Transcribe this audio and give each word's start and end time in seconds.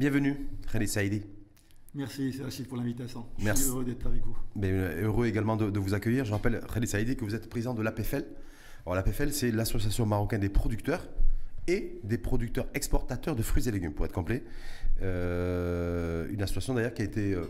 Bienvenue, 0.00 0.34
Khalid 0.72 0.88
Saïdi. 0.88 1.22
Merci, 1.94 2.34
Rachid, 2.42 2.66
pour 2.66 2.78
l'invitation. 2.78 3.26
Je 3.38 3.44
Merci. 3.44 3.64
suis 3.64 3.70
heureux 3.70 3.84
d'être 3.84 4.06
avec 4.06 4.24
vous. 4.24 4.34
Mais 4.56 4.70
euh, 4.70 5.02
heureux 5.02 5.26
également 5.26 5.58
de, 5.58 5.78
vous 5.78 5.92
accueillir. 5.92 6.24
Je 6.24 6.32
rappelle, 6.32 6.58
Khalid 6.72 6.88
Saïdi, 6.88 7.16
que 7.16 7.24
vous 7.26 7.34
êtes 7.34 7.50
président 7.50 7.74
de 7.74 7.82
l'APFL. 7.82 8.24
Alors, 8.86 8.94
l'APFL, 8.94 9.30
c'est 9.30 9.50
l'Association 9.50 10.06
marocaine 10.06 10.40
des 10.40 10.48
producteurs 10.48 11.06
et 11.68 12.00
des 12.02 12.16
producteurs 12.16 12.66
exportateurs 12.72 13.36
de 13.36 13.42
fruits 13.42 13.68
et 13.68 13.70
légumes, 13.70 13.92
pour 13.92 14.06
être 14.06 14.14
complet. 14.14 14.42
Euh, 15.02 16.30
une 16.30 16.40
association 16.40 16.72
d'ailleurs 16.72 16.94
qui 16.94 17.02
a 17.02 17.04
été. 17.04 17.34
Euh, 17.34 17.44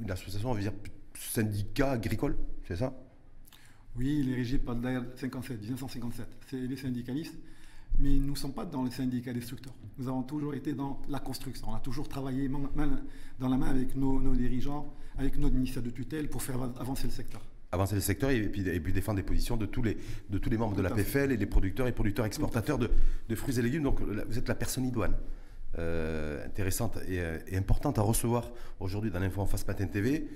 une 0.00 0.12
association, 0.12 0.52
on 0.52 0.54
va 0.54 0.60
dire, 0.60 0.74
syndicat 1.14 1.90
agricole, 1.90 2.36
c'est 2.68 2.76
ça? 2.76 2.96
Oui, 3.96 4.20
il 4.20 4.30
est 4.30 4.36
régi 4.36 4.58
par 4.58 4.76
le 4.76 5.02
57, 5.16 5.62
1957. 5.62 6.26
C'est 6.48 6.58
les 6.58 6.76
syndicalistes. 6.76 7.34
Mais 7.98 8.10
nous 8.10 8.32
ne 8.32 8.36
sommes 8.36 8.52
pas 8.52 8.64
dans 8.64 8.82
le 8.82 8.90
syndicat 8.90 9.32
destructeur. 9.32 9.72
Nous 9.98 10.08
avons 10.08 10.22
toujours 10.22 10.54
été 10.54 10.72
dans 10.72 11.00
la 11.08 11.18
construction. 11.18 11.68
On 11.70 11.74
a 11.74 11.80
toujours 11.80 12.08
travaillé 12.08 12.48
main 12.48 12.70
dans 13.38 13.48
la 13.48 13.56
main 13.56 13.68
avec 13.68 13.96
nos, 13.96 14.20
dirigeants, 14.34 14.94
avec 15.16 15.36
notre 15.38 15.54
ministère 15.54 15.82
de 15.82 15.90
tutelle 15.90 16.28
pour 16.28 16.42
faire 16.42 16.62
avancer 16.78 17.06
le 17.06 17.12
secteur 17.12 17.40
avancer 17.70 17.96
le 17.96 18.00
secteur 18.00 18.30
et 18.30 18.48
puis, 18.48 18.66
et 18.66 18.80
puis, 18.80 18.94
défendre 18.94 19.16
des 19.16 19.22
positions 19.22 19.58
de 19.58 19.66
tous 19.66 19.82
les, 19.82 19.98
de 20.30 20.38
tous 20.38 20.48
les 20.48 20.56
membres 20.56 20.74
de 20.74 20.80
la 20.80 20.88
PFL 20.88 21.32
et 21.32 21.36
les 21.36 21.44
producteurs 21.44 21.86
et 21.86 21.92
producteurs 21.92 22.24
exportateurs 22.24 22.78
de, 22.78 22.88
fruits 23.34 23.58
et 23.58 23.62
légumes. 23.62 23.82
Donc 23.82 24.00
vous 24.00 24.38
êtes 24.38 24.48
la 24.48 24.54
personne 24.54 24.86
idoine. 24.86 25.14
Euh, 25.76 26.46
intéressante 26.46 26.96
euh, 26.96 27.38
et, 27.46 27.56
importante 27.56 27.98
à 27.98 28.02
recevoir 28.02 28.50
aujourd'hui 28.80 29.10
dans 29.10 29.20
l'Info 29.20 29.42
en 29.42 29.46
face 29.46 29.66
Matin 29.66 29.86
TV. 29.86 30.26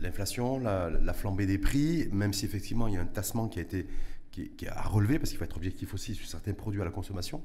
L'inflation, 0.00 0.58
la, 0.58 1.12
flambée 1.12 1.46
des 1.46 1.58
prix, 1.58 2.08
même 2.10 2.32
si 2.32 2.46
effectivement 2.46 2.88
il 2.88 2.94
y 2.94 2.96
a 2.96 3.00
un 3.00 3.06
tassement 3.06 3.48
qui 3.48 3.58
a 3.58 3.62
été 3.62 3.86
qui, 4.44 4.68
a 4.68 4.82
relevé, 4.82 5.18
parce 5.18 5.30
qu'il 5.30 5.38
faut 5.38 5.44
être 5.44 5.56
objectif 5.56 5.94
aussi 5.94 6.14
sur 6.14 6.26
certains 6.26 6.52
produits 6.52 6.80
à 6.80 6.84
la 6.84 6.90
consommation 6.90 7.42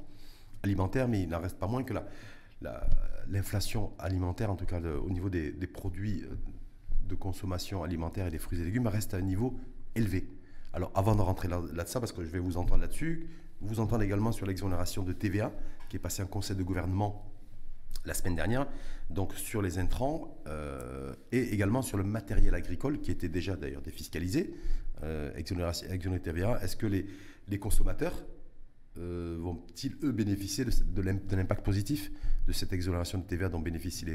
alimentaire, 0.63 1.07
mais 1.07 1.23
il 1.23 1.29
n'en 1.29 1.39
reste 1.39 1.57
pas 1.57 1.67
moins 1.67 1.83
que 1.83 1.93
l'inflation 3.27 3.91
alimentaire, 3.97 4.51
en 4.51 4.55
tout 4.55 4.65
cas 4.65 4.79
au 4.79 5.09
niveau 5.09 5.29
des, 5.29 5.51
produits 5.67 6.23
euh, 6.23 6.35
de 7.07 7.15
consommation 7.15 7.83
alimentaire 7.83 8.27
et 8.27 8.31
des 8.31 8.39
fruits 8.39 8.61
et 8.61 8.65
légumes, 8.65 8.87
reste 8.87 9.13
à 9.13 9.17
un 9.17 9.21
niveau 9.21 9.57
élevé. 9.95 10.27
Alors 10.73 10.91
avant 10.95 11.15
de 11.15 11.21
rentrer 11.21 11.47
là-dessus, 11.47 11.99
parce 11.99 12.11
que 12.11 12.23
je 12.23 12.29
vais 12.29 12.39
vous 12.39 12.57
entendre 12.57 12.81
là-dessus, 12.81 13.27
vous 13.61 13.79
entendre 13.79 14.03
également 14.03 14.31
sur 14.31 14.45
l'exonération 14.45 15.03
de 15.03 15.13
TVA, 15.13 15.51
qui 15.89 15.97
est 15.97 15.99
passé 15.99 16.23
en 16.23 16.27
conseil 16.27 16.55
de 16.55 16.63
gouvernement 16.63 17.27
la 18.05 18.13
semaine 18.13 18.35
dernière, 18.35 18.67
donc 19.09 19.33
sur 19.33 19.61
les 19.61 19.77
intrants 19.77 20.41
euh, 20.47 21.13
et 21.31 21.53
également 21.53 21.81
sur 21.81 21.97
le 21.97 22.03
matériel 22.03 22.55
agricole 22.55 22.99
qui 22.99 23.11
était 23.11 23.29
déjà 23.29 23.55
d'ailleurs 23.55 23.81
défiscalisé, 23.81 24.53
euh, 25.03 25.31
exonéré 25.35 26.19
TVA. 26.21 26.59
Est-ce 26.63 26.75
que 26.75 26.87
les, 26.87 27.59
consommateurs 27.59 28.23
euh, 28.97 29.37
vont-ils, 29.39 29.95
eux, 30.03 30.11
bénéficier 30.11 30.65
de, 30.65 31.01
l'impact 31.01 31.63
positif 31.65 32.11
de 32.47 32.51
cette 32.51 32.73
exonération 32.73 33.17
de 33.17 33.23
TVA 33.23 33.49
dont 33.49 33.59
bénéficient 33.59 34.05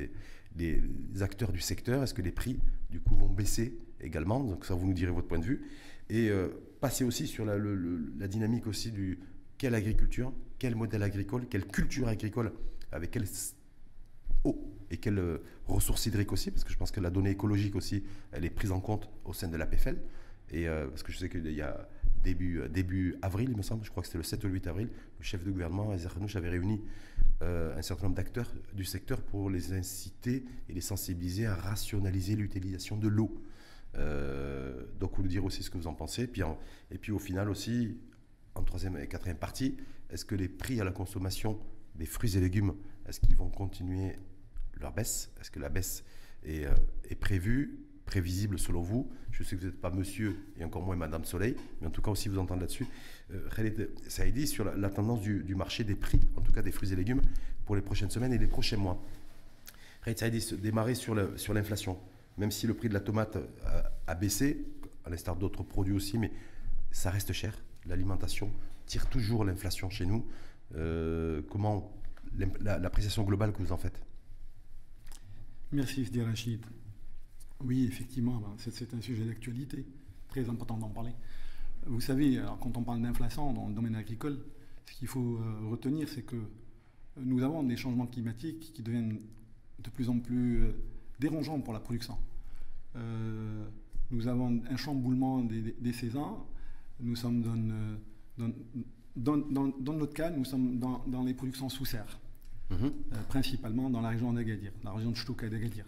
les, 0.56 0.82
acteurs 1.22 1.52
du 1.52 1.60
secteur? 1.60 2.02
Est-ce 2.02 2.14
que 2.14 2.22
les 2.22 2.32
prix, 2.32 2.58
du 2.90 3.00
coup, 3.00 3.16
vont 3.16 3.28
baisser 3.28 3.78
également? 4.00 4.42
Donc 4.42 4.64
ça, 4.64 4.74
vous 4.74 4.86
nous 4.86 4.94
direz 4.94 5.12
votre 5.12 5.28
point 5.28 5.38
de 5.38 5.44
vue. 5.44 5.66
Et 6.08 6.28
euh, 6.30 6.48
passer 6.80 7.04
aussi 7.04 7.26
sur 7.26 7.44
la, 7.44 7.56
la, 7.58 8.28
dynamique 8.28 8.66
aussi 8.66 8.92
du 8.92 9.18
quelle 9.58 9.74
agriculture, 9.74 10.32
quel 10.58 10.76
modèle 10.76 11.02
agricole, 11.02 11.46
quelle 11.48 11.66
culture 11.66 12.08
agricole, 12.08 12.52
avec 12.92 13.10
quelle 13.10 13.26
eau 14.44 14.76
et 14.90 14.98
quelles 14.98 15.18
euh, 15.18 15.38
ressources 15.66 16.06
hydriques 16.06 16.32
aussi, 16.32 16.50
parce 16.50 16.64
que 16.64 16.72
je 16.72 16.76
pense 16.76 16.90
que 16.90 17.00
la 17.00 17.10
donnée 17.10 17.30
écologique 17.30 17.74
aussi, 17.74 18.04
elle 18.32 18.44
est 18.44 18.50
prise 18.50 18.70
en 18.70 18.80
compte 18.80 19.08
au 19.24 19.32
sein 19.32 19.48
de 19.48 19.56
la 19.56 19.66
PFL. 19.66 19.98
Et 20.50 20.68
euh, 20.68 20.86
parce 20.88 21.02
que 21.02 21.12
je 21.12 21.18
sais 21.18 21.28
qu'il 21.28 21.50
y 21.52 21.62
a 21.62 21.88
début, 22.22 22.62
début 22.70 23.16
avril, 23.22 23.50
il 23.50 23.56
me 23.56 23.62
semble, 23.62 23.84
je 23.84 23.90
crois 23.90 24.02
que 24.02 24.08
c'était 24.08 24.18
le 24.18 24.24
7 24.24 24.44
ou 24.44 24.46
le 24.48 24.54
8 24.54 24.66
avril, 24.66 24.88
le 25.18 25.24
chef 25.24 25.44
de 25.44 25.50
gouvernement, 25.50 25.92
Ezer 25.92 26.12
avait 26.34 26.48
réuni 26.48 26.80
un 27.42 27.82
certain 27.82 28.04
nombre 28.04 28.16
d'acteurs 28.16 28.50
du 28.72 28.84
secteur 28.84 29.20
pour 29.20 29.50
les 29.50 29.74
inciter 29.74 30.44
et 30.68 30.72
les 30.72 30.80
sensibiliser 30.80 31.46
à 31.46 31.54
rationaliser 31.54 32.34
l'utilisation 32.34 32.96
de 32.96 33.08
l'eau. 33.08 33.42
donc, 34.98 35.16
vous 35.16 35.22
nous 35.22 35.28
dire 35.28 35.44
aussi 35.44 35.62
ce 35.62 35.70
que 35.70 35.76
vous 35.76 35.86
en 35.86 35.94
pensez. 35.94 36.26
Puis 36.26 36.42
et 36.90 36.98
puis 36.98 37.12
au 37.12 37.18
final 37.18 37.50
aussi, 37.50 37.98
en 38.54 38.62
troisième 38.62 38.96
et 38.96 39.06
quatrième 39.06 39.36
partie, 39.36 39.76
est-ce 40.10 40.24
que 40.24 40.34
les 40.34 40.48
prix 40.48 40.80
à 40.80 40.84
la 40.84 40.92
consommation 40.92 41.58
des 41.94 42.06
fruits 42.06 42.36
et 42.36 42.40
légumes, 42.40 42.74
est-ce 43.06 43.20
qu'ils 43.20 43.36
vont 43.36 43.50
continuer 43.50 44.18
leur 44.80 44.92
baisse? 44.92 45.30
Est-ce 45.40 45.50
que 45.50 45.58
la 45.58 45.68
baisse 45.68 46.04
est, 46.44 46.66
euh, 46.66 46.74
prévue, 47.20 47.85
prévisible 48.06 48.58
selon 48.58 48.80
vous 48.80 49.10
Je 49.32 49.42
sais 49.42 49.56
que 49.56 49.60
vous 49.60 49.66
n'êtes 49.66 49.80
pas 49.80 49.90
monsieur 49.90 50.38
et 50.58 50.64
encore 50.64 50.82
moins 50.82 50.96
madame 50.96 51.24
Soleil, 51.24 51.56
mais 51.80 51.88
en 51.88 51.90
tout 51.90 52.02
cas 52.02 52.10
aussi 52.10 52.28
vous 52.28 52.38
entendez 52.38 52.62
là-dessus. 52.62 52.86
Euh, 53.32 53.48
ça 54.08 54.24
sur 54.46 54.64
la, 54.64 54.90
tendance 54.90 55.20
du, 55.20 55.54
marché 55.54 55.84
des 55.84 55.96
prix, 55.96 56.20
en 56.36 56.40
tout 56.40 56.52
cas 56.52 56.62
des 56.62 56.72
fruits 56.72 56.92
et 56.92 56.96
légumes, 56.96 57.22
pour 57.64 57.76
les 57.76 57.82
prochaines 57.82 58.10
semaines 58.10 58.32
et 58.32 58.38
les 58.38 58.46
prochains 58.46 58.76
mois. 58.76 59.02
A 60.06 60.30
dit 60.30 60.54
démarrer 60.62 60.94
sur 60.94 61.14
l'inflation, 61.14 61.98
même 62.38 62.52
si 62.52 62.68
le 62.68 62.74
prix 62.74 62.88
de 62.88 62.94
la 62.94 63.00
tomate 63.00 63.36
a, 63.64 63.90
a 64.06 64.14
baissé, 64.14 64.64
à 65.04 65.10
l'instar 65.10 65.34
d'autres 65.34 65.64
produits 65.64 65.94
aussi, 65.94 66.16
mais 66.16 66.30
ça 66.92 67.10
reste 67.10 67.32
cher 67.32 67.52
l'alimentation 67.86 68.50
tire 68.86 69.06
toujours 69.08 69.44
l'inflation 69.44 69.90
chez 69.90 70.06
nous. 70.06 70.24
Euh, 70.74 71.42
comment 71.50 71.92
l'appréciation 72.60 73.22
globale 73.24 73.52
que 73.52 73.58
vous 73.58 73.72
en 73.72 73.76
faites? 73.76 74.00
Merci 75.72 76.04
Fdi 76.04 76.22
Rachid. 76.22 76.64
Oui, 77.64 77.84
effectivement, 77.84 78.36
ben, 78.36 78.54
c'est 78.58 78.92
un 78.94 79.00
sujet 79.00 79.24
d'actualité, 79.24 79.84
très 80.28 80.48
important 80.48 80.76
d'en 80.76 80.88
parler. 80.88 81.12
Vous 81.86 82.00
savez, 82.00 82.42
quand 82.60 82.76
on 82.76 82.82
parle 82.82 83.02
d'inflation 83.02 83.52
dans 83.52 83.68
le 83.68 83.74
domaine 83.74 83.94
agricole, 83.94 84.38
ce 84.86 84.94
qu'il 84.94 85.08
faut 85.08 85.36
euh, 85.36 85.68
retenir, 85.70 86.08
c'est 86.08 86.22
que 86.22 86.36
nous 87.16 87.42
avons 87.42 87.62
des 87.62 87.76
changements 87.76 88.06
climatiques 88.06 88.72
qui 88.72 88.82
deviennent 88.82 89.20
de 89.78 89.90
plus 89.90 90.08
en 90.08 90.18
plus 90.18 90.62
euh, 90.62 90.72
dérangeants 91.18 91.60
pour 91.60 91.72
la 91.72 91.80
production. 91.80 92.18
nous 94.10 94.28
avons 94.28 94.62
un 94.70 94.76
chamboulement 94.76 95.42
des 95.42 95.92
saisons, 95.92 96.38
nous 97.00 97.16
sommes 97.16 97.42
dans, 99.16 99.36
dans, 99.36 99.92
notre 99.92 100.14
cas, 100.14 100.30
nous 100.30 100.44
sommes 100.44 100.78
dans, 100.78 101.24
les 101.24 101.34
productions 101.34 101.68
sous 101.68 101.84
serre, 101.84 102.18
mhm. 102.70 102.92
euh, 103.12 103.22
principalement 103.28 103.90
dans 103.90 104.00
la 104.00 104.10
région 104.10 104.32
d'Agadir, 104.32 104.72
la 104.84 104.92
région 104.92 105.10
de 105.10 105.16
Ch'touka 105.16 105.48
d'Agadir. 105.48 105.86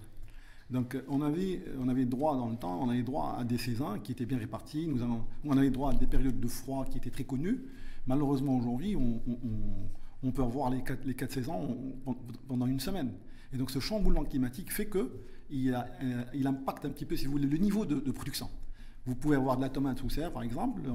Donc 0.70 0.94
euh, 0.94 1.02
on 1.08 1.22
avait, 1.22 1.62
on 1.78 1.88
avait 1.88 2.04
droit 2.04 2.36
dans 2.36 2.48
le 2.48 2.56
temps, 2.56 2.80
on 2.82 2.90
avait 2.90 3.02
droit 3.02 3.36
à 3.38 3.44
des 3.44 3.58
saisons 3.58 3.98
qui 4.02 4.12
étaient 4.12 4.26
bien 4.26 4.38
réparties, 4.38 4.86
nous 4.86 5.00
on 5.44 5.56
avait 5.56 5.70
droit 5.70 5.92
à 5.92 5.94
des 5.94 6.06
périodes 6.06 6.38
de 6.38 6.48
froid 6.48 6.84
qui 6.84 6.98
étaient 6.98 7.10
très 7.10 7.24
connues. 7.24 7.64
Malheureusement 8.06 8.56
aujourd'hui, 8.56 8.96
on, 8.96 10.30
peut 10.32 10.42
avoir 10.42 10.70
les 10.70 10.82
quatre, 10.82 11.32
saisons 11.32 11.94
pendant 12.46 12.66
une 12.66 12.80
semaine. 12.80 13.12
Et 13.52 13.56
donc 13.56 13.70
ce 13.70 13.80
chamboulement 13.80 14.24
climatique 14.24 14.72
fait 14.72 14.88
qu'il 14.88 15.08
il, 15.50 15.74
euh, 15.74 16.48
impacte 16.48 16.84
un 16.84 16.90
petit 16.90 17.04
peu, 17.04 17.16
si 17.16 17.26
vous 17.26 17.32
voulez, 17.32 17.46
le 17.46 17.58
niveau 17.58 17.84
de 17.84 18.10
production. 18.10 18.48
Vous 19.08 19.14
pouvez 19.14 19.36
avoir 19.36 19.56
de 19.56 19.62
la 19.62 19.70
tomate 19.70 19.98
sous 20.00 20.10
serre, 20.10 20.30
par 20.30 20.42
exemple, 20.42 20.82
euh, 20.84 20.90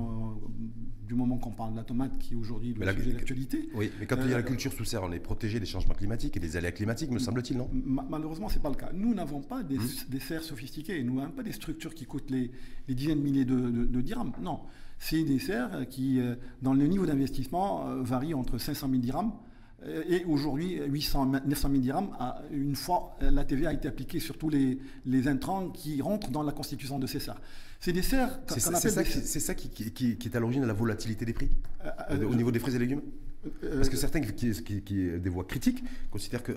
du 1.08 1.16
moment 1.16 1.40
qu'on 1.40 1.50
parle 1.50 1.72
de 1.72 1.78
la 1.78 1.84
tomate 1.84 2.16
qui 2.20 2.36
est 2.36 2.38
aujourd'hui 2.38 2.76
le 2.76 2.94
sujet 2.94 3.12
d'actualité. 3.14 3.70
Oui, 3.74 3.92
mais 4.00 4.06
quand 4.06 4.18
il 4.18 4.30
y 4.30 4.34
a 4.36 4.38
la 4.38 4.44
euh, 4.44 4.44
culture 4.44 4.72
sous 4.72 4.86
serre, 4.86 5.02
on 5.02 5.12
est 5.12 5.20
protégé 5.20 5.60
des 5.60 5.66
changements 5.66 5.96
climatiques 5.96 6.38
et 6.38 6.40
des 6.40 6.56
aléas 6.56 6.74
climatiques, 6.74 7.10
me 7.10 7.18
semble-t-il, 7.18 7.58
non? 7.58 7.72
Malheureusement, 7.74 8.50
ce 8.50 8.56
n'est 8.56 8.62
pas 8.62 8.70
le 8.70 8.76
cas. 8.76 8.92
Nous 8.94 9.16
n'avons 9.16 9.42
pas 9.42 9.64
des, 9.64 9.80
mmh. 9.80 10.20
serres 10.20 10.44
sophistiquées, 10.44 11.04
nous 11.04 11.16
n'avons 11.16 11.32
pas 11.32 11.42
des 11.42 11.54
structures 11.54 11.96
qui 11.96 12.06
coûtent 12.06 12.30
les, 12.30 12.52
dizaines 12.88 13.18
de 13.18 13.24
milliers 13.24 13.46
de, 13.46 14.02
dirhams. 14.02 14.34
Non, 14.40 14.60
c'est 15.00 15.24
des 15.24 15.40
serres 15.40 15.88
qui, 15.90 16.20
euh, 16.20 16.36
dans 16.62 16.76
le 16.76 16.86
niveau 16.86 17.08
d'investissement, 17.08 17.96
varient 18.04 18.36
entre 18.36 18.60
500 18.60 18.90
000 18.92 19.02
dirhams 19.02 19.32
et 20.08 20.24
aujourd'hui, 20.24 20.80
800, 20.88 21.26
900 21.46 21.70
000 21.70 21.82
dirhams, 21.82 22.10
une 22.52 22.76
fois 22.76 23.18
la 23.20 23.44
TVA 23.44 23.72
a 23.72 23.74
été 23.74 23.90
appliquée 23.90 24.22
sur 24.22 24.38
tous 24.38 24.48
les, 24.48 24.80
les 25.06 25.28
intrants 25.28 25.72
qui 25.72 26.02
rentrent 26.02 26.30
dans 26.30 26.44
la 26.44 26.54
constitution 26.54 27.00
de 27.00 27.08
ces 27.08 27.20
serres. 27.20 27.42
C'est 27.84 27.92
des 27.92 28.02
serres 28.02 28.40
C'est 28.48 28.62
ça, 29.42 29.56
qui, 29.56 30.18
est 30.24 30.36
à 30.38 30.40
l'origine 30.40 30.62
de 30.62 30.68
la 30.68 30.74
volatilité 30.74 31.26
des 31.26 31.34
prix 31.34 31.50
euh, 31.84 31.90
euh, 32.12 32.26
au 32.30 32.34
niveau 32.34 32.50
des 32.50 32.60
fruits 32.60 32.74
et 32.74 32.80
légumes 32.80 33.02
Parce 33.62 33.90
que 33.90 33.98
certains 33.98 34.22
qui, 34.22 34.82
qui, 34.82 35.20
des 35.20 35.30
voix 35.30 35.44
critiques 35.46 35.84
considèrent 36.12 36.44
que, 36.44 36.54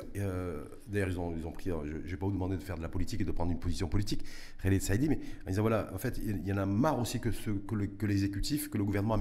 d'ailleurs 0.89 1.09
ils 1.09 1.19
ont, 1.19 1.53
pris, 1.53 1.71
je 1.71 1.93
ne 1.93 1.99
vais 1.99 2.17
pas 2.17 2.27
vous 2.27 2.33
demander 2.33 2.57
de 2.57 2.63
faire 2.63 2.77
de 2.77 2.83
la 2.83 2.89
politique 2.89 3.21
et 3.21 3.25
de 3.25 3.33
prendre 3.33 3.53
une 3.53 3.59
position 3.59 3.89
politique, 3.89 4.25
Khaled 4.63 4.81
Saïdi, 4.81 5.09
mais 5.09 5.19
ils 5.47 5.51
disent 5.51 5.59
voilà, 5.59 5.91
en 5.93 5.99
fait, 5.99 6.21
il 6.25 6.47
y 6.47 6.53
en 6.53 6.59
a 6.59 6.67
marre 6.67 6.99
aussi 6.99 7.19
que, 7.21 7.31
l'exécutif, 8.07 8.71
que 8.71 8.79
le 8.79 8.85
gouvernement 8.85 9.19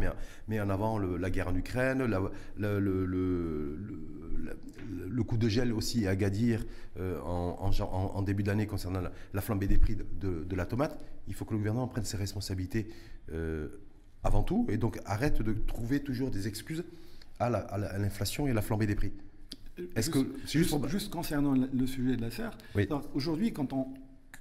met, 0.48 0.60
en 0.60 0.70
avant 0.70 1.00
la 1.00 1.30
guerre 1.30 1.48
en 1.48 1.56
Ukraine, 1.56 2.04
le, 2.06 3.24
coup 5.24 5.38
de 5.38 5.50
gel 5.50 5.74
aussi 5.74 6.08
à 6.08 6.16
Gadir 6.16 6.64
en, 7.00 7.72
en, 7.82 8.22
début 8.22 8.44
d'année 8.44 8.68
concernant 8.68 9.02
la, 9.34 9.42
flambée 9.42 9.68
des 9.68 9.78
prix 9.78 9.96
de, 9.96 10.44
de 10.44 10.56
la 10.56 10.66
tomate. 10.66 11.00
Il 11.28 11.34
faut 11.34 11.46
que 11.46 11.52
le 11.52 11.58
gouvernement 11.58 11.88
prenne 11.88 12.06
ses 12.06 12.18
responsabilités 12.18 12.88
euh, 13.32 13.68
avant 14.24 14.44
tout 14.44 14.66
et 14.70 14.78
donc 14.78 15.00
arrête 15.06 15.42
de 15.42 15.54
trouver 15.54 16.00
toujours 16.00 16.32
des 16.32 16.48
excuses 16.48 16.84
à 17.40 17.50
l'inflation 18.00 18.48
et 18.48 18.52
à 18.52 18.54
la 18.54 18.62
flambée 18.62 18.88
des 18.88 18.96
prix. 18.96 19.12
Est-ce 19.96 20.10
que 20.10 20.20
juste, 20.48 20.88
juste, 20.88 21.12
concernant 21.12 21.54
le 21.54 21.88
sujet 21.88 22.16
de 22.16 22.22
la 22.22 22.32
serre, 22.32 22.58
aujourd'hui 23.14 23.52
quand 23.52 23.74
on 23.74 23.94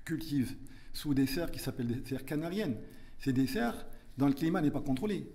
cultive 0.04 0.54
sous 0.92 1.14
des 1.14 1.26
serres 1.26 1.50
qui 1.50 1.58
s'appellent 1.58 1.88
des 1.88 2.08
serres 2.08 2.24
canariennes, 2.24 2.76
c'est 3.18 3.32
des 3.32 3.46
serres 3.46 3.86
dont 4.16 4.26
le 4.26 4.32
climat 4.32 4.60
n'est 4.60 4.70
pas 4.70 4.80
contrôlé. 4.80 5.26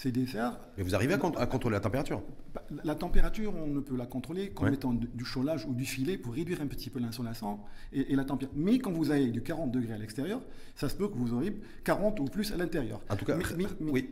Ces 0.00 0.12
desserts. 0.12 0.58
Et 0.78 0.82
vous 0.82 0.94
arrivez 0.94 1.12
à, 1.12 1.18
contrôler 1.18 1.74
la 1.74 1.80
température 1.80 2.22
bah, 2.54 2.62
La 2.84 2.94
température, 2.94 3.52
on 3.54 3.66
ne 3.66 3.80
peut 3.80 3.96
la 3.96 4.06
contrôler 4.06 4.48
qu'en 4.48 4.70
mettant 4.70 4.94
du 4.94 5.24
chaulage 5.26 5.66
ou 5.66 5.74
du 5.74 5.84
filet 5.84 6.16
pour 6.16 6.32
réduire 6.32 6.62
un 6.62 6.66
petit 6.68 6.88
peu 6.88 7.00
l'insolation 7.00 7.60
et, 7.92 8.16
la 8.16 8.24
température. 8.24 8.58
Mais 8.58 8.78
quand 8.78 8.92
vous 8.92 9.10
avez 9.10 9.26
du 9.26 9.42
40 9.42 9.70
degrés 9.70 9.92
à 9.92 9.98
l'extérieur, 9.98 10.40
ça 10.74 10.88
se 10.88 10.94
peut 10.94 11.06
que 11.06 11.18
vous 11.18 11.34
aurez 11.34 11.54
40 11.84 12.18
ou 12.20 12.24
plus 12.24 12.50
à 12.50 12.56
l'intérieur. 12.56 13.02
En 13.10 13.16
tout 13.16 13.26
cas, 13.26 13.36
mais, 13.36 13.66
oui. 13.80 14.08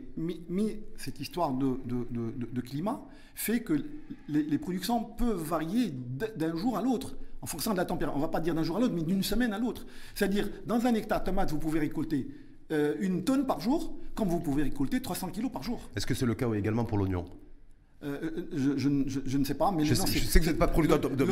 mais, 0.47 0.79
cette 0.95 1.19
histoire 1.19 1.53
de, 1.53 1.79
de, 1.87 2.61
climat 2.61 3.03
fait 3.33 3.61
que 3.61 3.73
les, 4.27 4.43
les 4.43 4.57
productions 4.59 5.03
peuvent 5.03 5.41
varier 5.41 5.91
d'un 6.35 6.55
jour 6.55 6.77
à 6.77 6.83
l'autre 6.83 7.15
en 7.41 7.47
fonction 7.47 7.71
de 7.71 7.77
la 7.77 7.85
température. 7.85 8.15
On 8.15 8.19
ne 8.19 8.25
va 8.25 8.29
pas 8.29 8.41
dire 8.41 8.53
d'un 8.53 8.63
jour 8.63 8.77
à 8.77 8.79
l'autre, 8.79 8.93
mais 8.93 9.01
d'une 9.01 9.23
semaine 9.23 9.53
à 9.53 9.57
l'autre. 9.57 9.87
C'est-à-dire, 10.13 10.49
dans 10.67 10.85
un 10.85 10.93
hectare 10.93 11.21
de 11.21 11.25
tomates, 11.25 11.49
vous 11.49 11.57
pouvez 11.57 11.79
récolter 11.79 12.27
euh, 12.71 12.95
une 12.99 13.23
tonne 13.23 13.45
par 13.47 13.59
jour, 13.59 13.95
comme 14.13 14.27
vous 14.27 14.39
pouvez 14.39 14.63
récolter 14.63 15.01
300 15.01 15.29
kilos 15.29 15.51
par 15.51 15.63
jour. 15.63 15.81
Est-ce 15.95 16.05
que 16.05 16.13
c'est 16.13 16.25
le 16.25 16.35
cas 16.35 16.51
également 16.53 16.85
pour 16.85 16.97
l'oignon? 16.97 17.25
Euh, 18.03 18.47
euh, 18.53 18.73
je, 18.77 19.37
ne 19.37 19.43
sais 19.43 19.55
pas, 19.55 19.71
mais 19.71 19.83
je, 19.85 19.93
sais, 19.93 20.07
je 20.07 20.25
sais 20.25 20.39
que 20.39 20.45
vous 20.45 20.51
n'êtes 20.51 20.59
pas 20.59 20.67
producteur 20.67 20.99
de, 20.99 21.23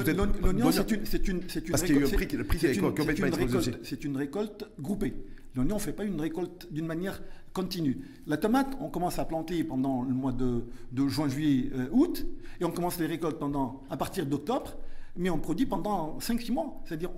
L'oignon, 0.41 0.71
c'est 0.71 0.91
une, 0.91 1.05
c'est 1.05 1.27
une, 1.27 1.41
c'est 1.47 1.63
une 1.65 1.71
Parce 1.71 1.83
qu'il 1.83 1.95
y 1.95 1.99
a 1.99 2.01
eu 2.01 2.11
prix, 2.11 2.27
le 2.35 2.43
prix 2.43 2.65
est, 2.65 2.77
complètement 2.79 3.27
explosé. 3.27 3.71
C'est 3.83 4.03
une 4.03 4.17
récolte 4.17 4.65
groupée. 4.79 5.13
L'oignon 5.55 5.75
ne 5.75 5.79
fait 5.81 5.93
pas 5.93 6.03
une 6.03 6.19
récolte 6.19 6.67
d'une 6.71 6.87
manière 6.87 7.21
continue. 7.53 7.99
La 8.25 8.37
tomate, 8.37 8.75
on 8.81 8.89
commence 8.89 9.17
à 9.19 9.25
planter 9.25 9.63
pendant 9.63 10.03
le 10.03 10.13
mois 10.13 10.33
de, 10.33 10.63
de 10.91 11.07
juin, 11.07 11.29
juillet, 11.29 11.71
août, 11.91 12.25
et 12.59 12.65
on 12.65 12.71
commence 12.71 12.99
les 12.99 13.05
récoltes 13.05 13.39
pendant, 13.39 13.83
à 13.89 13.95
partir 13.95 14.25
d'octobre 14.25 14.75
mais 15.17 15.29
on 15.29 15.39
produit 15.39 15.65
pendant 15.65 16.17
5-6 16.19 16.51
mois, 16.51 16.81
c'est-à-dire 16.85 17.11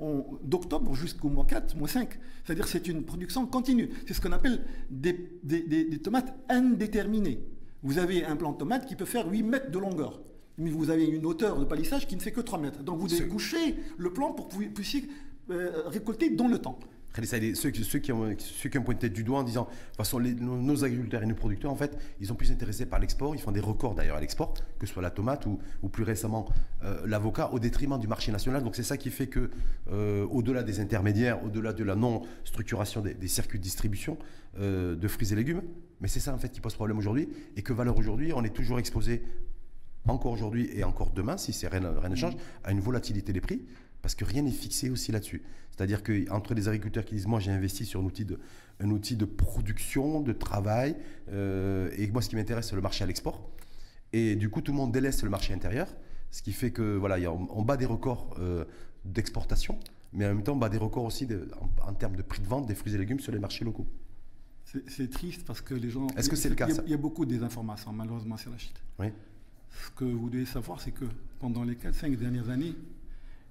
d'octobre 0.43 0.93
jusqu'au 0.93 1.29
mois 1.29 1.45
4, 1.45 1.75
mois 1.77 1.87
5. 1.87 2.09
C'est-à-dire 2.43 2.67
c'est 2.67 2.87
une 2.87 3.03
production 3.03 3.45
continue. 3.45 3.89
C'est 4.07 4.13
ce 4.13 4.21
qu'on 4.21 4.31
appelle 4.31 4.65
des, 4.89 5.39
des, 5.43 5.99
tomates 5.99 6.33
indéterminées. 6.49 7.43
Vous 7.83 7.97
avez 7.97 8.25
un 8.25 8.35
plant 8.35 8.53
de 8.53 8.57
tomate 8.57 8.85
qui 8.85 8.95
peut 8.95 9.05
faire 9.05 9.29
8 9.29 9.43
mètres 9.43 9.71
de 9.71 9.79
longueur, 9.79 10.21
mais 10.57 10.69
vous 10.69 10.89
avez 10.89 11.05
une 11.05 11.25
hauteur 11.25 11.59
de 11.59 11.65
palissage 11.65 12.07
qui 12.07 12.15
ne 12.15 12.21
fait 12.21 12.31
que 12.31 12.41
3 12.41 12.59
mètres. 12.59 12.83
Donc 12.83 12.99
vous 12.99 13.07
devez 13.07 13.27
coucher 13.27 13.75
le 13.97 14.11
plant 14.11 14.33
pour 14.33 14.47
que 14.47 14.55
vous 14.55 14.69
puissiez 14.69 15.07
euh, 15.51 15.83
récolter 15.87 16.29
dans 16.29 16.47
le 16.47 16.59
temps. 16.59 16.79
Ceux, 17.25 17.69
qui 17.99 18.11
ont, 18.11 18.35
ceux 18.37 18.69
qui 18.69 18.77
ont 18.77 18.83
pointé 18.83 19.09
du 19.09 19.23
doigt 19.23 19.39
en 19.39 19.43
disant, 19.43 19.63
de 19.63 19.69
toute 19.69 19.97
façon, 19.97 20.19
nos, 20.19 20.83
agriculteurs 20.83 21.23
et 21.23 21.25
nos 21.25 21.35
producteurs, 21.35 21.71
en 21.71 21.75
fait, 21.75 21.97
ils 22.19 22.27
sont 22.27 22.35
plus 22.35 22.51
intéressés 22.51 22.85
par 22.85 22.99
l'export. 22.99 23.35
Ils 23.35 23.41
font 23.41 23.51
des 23.51 23.59
records 23.59 23.95
d'ailleurs 23.95 24.17
à 24.17 24.21
l'export, 24.21 24.53
que 24.79 24.85
ce 24.85 24.93
soit 24.93 25.01
la 25.01 25.11
tomate 25.11 25.45
ou, 25.45 25.59
plus 25.89 26.03
récemment 26.03 26.47
euh, 26.83 27.05
l'avocat, 27.05 27.51
au 27.51 27.59
détriment 27.59 27.99
du 27.99 28.07
marché 28.07 28.31
national. 28.31 28.63
Donc 28.63 28.75
c'est 28.75 28.83
ça 28.83 28.97
qui 28.97 29.09
fait 29.09 29.27
que, 29.27 29.49
euh, 29.91 30.25
au-delà 30.27 30.63
des 30.63 30.79
intermédiaires, 30.79 31.43
au-delà 31.43 31.73
de 31.73 31.83
la 31.83 31.95
non-structuration 31.95 33.01
des, 33.01 33.27
circuits 33.27 33.59
de 33.59 33.63
distribution 33.63 34.17
euh, 34.59 34.95
de 34.95 35.07
fruits 35.07 35.31
et 35.31 35.35
légumes, 35.35 35.61
mais 36.01 36.07
c'est 36.07 36.19
ça 36.19 36.33
en 36.33 36.37
fait 36.37 36.49
qui 36.49 36.61
pose 36.61 36.73
problème 36.73 36.97
aujourd'hui. 36.97 37.29
Et 37.55 37.61
que 37.61 37.73
valeur 37.73 37.97
aujourd'hui, 37.97 38.31
on 38.33 38.43
est 38.43 38.55
toujours 38.55 38.79
exposé, 38.79 39.23
encore 40.07 40.31
aujourd'hui 40.31 40.69
et 40.73 40.83
encore 40.83 41.11
demain, 41.11 41.37
si 41.37 41.51
rien, 41.67 41.81
rien 41.99 42.09
ne 42.09 42.15
change, 42.15 42.35
à 42.63 42.71
une 42.71 42.79
volatilité 42.79 43.33
des 43.33 43.41
prix 43.41 43.61
parce 44.01 44.15
que 44.15 44.25
rien 44.25 44.41
n'est 44.41 44.51
fixé 44.51 44.89
aussi 44.89 45.11
là-dessus. 45.11 45.43
C'est-à-dire 45.71 46.03
qu'entre 46.03 46.53
les 46.53 46.67
agriculteurs 46.67 47.05
qui 47.05 47.15
disent 47.15 47.27
moi 47.27 47.39
j'ai 47.39 47.51
investi 47.51 47.85
sur 47.85 48.01
un 48.01 48.03
outil 48.03 48.25
de, 48.25 48.39
un 48.79 48.89
outil 48.89 49.15
de 49.15 49.25
production, 49.25 50.19
de 50.21 50.33
travail, 50.33 50.95
euh, 51.31 51.89
et 51.97 52.07
moi 52.11 52.21
ce 52.21 52.29
qui 52.29 52.35
m'intéresse 52.35 52.69
c'est 52.69 52.75
le 52.75 52.81
marché 52.81 53.03
à 53.03 53.07
l'export, 53.07 53.49
et 54.11 54.35
du 54.35 54.49
coup 54.49 54.61
tout 54.61 54.71
le 54.71 54.77
monde 54.77 54.91
délaisse 54.91 55.23
le 55.23 55.29
marché 55.29 55.53
intérieur, 55.53 55.87
ce 56.31 56.41
qui 56.41 56.51
fait 56.51 56.71
que 56.71 56.97
voilà, 56.97 57.31
on, 57.31 57.63
bat 57.63 57.77
des 57.77 57.85
records 57.85 58.35
euh, 58.39 58.65
d'exportation, 59.05 59.79
mais 60.13 60.25
en 60.25 60.35
même 60.35 60.43
temps 60.43 60.53
on 60.53 60.57
bat 60.57 60.69
des 60.69 60.77
records 60.77 61.05
aussi 61.05 61.27
en, 61.81 61.93
termes 61.93 62.15
de 62.15 62.21
prix 62.23 62.41
de 62.41 62.47
vente 62.47 62.65
des 62.65 62.75
fruits 62.75 62.93
et 62.95 62.97
légumes 62.97 63.19
sur 63.19 63.31
les 63.31 63.39
marchés 63.39 63.65
locaux. 63.65 63.87
C'est 64.65 65.09
triste 65.09 65.45
parce 65.47 65.61
que 65.61 65.73
les 65.73 65.89
gens. 65.89 66.05
Est-ce 66.15 66.29
que 66.29 66.35
c'est 66.35 66.49
le 66.49 66.55
cas 66.55 66.67
Il 66.85 66.91
y, 66.91 66.93
a 66.93 66.97
beaucoup 66.97 67.25
de 67.25 67.31
désinformations 67.31 67.91
malheureusement 67.91 68.37
sur 68.37 68.51
la 68.51 68.57
Chine. 68.59 68.75
Oui. 68.99 69.07
Ce 69.71 69.89
que 69.91 70.05
vous 70.05 70.29
devez 70.29 70.45
savoir, 70.45 70.79
c'est 70.79 70.91
que 70.91 71.05
pendant 71.39 71.63
les 71.63 71.73
4-5 71.73 72.15
dernières 72.17 72.49
années, 72.49 72.75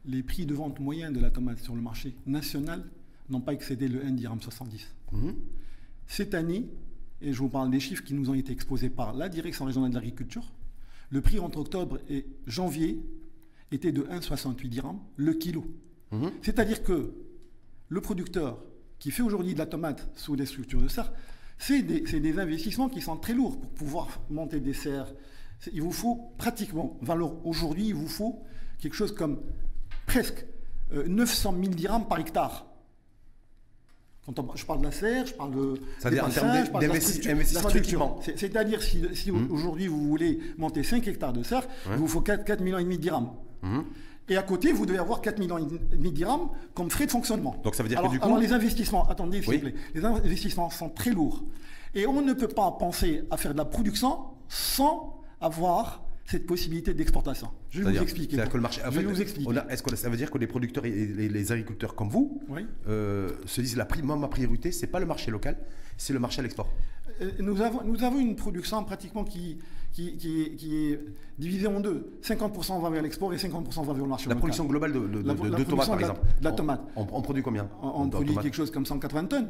les 0.08 0.22
prix 0.22 0.46
de 0.46 0.54
vente 0.54 0.80
moyens 0.80 1.12
de 1.12 1.20
la 1.20 1.30
tomate 1.30 1.58
sur 1.58 1.76
le 1.76 1.82
marché 1.82 2.16
national 2.26 2.82
n'ont 3.28 3.42
pas 3.42 3.52
excédé 3.52 3.88
le 3.88 4.04
1 4.04 4.12
dirham 4.12 4.40
70. 4.40 4.88
Mhm. 5.12 5.34
Cette 6.06 6.34
année, 6.34 6.66
et 7.20 7.32
je 7.32 7.38
vous 7.38 7.50
parle 7.50 7.70
des 7.70 7.78
chiffres 7.78 8.02
qui 8.02 8.14
nous 8.14 8.30
ont 8.30 8.34
été 8.34 8.52
exposés 8.52 8.88
par 8.88 9.12
la 9.14 9.28
direction 9.28 9.66
régionale 9.66 9.90
de 9.90 9.94
l'agriculture, 9.96 10.50
le 11.10 11.20
prix 11.20 11.38
entre 11.38 11.58
octobre 11.58 11.98
et 12.08 12.26
janvier 12.46 13.02
était 13.70 13.92
de 13.92 14.02
1,68 14.02 14.68
dirhams 14.68 14.98
le 15.16 15.34
kilo. 15.34 15.64
Mhm. 16.10 16.30
C'est-à-dire 16.42 16.82
que 16.82 17.12
le 17.90 18.00
producteur 18.00 18.58
qui 18.98 19.10
fait 19.10 19.22
aujourd'hui 19.22 19.52
de 19.52 19.58
la 19.58 19.66
tomate 19.66 20.10
sous 20.14 20.36
des 20.36 20.46
structures 20.46 20.80
de 20.80 20.88
serre, 20.88 21.12
c'est 21.58 21.82
des, 21.82 22.00
des, 22.00 22.38
investissements 22.38 22.88
qui 22.88 23.00
sont 23.00 23.16
très 23.16 23.34
lourds 23.34 23.60
pour 23.60 23.70
pouvoir 23.70 24.20
monter 24.30 24.60
des 24.60 24.74
serres. 24.74 25.12
Il 25.72 25.82
vous 25.82 25.92
faut 25.92 26.32
pratiquement, 26.38 26.98
aujourd'hui, 27.44 27.88
il 27.88 27.94
vous 27.94 28.08
faut 28.08 28.42
quelque 28.78 28.94
chose 28.94 29.12
comme 29.12 29.40
presque 30.08 30.44
900 30.92 31.54
000 31.60 31.74
dirhams 31.74 32.06
par 32.08 32.18
hectare. 32.18 32.64
Quand 34.26 34.56
je 34.56 34.66
parle 34.66 34.80
de 34.80 34.84
la 34.84 34.92
serre, 34.92 35.26
je 35.26 35.32
parle 35.32 35.54
de. 35.54 35.80
C'est-à-dire 35.98 36.24
en 36.26 36.28
termes 36.28 36.80
d'investissement. 36.80 38.20
C'est-à-dire 38.22 38.82
si, 38.82 39.00
mmh. 39.30 39.50
aujourd'hui 39.50 39.86
vous 39.86 40.06
voulez 40.06 40.38
monter 40.58 40.82
5 40.82 41.06
hectares 41.08 41.32
de 41.32 41.42
serre, 41.42 41.66
il 41.90 41.96
vous 41.96 42.08
faut 42.08 42.20
4, 42.20 42.44
4 42.44 42.60
millions 42.60 42.78
et 42.78 42.84
demi 42.84 42.96
de 42.96 43.02
dirhams. 43.02 43.30
Mmh. 43.62 43.80
Et 44.30 44.36
à 44.36 44.42
côté, 44.42 44.72
vous 44.72 44.84
devez 44.84 44.98
avoir 44.98 45.22
4 45.22 45.38
millions 45.38 45.56
et 45.56 45.62
demi 45.62 46.10
de 46.10 46.16
dirhams 46.16 46.50
comme 46.74 46.90
frais 46.90 47.06
de 47.06 47.10
fonctionnement. 47.10 47.56
Donc 47.64 47.74
ça 47.74 47.82
veut 47.82 47.88
dire 47.88 48.02
que 48.02 48.08
du 48.08 48.18
coup. 48.18 48.26
Alors 48.26 48.38
les 48.38 48.52
investissements, 48.52 49.08
attendez 49.08 49.40
s'il 49.40 49.54
vous 49.54 49.60
plaît, 49.60 49.74
les 49.94 50.04
investissements 50.04 50.68
sont 50.68 50.90
très 50.90 51.10
lourds. 51.10 51.42
Et 51.94 52.06
on 52.06 52.20
ne 52.20 52.34
peut 52.34 52.48
pas 52.48 52.70
penser 52.72 53.24
à 53.30 53.38
faire 53.38 53.52
de 53.52 53.58
la 53.58 53.64
production 53.64 54.18
sans 54.48 55.22
avoir 55.40 56.02
cette 56.28 56.46
possibilité 56.46 56.92
d'exportation. 56.92 57.48
Je 57.70 57.82
vais 57.82 57.90
vous 57.92 58.02
expliquer. 58.02 58.36
Que 58.36 58.56
le 58.56 58.60
marché, 58.60 58.82
je 58.84 58.90
vais 58.90 59.02
vous 59.02 59.22
expliquer. 59.22 59.60
Est-ce 59.70 59.82
que 59.82 59.96
ça 59.96 60.10
veut 60.10 60.16
dire 60.16 60.30
que 60.30 60.36
les 60.36 60.46
producteurs 60.46 60.84
et 60.84 60.90
les, 60.90 61.52
agriculteurs 61.52 61.94
comme 61.94 62.10
vous 62.10 62.42
euh, 62.86 63.30
se 63.46 63.62
disent 63.62 63.76
la 63.76 63.88
ma 64.04 64.28
priorité, 64.28 64.70
c'est 64.70 64.88
pas 64.88 65.00
le 65.00 65.06
marché 65.06 65.30
local, 65.30 65.56
c'est 65.96 66.12
le 66.12 66.18
marché 66.18 66.40
à 66.40 66.42
l'export 66.42 66.68
euh, 67.22 67.30
nous 67.40 67.62
avons, 67.62 67.82
nous 67.82 68.04
avons 68.04 68.20
une 68.20 68.36
production 68.36 68.84
pratiquement 68.84 69.24
qui, 69.24 69.58
qui, 69.92 70.16
qui, 70.18 70.92
est 70.92 71.00
divisée 71.38 71.66
en 71.66 71.80
deux. 71.80 72.12
50% 72.22 72.80
va 72.80 72.90
vers 72.90 73.02
l'export 73.02 73.32
et 73.32 73.36
50% 73.36 73.84
va 73.84 73.92
vers 73.94 74.02
le 74.02 74.08
marché 74.08 74.26
local. 74.26 74.36
La 74.36 74.40
production 74.40 74.64
globale 74.66 74.92
de, 74.92 75.00
de, 75.00 75.64
tomates, 75.64 75.88
par 75.88 75.98
exemple. 75.98 76.20
De 76.40 76.44
la, 76.44 76.52
tomate. 76.52 76.82
On, 76.94 77.22
produit 77.22 77.42
combien 77.42 77.68
On, 77.82 78.08
produit 78.08 78.36
quelque 78.36 78.54
chose 78.54 78.70
comme 78.70 78.86
180 78.86 79.24
tonnes. 79.24 79.48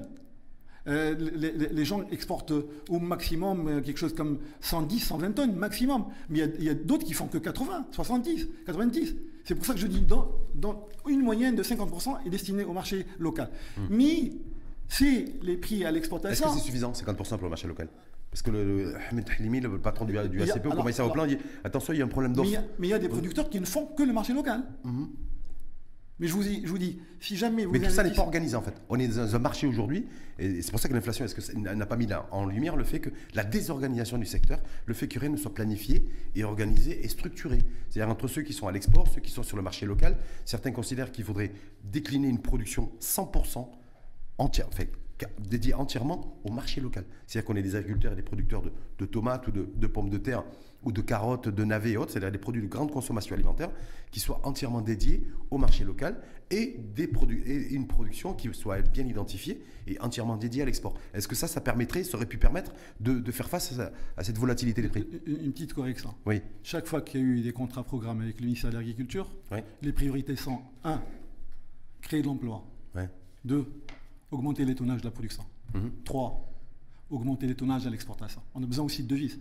Euh, 0.88 1.14
les, 1.14 1.84
gens 1.84 2.02
exportent 2.10 2.52
au 2.88 2.98
maximum 2.98 3.68
euh, 3.68 3.80
quelque 3.82 3.98
chose 3.98 4.14
comme 4.14 4.38
110, 4.60 5.00
120 5.00 5.32
tonnes 5.32 5.54
maximum. 5.54 6.06
Mais 6.30 6.40
il 6.58 6.64
y 6.64 6.70
a, 6.70 6.74
d'autres 6.74 7.04
qui 7.04 7.12
font 7.12 7.26
que 7.26 7.38
80, 7.38 7.88
70, 7.92 8.48
90. 8.64 9.16
C'est 9.44 9.54
pour 9.54 9.66
ça 9.66 9.74
que 9.74 9.80
je 9.80 9.86
dis 9.86 10.00
dans, 10.00 10.30
dans 10.54 10.88
une 11.08 11.22
moyenne 11.22 11.56
de 11.56 11.62
50% 11.62 12.26
est 12.26 12.30
destinée 12.30 12.64
au 12.64 12.72
marché 12.72 13.06
local. 13.18 13.50
Hmm. 13.76 13.86
Mais 13.90 14.32
si 14.88 15.26
les 15.42 15.56
prix 15.56 15.84
à 15.84 15.90
l'exportation. 15.90 16.46
Est-ce 16.46 16.54
que 16.54 16.58
c'est 16.60 16.66
suffisant, 16.66 16.92
50% 16.92 17.14
pour 17.14 17.42
le 17.42 17.48
marché 17.50 17.68
local? 17.68 17.88
Parce 18.30 18.42
que 18.42 18.50
le, 18.50 18.94
Ahmed 19.10 19.24
Halimi, 19.38 19.60
le 19.60 19.78
patron 19.78 20.04
du, 20.04 20.12
du 20.28 20.42
ACP, 20.42 20.66
au 20.66 20.70
commissaire 20.70 21.06
au 21.06 21.10
plan, 21.10 21.26
dit 21.26 21.38
attention, 21.64 21.92
il 21.92 21.98
y 21.98 22.02
a 22.02 22.04
un 22.04 22.08
problème 22.08 22.34
d'offre. 22.34 22.50
Mais 22.78 22.88
il 22.88 22.90
y, 22.90 22.94
a 22.94 22.98
des 22.98 23.08
producteurs 23.08 23.48
qui 23.48 23.60
ne 23.60 23.64
font 23.64 23.86
que 23.86 24.02
le 24.02 24.12
marché 24.12 24.32
local. 24.32 24.62
Hmm. 24.84 25.06
Mais 26.20 26.26
je 26.26 26.32
vous, 26.32 26.42
dis, 26.42 26.62
je 26.64 26.68
vous 26.68 26.78
dis, 26.78 26.98
si 27.20 27.36
jamais 27.36 27.64
vous. 27.64 27.72
Mais 27.72 27.78
tout 27.78 27.90
ça 27.90 28.02
n'est 28.02 28.12
pas 28.12 28.22
organisé 28.22 28.56
en 28.56 28.62
fait. 28.62 28.74
On 28.88 28.98
est 28.98 29.06
dans 29.06 29.36
un 29.36 29.38
marché 29.38 29.68
aujourd'hui, 29.68 30.06
et 30.38 30.62
c'est 30.62 30.70
pour 30.72 30.80
ça 30.80 30.88
que 30.88 30.94
l'inflation, 30.94 31.24
est-ce 31.24 31.34
que 31.34 31.56
n'a 31.56 31.86
pas 31.86 31.96
mis 31.96 32.06
là 32.06 32.28
en 32.32 32.46
lumière 32.46 32.76
le 32.76 32.84
fait 32.84 32.98
que 32.98 33.10
la 33.34 33.44
désorganisation 33.44 34.18
du 34.18 34.26
secteur, 34.26 34.60
le 34.86 34.94
fait 34.94 35.06
que 35.06 35.18
rien 35.18 35.28
ne 35.28 35.36
soit 35.36 35.54
planifié 35.54 36.04
et 36.34 36.42
organisé 36.42 37.04
et 37.04 37.08
structuré. 37.08 37.58
C'est-à-dire 37.88 38.10
entre 38.10 38.26
ceux 38.26 38.42
qui 38.42 38.52
sont 38.52 38.66
à 38.66 38.72
l'export, 38.72 39.06
ceux 39.06 39.20
qui 39.20 39.30
sont 39.30 39.44
sur 39.44 39.56
le 39.56 39.62
marché 39.62 39.86
local, 39.86 40.16
certains 40.44 40.72
considèrent 40.72 41.12
qu'il 41.12 41.24
faudrait 41.24 41.52
décliner 41.84 42.28
une 42.28 42.42
production 42.42 42.90
100% 43.00 43.68
entière, 44.38 44.66
en 44.66 44.72
fait, 44.72 44.90
dédiée 45.38 45.74
entièrement 45.74 46.40
au 46.44 46.50
marché 46.50 46.80
local. 46.80 47.04
C'est-à-dire 47.26 47.46
qu'on 47.46 47.56
est 47.56 47.62
des 47.62 47.76
agriculteurs 47.76 48.12
et 48.12 48.16
des 48.16 48.22
producteurs 48.22 48.62
de, 48.62 49.06
tomates 49.06 49.46
ou 49.46 49.52
de 49.52 49.86
pommes 49.86 50.10
de 50.10 50.18
terre 50.18 50.42
ou 50.84 50.92
de 50.92 51.00
carottes, 51.00 51.48
de 51.48 51.64
navets 51.64 51.92
et 51.92 51.96
autres, 51.96 52.12
c'est-à-dire 52.12 52.30
des 52.30 52.38
produits 52.38 52.62
de 52.62 52.66
grande 52.66 52.92
consommation 52.92 53.34
alimentaire, 53.34 53.70
qui 54.10 54.20
soient 54.20 54.40
entièrement 54.44 54.80
dédiés 54.80 55.26
au 55.50 55.58
marché 55.58 55.84
local 55.84 56.20
et, 56.50 56.76
des 56.94 57.06
produits, 57.06 57.42
et 57.42 57.74
une 57.74 57.86
production 57.86 58.32
qui 58.32 58.48
soit 58.54 58.80
bien 58.82 59.06
identifiée 59.06 59.62
et 59.86 60.00
entièrement 60.00 60.36
dédiée 60.36 60.62
à 60.62 60.64
l'export. 60.64 60.94
Est-ce 61.14 61.28
que 61.28 61.34
ça, 61.34 61.46
ça 61.48 61.60
permettrait, 61.60 62.04
ça 62.04 62.16
aurait 62.16 62.26
pu 62.26 62.38
permettre 62.38 62.72
de, 63.00 63.30
faire 63.32 63.48
face 63.48 63.78
à, 64.16 64.24
cette 64.24 64.38
volatilité 64.38 64.82
des 64.82 64.88
prix? 64.88 65.06
Une 65.26 65.52
petite 65.52 65.74
correction. 65.74 66.14
Oui. 66.26 66.40
Chaque 66.62 66.86
fois 66.86 67.02
qu'il 67.02 67.20
y 67.20 67.22
a 67.22 67.26
eu 67.26 67.40
des 67.40 67.52
contrats 67.52 67.84
programmes 67.84 68.20
avec 68.20 68.40
le 68.40 68.46
ministère 68.46 68.70
de 68.70 68.76
l'Agriculture, 68.76 69.30
les 69.82 69.92
priorités 69.92 70.36
sont 70.36 70.60
1. 70.84 71.02
Créer 72.00 72.22
de 72.22 72.26
l'emploi. 72.26 72.64
2. 73.44 73.66
Augmenter 74.30 74.64
les 74.64 74.74
tonnages 74.74 75.00
de 75.00 75.06
la 75.06 75.10
production. 75.10 75.44
3. 76.04 76.30
Mhm. 76.30 77.16
Augmenter 77.16 77.46
les 77.46 77.54
tonnages 77.54 77.86
à 77.86 77.90
l'exportation. 77.90 78.42
On 78.54 78.62
a 78.62 78.66
besoin 78.66 78.84
aussi 78.84 79.02
de 79.02 79.08
devises. 79.08 79.38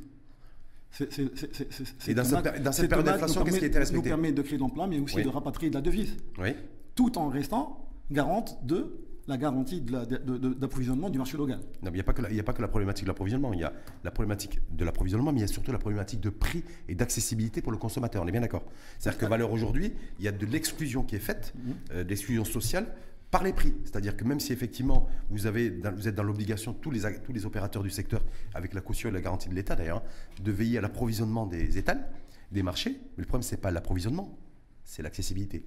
Et 2.08 2.14
dans, 2.14 2.24
cette, 2.72 2.90
période 2.90 3.06
d'inflation, 3.06 3.44
qu'est-ce 3.44 3.60
qui 3.60 3.66
était 3.66 3.80
respecté 3.80 3.98
nous 3.98 4.04
permet 4.04 4.32
de 4.32 4.42
créer 4.42 4.58
de 4.58 4.62
l'emploi, 4.62 4.88
mais 4.88 5.00
aussi 5.00 5.22
de 5.22 5.30
rapatrier 5.30 5.70
de 5.70 5.76
la 5.76 5.82
devise. 5.82 6.16
Oui. 6.40 6.56
Tout 6.96 7.18
en 7.18 7.30
restant 7.30 7.88
garante 8.10 8.66
de 8.66 9.08
la 9.28 9.38
garantie 9.38 9.82
d'approvisionnement 9.82 11.10
du 11.10 11.18
marché 11.18 11.38
local. 11.38 11.60
Non, 11.84 11.92
il 11.92 11.96
n'y 11.96 12.00
a, 12.00 12.04
pas 12.04 12.14
que 12.14 12.22
la, 12.22 12.30
a 12.30 12.44
pas 12.44 12.54
que 12.54 12.62
la 12.62 12.70
problématique 12.70 13.04
de 13.04 13.10
l'approvisionnement, 13.10 13.54
il 13.54 13.60
y 13.60 13.64
a 13.64 13.74
la 14.04 14.12
problématique 14.12 14.62
de 14.72 14.86
l'approvisionnement, 14.86 15.34
mais 15.34 15.40
il 15.40 15.42
y 15.42 15.46
a 15.46 15.48
surtout 15.48 15.74
la 15.74 15.78
problématique 15.80 16.22
de 16.22 16.30
prix 16.30 16.64
et 16.88 16.96
d'accessibilité 16.96 17.62
pour 17.62 17.74
le 17.74 17.78
consommateur. 17.78 18.24
On 18.24 18.28
est 18.28 18.32
bien 18.32 18.42
d'accord 18.42 18.64
C'est-à-dire 19.00 19.20
que 19.20 19.26
valeur 19.26 19.52
aujourd'hui, 19.52 19.94
il 20.20 20.26
y 20.26 20.28
a 20.30 20.32
de 20.32 20.46
l'exclusion 20.46 21.04
qui 21.04 21.18
est 21.18 21.20
faite, 21.20 21.54
mhm. 21.56 21.74
euh, 21.92 22.04
l'exclusion 22.06 22.46
sociale, 22.46 22.88
par 23.32 23.44
les 23.44 23.54
prix. 23.54 23.74
C'est-à-dire 23.84 24.16
que 24.16 24.24
même 24.24 24.40
si 24.40 24.54
effectivement 24.54 25.08
vous, 25.30 25.46
avez, 25.46 25.70
vous 25.70 26.08
êtes 26.08 26.16
dans 26.16 26.24
l'obligation, 26.24 26.74
tous 26.74 26.92
les, 26.92 27.02
tous 27.24 27.34
les 27.34 27.46
opérateurs 27.46 27.84
du 27.84 27.90
secteur, 27.90 28.24
avec 28.54 28.74
la 28.74 28.82
caution 28.82 29.10
et 29.10 29.12
la 29.12 29.22
garantie 29.22 29.50
de 29.50 29.54
l'État 29.56 29.76
d'ailleurs, 29.76 30.04
de 30.42 30.52
veiller 30.52 30.78
à 30.78 30.82
l'approvisionnement 30.82 31.46
des 31.46 31.78
étals, 31.78 32.08
des 32.52 32.64
marchés, 32.64 32.92
mais 33.18 33.24
le 33.24 33.26
problème, 33.26 33.44
ce 33.44 33.56
n'est 33.56 33.62
pas 33.62 33.72
l'approvisionnement, 33.72 34.38
c'est 34.84 35.02
l'accessibilité 35.02 35.66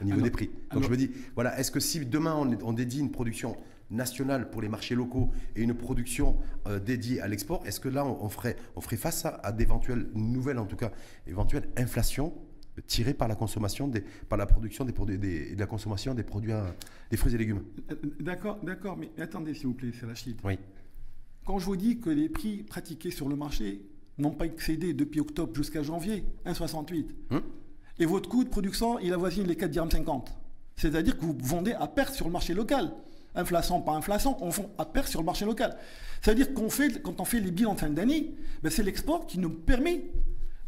au 0.00 0.04
niveau 0.04 0.20
des 0.20 0.30
prix. 0.30 0.50
Donc 0.72 0.84
je 0.84 0.88
me 0.88 0.96
dis, 0.96 1.10
voilà, 1.34 1.58
est-ce 1.58 1.70
que 1.70 1.80
si 1.80 2.04
demain 2.04 2.34
on, 2.62 2.72
dédie 2.72 3.00
une 3.00 3.10
production 3.10 3.56
nationale 3.90 4.50
pour 4.50 4.62
les 4.62 4.68
marchés 4.68 4.94
locaux 4.94 5.30
et 5.56 5.62
une 5.62 5.74
production 5.74 6.36
euh, 6.66 6.78
dédiée 6.78 7.20
à 7.20 7.28
l'export, 7.28 7.62
est-ce 7.66 7.80
que 7.80 7.88
là 7.88 8.04
on, 8.04 8.28
ferait, 8.28 8.56
on 8.76 8.80
ferait 8.80 8.96
face 8.96 9.24
à, 9.24 9.52
d'éventuelles 9.52 10.08
nouvelles, 10.14 10.58
en 10.58 10.66
tout 10.66 10.76
cas, 10.76 10.92
éventuelles 11.26 11.68
inflations 11.76 12.34
tirées 12.86 13.14
par 13.14 13.28
la 13.28 13.34
consommation, 13.34 13.88
des, 13.88 14.02
par 14.28 14.38
la 14.38 14.46
production 14.46 14.84
des 14.84 14.92
produits, 14.92 15.18
des, 15.18 15.54
de 15.54 15.60
la 15.60 15.66
consommation 15.66 16.14
des 16.14 16.22
produits, 16.22 16.52
euh, 16.52 16.64
des 17.10 17.16
fruits 17.16 17.34
et 17.34 17.38
légumes 17.38 17.62
euh, 17.90 17.96
D'accord, 18.20 18.58
d'accord, 18.62 18.96
mais 18.96 19.10
attendez 19.18 19.54
s'il 19.54 19.68
vous 19.68 19.74
plaît, 19.74 19.90
c'est 19.98 20.06
la 20.06 20.14
chute. 20.14 20.38
Oui. 20.44 20.58
Quand 21.44 21.58
je 21.58 21.64
vous 21.64 21.76
dis 21.76 21.98
que 21.98 22.10
les 22.10 22.28
prix 22.28 22.62
pratiqués 22.62 23.10
sur 23.10 23.28
le 23.28 23.36
marché 23.36 23.80
n'ont 24.18 24.32
pas 24.32 24.46
excédé 24.46 24.92
depuis 24.92 25.20
octobre 25.20 25.54
jusqu'à 25.54 25.82
janvier 25.82 26.24
1,68, 26.46 27.06
et 28.00 28.06
votre 28.06 28.28
coût 28.28 28.44
de 28.44 28.48
production, 28.48 28.98
il 28.98 29.12
avoisine 29.12 29.46
les 29.46 29.56
4 29.56 29.70
dirhams 29.70 29.90
50. 29.90 30.32
C'est-à-dire 30.76 31.18
que 31.18 31.24
vous 31.24 31.36
vendez 31.42 31.72
à 31.72 31.88
perte 31.88 32.14
sur 32.14 32.26
le 32.26 32.32
marché 32.32 32.54
local. 32.54 32.92
Inflation, 33.34 33.80
pas 33.82 33.92
inflation, 33.92 34.36
on 34.42 34.48
vend 34.48 34.70
à 34.78 34.84
perte 34.84 35.08
sur 35.08 35.20
le 35.20 35.26
marché 35.26 35.44
local. 35.44 35.76
C'est-à-dire 36.22 36.54
qu'on 36.54 36.70
fait, 36.70 37.02
quand 37.02 37.20
on 37.20 37.24
fait 37.24 37.40
les 37.40 37.50
bilans 37.50 37.72
en 37.72 37.76
fin 37.76 37.90
d'année, 37.90 38.34
ben 38.62 38.70
c'est 38.70 38.82
l'export 38.82 39.26
qui 39.26 39.38
nous 39.38 39.50
permet 39.50 40.04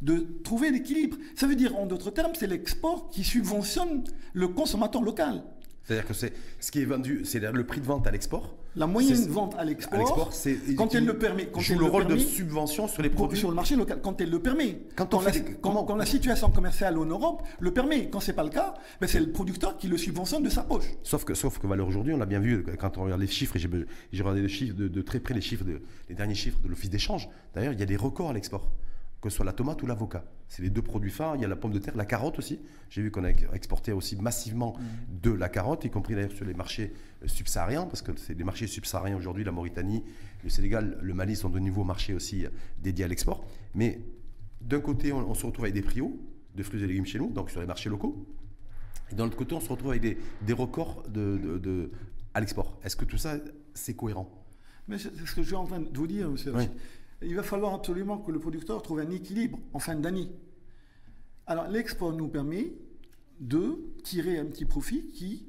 de 0.03 0.27
trouver 0.45 0.71
l'équilibre. 0.71 1.17
Ça 1.37 1.47
veut 1.47 1.57
dire, 1.57 1.77
en 1.77 1.87
d'autres 1.87 2.11
termes, 2.11 2.33
c'est 2.39 2.47
l'export 2.47 3.09
qui 3.11 3.25
subventionne 3.25 4.05
le 4.33 4.49
consommateur 4.49 5.03
local. 5.03 5.43
C'est-à-dire 5.91 6.07
que 6.07 6.15
c'est 6.15 6.33
ce 6.61 6.71
qui 6.71 6.81
est 6.81 6.85
vendu, 6.85 7.23
c'est 7.25 7.41
le 7.41 7.67
prix 7.67 7.81
de 7.81 7.87
vente 7.87 8.07
à 8.07 8.11
l'export. 8.11 8.55
La 8.77 8.87
moyenne 8.87 9.27
vente 9.27 9.57
à 9.59 9.65
l'export, 9.65 10.33
c'est 10.33 10.57
quand 10.77 10.95
elle 10.95 11.05
le 11.05 11.19
permet, 11.19 11.47
quand 11.47 11.59
joue 11.59 11.77
le 11.77 11.87
rôle 11.87 12.07
de 12.07 12.17
subvention 12.17 12.87
sur 12.87 13.03
les 13.03 13.11
produits 13.11 13.37
sur 13.37 13.49
le 13.49 13.57
marché 13.57 13.75
local, 13.75 13.99
quand 14.01 14.21
elle 14.21 14.31
le 14.31 14.39
permet. 14.39 14.83
Quand, 14.95 15.13
la, 15.21 15.33
quand, 15.61 15.97
la, 15.97 16.07
situation 16.07 16.51
commerciale 16.51 16.97
en 16.97 17.07
Europe 17.07 17.43
le 17.59 17.73
permet, 17.73 18.09
quand 18.09 18.21
c'est 18.21 18.35
pas 18.35 18.45
le 18.45 18.51
cas, 18.51 18.75
ben 19.01 19.09
c'est 19.09 19.19
le 19.19 19.33
producteur 19.33 19.77
qui 19.77 19.89
le 19.89 19.99
subventionne 19.99 20.45
de 20.45 20.51
sa 20.51 20.63
poche. 20.63 20.85
Sauf 21.03 21.25
que, 21.25 21.35
sauf 21.35 21.59
que 21.59 21.67
valeur 21.67 21.89
aujourd'hui, 21.89 22.15
on 22.15 22.21
a 22.21 22.27
bien 22.27 22.39
vu 22.39 22.65
quand 22.79 22.97
on 22.99 23.05
regarde 23.05 23.21
les 23.21 23.27
chiffres, 23.27 23.57
et 23.57 23.59
j'ai 23.59 24.23
regardé 24.23 24.43
les 24.43 24.49
chiffres 24.49 24.77
de, 24.77 24.87
de, 24.87 25.03
très 25.03 25.19
près 25.19 25.35
les 25.35 25.41
chiffres, 25.41 25.65
de, 25.65 25.83
les 26.09 26.15
derniers 26.15 26.37
chiffres 26.37 26.61
de 26.63 26.69
l'office 26.69 26.91
d'échange. 26.91 27.29
D'ailleurs, 27.57 27.73
il 27.73 27.81
y 27.81 27.83
a 27.83 27.87
des 27.87 27.97
records 27.97 28.31
à 28.31 28.33
l'export 28.33 28.71
que 29.21 29.29
ce 29.29 29.37
soit 29.37 29.45
la 29.45 29.53
tomate 29.53 29.83
ou 29.83 29.87
l'avocat. 29.87 30.25
C'est 30.49 30.63
les 30.63 30.71
deux 30.71 30.83
produits 30.83 31.11
phares. 31.11 31.37
Il 31.37 31.43
y 31.43 31.45
a 31.45 31.49
la 31.49 31.57
pomme 31.57 31.73
de 31.73 31.79
terre, 31.79 31.97
la 31.97 32.07
carotte 32.07 32.39
aussi. 32.39 32.59
J'ai 32.89 33.03
vu 33.03 33.11
qu'on 33.11 33.25
a 33.25 33.31
exporté 33.31 33.93
aussi 33.93 34.17
massivement 34.17 34.77
mm. 34.79 35.21
de 35.23 35.31
la 35.31 35.49
carotte, 35.49 35.85
y 35.85 35.91
compris 35.91 36.15
d'ailleurs 36.15 36.33
sur 36.33 36.47
les 36.47 36.55
marchés 36.55 36.93
euh, 37.23 37.29
subsahariens, 37.29 37.85
parce 37.85 38.03
que 38.03 38.13
c'est 38.17 38.35
des 38.35 38.45
marchés 38.45 38.67
subsahariens 38.67 39.17
aujourd'hui, 39.17 39.45
la 39.45 39.53
Mauritanie, 39.53 40.03
le 40.43 40.51
Sénégal, 40.51 40.99
le 41.03 41.15
Mali 41.15 41.37
sont 41.37 41.51
de 41.51 41.59
nouveaux 41.59 41.85
marchés 41.85 42.15
aussi 42.15 42.47
euh, 42.47 42.51
dédiés 42.83 43.05
à 43.05 43.09
l'export. 43.09 43.45
Mais 43.75 44.01
d'un 44.61 44.81
côté, 44.81 45.13
on, 45.13 45.35
se 45.35 45.45
retrouve 45.45 45.67
avec 45.67 45.75
des 45.75 45.83
prix 45.83 46.01
hauts 46.01 46.19
de 46.55 46.63
fruits 46.63 46.83
et 46.83 46.87
légumes 46.87 47.07
chez 47.07 47.19
nous, 47.19 47.31
donc 47.31 47.51
sur 47.51 47.61
les 47.61 47.67
marchés 47.67 47.91
locaux. 47.91 48.27
Et 49.13 49.15
d'un 49.15 49.27
autre 49.27 49.37
côté, 49.37 49.55
on 49.55 49.61
se 49.61 49.69
retrouve 49.69 49.91
avec 49.91 50.03
des, 50.03 50.53
records 50.53 51.05
de, 51.09 51.91
à 52.35 52.41
l'export. 52.41 52.79
Est-ce 52.85 52.97
que 52.97 53.05
tout 53.05 53.19
ça, 53.19 53.37
c'est 53.75 53.95
cohérent? 53.95 54.31
Mais 54.89 54.99
c'est 54.99 55.15
ce 55.15 55.35
que 55.35 55.43
je 55.43 55.47
suis 55.49 55.55
en 55.55 55.67
train 55.67 55.81
de 55.81 55.97
vous 55.97 56.07
dire, 56.07 56.29
monsieur 56.31 56.53
il 57.23 57.35
va 57.35 57.43
falloir 57.43 57.75
absolument 57.75 58.19
que 58.19 58.31
le 58.31 58.39
producteur 58.39 58.83
trouve 58.83 59.01
un 59.01 59.11
équilibre 59.11 59.59
en 59.73 59.79
fin 59.79 59.95
d'année. 59.95 60.31
Alors 61.47 61.69
l'export 61.69 62.13
nous 62.13 62.29
permet 62.29 62.73
de 63.41 63.79
tirer 64.05 64.39
un 64.39 64.47
petit 64.47 64.65
profit 64.65 65.09
qui, 65.09 65.49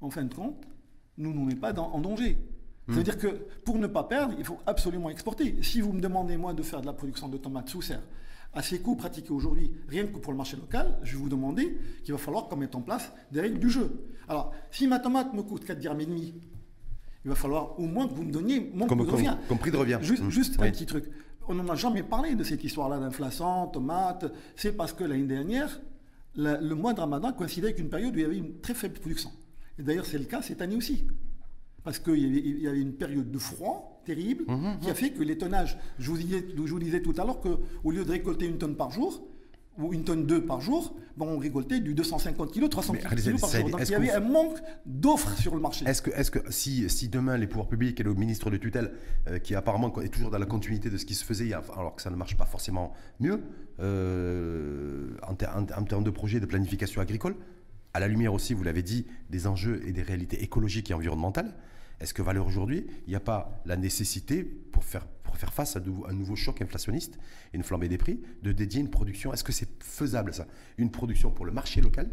en 0.00 0.10
fin 0.10 0.24
de 0.24 0.34
compte, 0.34 0.64
ne 1.18 1.28
nous 1.28 1.44
met 1.44 1.56
pas 1.56 1.72
en 1.78 2.00
danger. 2.00 2.38
Hmm. 2.86 2.94
C'est-à-dire 2.94 3.18
que 3.18 3.28
pour 3.64 3.78
ne 3.78 3.86
pas 3.86 4.04
perdre, 4.04 4.34
il 4.38 4.44
faut 4.44 4.58
absolument 4.66 5.10
exporter. 5.10 5.62
Si 5.62 5.80
vous 5.80 5.92
me 5.92 6.00
demandez, 6.00 6.36
moi, 6.36 6.54
de 6.54 6.62
faire 6.62 6.80
de 6.80 6.86
la 6.86 6.92
production 6.92 7.28
de 7.28 7.36
tomates 7.36 7.68
sous 7.68 7.82
serre 7.82 8.02
à 8.54 8.62
ces 8.62 8.80
coûts 8.80 8.96
pratiqués 8.96 9.30
aujourd'hui, 9.30 9.72
rien 9.88 10.06
que 10.06 10.18
pour 10.18 10.32
le 10.32 10.36
marché 10.36 10.56
local, 10.56 10.98
je 11.02 11.12
vais 11.12 11.22
vous 11.22 11.28
demander 11.28 11.78
qu'il 12.04 12.12
va 12.12 12.18
falloir 12.18 12.48
qu'on 12.48 12.56
mette 12.56 12.74
en 12.74 12.82
place 12.82 13.10
des 13.30 13.40
règles 13.40 13.58
du 13.58 13.70
jeu. 13.70 14.04
Alors, 14.28 14.52
si 14.70 14.86
ma 14.86 14.98
tomate 14.98 15.32
me 15.32 15.42
coûte 15.42 15.64
4 15.64 15.78
dirhams 15.78 16.00
et 16.00 16.06
demi 16.06 16.34
il 17.24 17.28
va 17.28 17.34
falloir 17.34 17.78
au 17.78 17.86
moins 17.86 18.08
que 18.08 18.14
vous 18.14 18.24
me 18.24 18.32
donniez 18.32 18.70
mon 18.74 18.86
prix 18.86 18.96
de 18.96 19.10
revient. 19.10 19.36
Comme 19.48 19.58
de 19.58 19.76
revient. 19.76 19.98
Juste, 20.02 20.58
mmh. 20.58 20.62
un 20.62 20.70
petit 20.70 20.86
truc. 20.86 21.04
On 21.48 21.54
n'en 21.54 21.68
a 21.68 21.74
jamais 21.74 22.02
parlé 22.02 22.34
de 22.34 22.44
cette 22.44 22.64
histoire-là 22.64 22.98
d'inflation, 22.98 23.66
tomates. 23.68 24.32
C'est 24.56 24.72
parce 24.72 24.92
que 24.92 25.04
l'année 25.04 25.26
dernière, 25.26 25.80
le 26.34 26.74
mois 26.74 26.94
de 26.94 27.00
Ramadan 27.00 27.32
coïncidait 27.32 27.68
avec 27.68 27.78
une 27.78 27.90
période 27.90 28.14
où 28.14 28.18
il 28.18 28.22
y 28.22 28.24
avait 28.24 28.38
une 28.38 28.60
très 28.60 28.74
faible 28.74 28.98
production. 28.98 29.30
Et 29.78 29.82
d'ailleurs, 29.82 30.06
c'est 30.06 30.18
le 30.18 30.24
cas 30.24 30.42
cette 30.42 30.62
année 30.62 30.76
aussi. 30.76 31.04
Parce 31.84 31.98
qu'il 31.98 32.60
y, 32.60 32.68
avait 32.68 32.80
une 32.80 32.94
période 32.94 33.30
de 33.30 33.38
froid 33.38 34.00
terrible 34.04 34.44
mmh, 34.46 34.54
mmh, 34.54 34.78
qui 34.80 34.90
a 34.90 34.94
fait 34.94 35.10
que 35.10 35.22
les 35.22 35.36
tonnages, 35.36 35.78
je 35.98 36.10
vous, 36.10 36.16
disais, 36.16 36.46
je 36.54 36.70
vous 36.70 36.78
disais 36.78 37.02
tout 37.02 37.14
à 37.18 37.24
l'heure 37.24 37.40
qu'au 37.40 37.90
lieu 37.90 38.04
de 38.04 38.10
récolter 38.10 38.46
une 38.46 38.58
tonne 38.58 38.76
par 38.76 38.90
jour, 38.92 39.26
ou 39.78 39.92
une 39.92 40.04
tonne 40.04 40.26
2 40.26 40.44
par 40.44 40.60
jour, 40.60 40.94
bon, 41.16 41.26
on 41.26 41.38
récoltait 41.38 41.80
du 41.80 41.94
250 41.94 42.52
kg, 42.52 42.68
300 42.68 42.94
kg 42.94 43.40
par 43.40 43.50
jour. 43.50 43.70
Donc 43.70 43.80
il 43.80 43.90
y 43.90 43.94
avait 43.94 44.10
un 44.10 44.20
manque 44.20 44.58
d'offres 44.84 45.36
sur 45.38 45.54
le 45.54 45.60
marché. 45.60 45.86
Est-ce 45.86 46.02
que, 46.02 46.10
est 46.10 46.30
que 46.30 46.52
si, 46.52 46.88
si, 46.90 47.08
demain 47.08 47.36
les 47.38 47.46
pouvoirs 47.46 47.68
publics 47.68 47.98
et 47.98 48.02
le 48.02 48.14
ministre 48.14 48.50
de 48.50 48.56
tutelle, 48.56 48.92
euh, 49.28 49.38
qui 49.38 49.54
apparemment 49.54 49.92
est 50.02 50.08
toujours 50.08 50.30
dans 50.30 50.38
la 50.38 50.46
continuité 50.46 50.90
de 50.90 50.96
ce 50.96 51.06
qui 51.06 51.14
se 51.14 51.24
faisait, 51.24 51.52
alors 51.52 51.96
que 51.96 52.02
ça 52.02 52.10
ne 52.10 52.16
marche 52.16 52.36
pas 52.36 52.46
forcément 52.46 52.92
mieux, 53.20 53.40
euh, 53.80 55.16
en, 55.22 55.32
en, 55.32 55.84
termes 55.84 56.04
de 56.04 56.10
projet 56.10 56.40
de 56.40 56.46
planification 56.46 57.00
agricole, 57.00 57.36
à 57.94 58.00
la 58.00 58.08
lumière 58.08 58.32
aussi, 58.32 58.54
vous 58.54 58.62
l'avez 58.62 58.82
dit, 58.82 59.06
des 59.30 59.46
enjeux 59.46 59.82
et 59.86 59.92
des 59.92 60.02
réalités 60.02 60.42
écologiques 60.42 60.90
et 60.90 60.94
environnementales, 60.94 61.54
est-ce 62.00 62.14
que 62.14 62.22
valeur 62.22 62.46
aujourd'hui, 62.46 62.86
il 63.06 63.10
n'y 63.10 63.16
a 63.16 63.20
pas 63.20 63.62
la 63.64 63.76
nécessité 63.76 64.42
pour 64.42 64.82
faire, 64.82 65.06
pour 65.32 65.40
faire 65.40 65.54
face 65.54 65.76
à 65.76 65.80
un 66.08 66.12
nouveau 66.12 66.36
choc 66.36 66.60
inflationniste 66.60 67.18
et 67.54 67.56
une 67.56 67.62
flambée 67.62 67.88
des 67.88 67.96
prix, 67.96 68.20
de 68.42 68.52
dédier 68.52 68.82
une 68.82 68.90
production 68.90 69.32
Est-ce 69.32 69.42
que 69.42 69.52
c'est 69.52 69.82
faisable 69.82 70.34
ça? 70.34 70.46
Une 70.76 70.90
production 70.90 71.30
pour 71.30 71.46
le 71.46 71.52
marché 71.52 71.80
local 71.80 72.10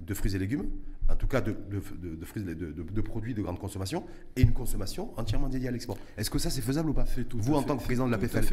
de 0.00 0.14
fruits 0.14 0.36
et 0.36 0.38
légumes, 0.38 0.70
en 1.08 1.16
tout 1.16 1.26
cas 1.26 1.40
de, 1.40 1.56
de, 1.68 1.80
fruits, 2.24 2.44
de, 2.44 3.00
produits 3.00 3.34
de 3.34 3.42
grande 3.42 3.58
consommation, 3.58 4.04
et 4.36 4.42
une 4.42 4.52
consommation 4.52 5.12
entièrement 5.18 5.48
dédiée 5.48 5.66
à 5.66 5.70
l'export? 5.72 5.98
Est-ce 6.16 6.30
que 6.30 6.38
ça 6.38 6.50
c'est 6.50 6.60
faisable 6.60 6.90
ou 6.90 6.94
pas? 6.94 7.04
Tout 7.28 7.38
Vous 7.40 7.54
en 7.54 7.64
tant 7.64 7.76
que 7.76 7.82
président 7.82 8.06
de 8.06 8.12
la 8.12 8.18
PFL 8.18 8.44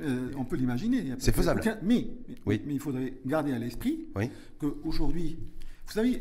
euh, 0.00 0.32
On 0.36 0.44
peut 0.44 0.56
l'imaginer. 0.56 1.14
C'est 1.20 1.34
faisable. 1.34 1.62
mais, 1.84 2.08
mais, 2.46 2.60
il 2.68 2.80
faudrait 2.80 3.14
garder 3.24 3.52
à 3.52 3.60
l'esprit 3.60 4.08
qu'aujourd'hui, 4.58 5.38
vous 5.86 5.92
savez, 5.92 6.20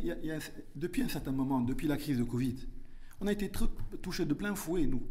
depuis 0.75 1.01
un 1.01 1.09
certain 1.09 1.31
moment, 1.31 1.59
depuis 1.59 1.87
la 1.87 1.97
crise 1.97 2.19
de 2.19 2.23
Covid, 2.23 2.55
on 3.19 3.25
a 3.25 3.31
été 3.31 3.51
touchés 4.03 4.25
de 4.25 4.33
plein 4.35 4.53
fouet, 4.53 4.85
nous. 4.85 5.01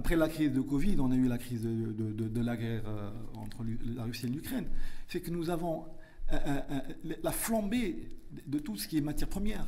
Après 0.00 0.16
la 0.16 0.30
crise 0.30 0.50
de 0.50 0.62
Covid, 0.62 0.96
on 0.98 1.10
a 1.10 1.14
eu 1.14 1.28
la 1.28 1.36
crise 1.36 1.60
de, 1.60 2.40
la 2.40 2.56
guerre 2.56 2.80
euh, 2.86 3.10
entre 3.36 3.66
la 3.94 4.04
Russie 4.04 4.24
et 4.24 4.30
l'Ukraine. 4.30 4.64
C'est 5.08 5.20
que 5.20 5.30
nous 5.30 5.50
avons 5.50 5.84
euh, 6.32 6.38
euh, 6.70 7.12
la 7.22 7.30
flambée 7.32 8.08
de 8.46 8.58
tout 8.58 8.78
ce 8.78 8.88
qui 8.88 8.96
est 8.96 9.02
matière 9.02 9.28
première. 9.28 9.66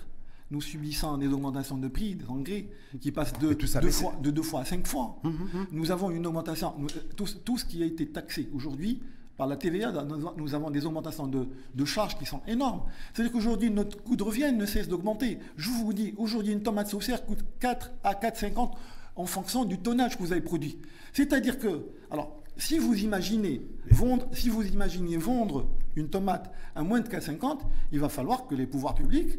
Nous 0.51 0.63
subissons 0.63 1.19
des 1.19 1.29
augmentations 1.29 1.77
de 1.77 1.87
prix 1.87 2.15
des 2.15 2.25
engrais 2.25 2.67
qui 2.99 3.13
passent 3.13 3.39
de, 3.39 3.53
deux, 3.53 3.91
fois, 3.91 4.15
de 4.23 4.31
deux 4.31 4.43
fois 4.43 4.63
à 4.63 4.65
cinq 4.65 4.87
fois. 4.87 5.21
Hum, 5.23 5.35
hum, 5.35 5.49
hum. 5.53 5.67
Nous 5.71 5.91
avons 5.91 6.11
une 6.11 6.27
augmentation, 6.27 6.77
tout 7.15 7.59
ce 7.59 7.65
qui 7.67 7.83
a 7.83 7.87
été 7.87 8.07
taxé 8.09 8.49
aujourd'hui 8.55 9.03
par 9.37 9.47
la 9.47 9.57
TVA, 9.57 9.93
nous 10.37 10.55
avons 10.55 10.71
des 10.71 10.87
augmentations 10.87 11.27
de, 11.27 11.85
charges 11.85 12.17
qui 12.17 12.25
sont 12.25 12.41
énormes. 12.47 12.83
C'est-à-dire 13.13 13.33
qu'aujourd'hui, 13.33 13.71
notre 13.71 14.03
coût 14.03 14.17
de 14.17 14.23
revient 14.23 14.51
ne 14.53 14.65
cesse 14.65 14.89
d'augmenter. 14.89 15.39
Je 15.57 15.69
vous 15.69 15.93
dis, 15.93 16.15
aujourd'hui, 16.17 16.53
une 16.53 16.63
tomate 16.63 16.89
saucière 16.89 17.27
coûte 17.27 17.45
4 17.61 17.93
à 18.03 18.15
4,50 18.15 18.71
en 19.17 19.27
fonction 19.27 19.65
du 19.65 19.79
tonnage 19.79 20.17
que 20.17 20.23
vous 20.23 20.33
avez 20.33 20.41
produit. 20.41 20.79
C'est-à-dire 21.13 21.59
que, 21.59 21.87
alors, 22.11 22.43
si 22.57 22.79
vous 22.79 22.95
imaginez 22.95 23.63
vendre, 23.91 24.29
si 24.33 24.49
vous 24.49 24.63
imaginez 24.67 25.17
vendre 25.17 25.69
une 25.97 26.09
tomate 26.09 26.53
à 26.75 26.83
moins 26.83 27.01
de 27.01 27.09
4,50, 27.09 27.61
il 27.93 28.01
va 28.01 28.09
falloir 28.09 28.47
que 28.47 28.55
les 28.55 28.67
pouvoirs 28.67 28.95
publics 28.95 29.39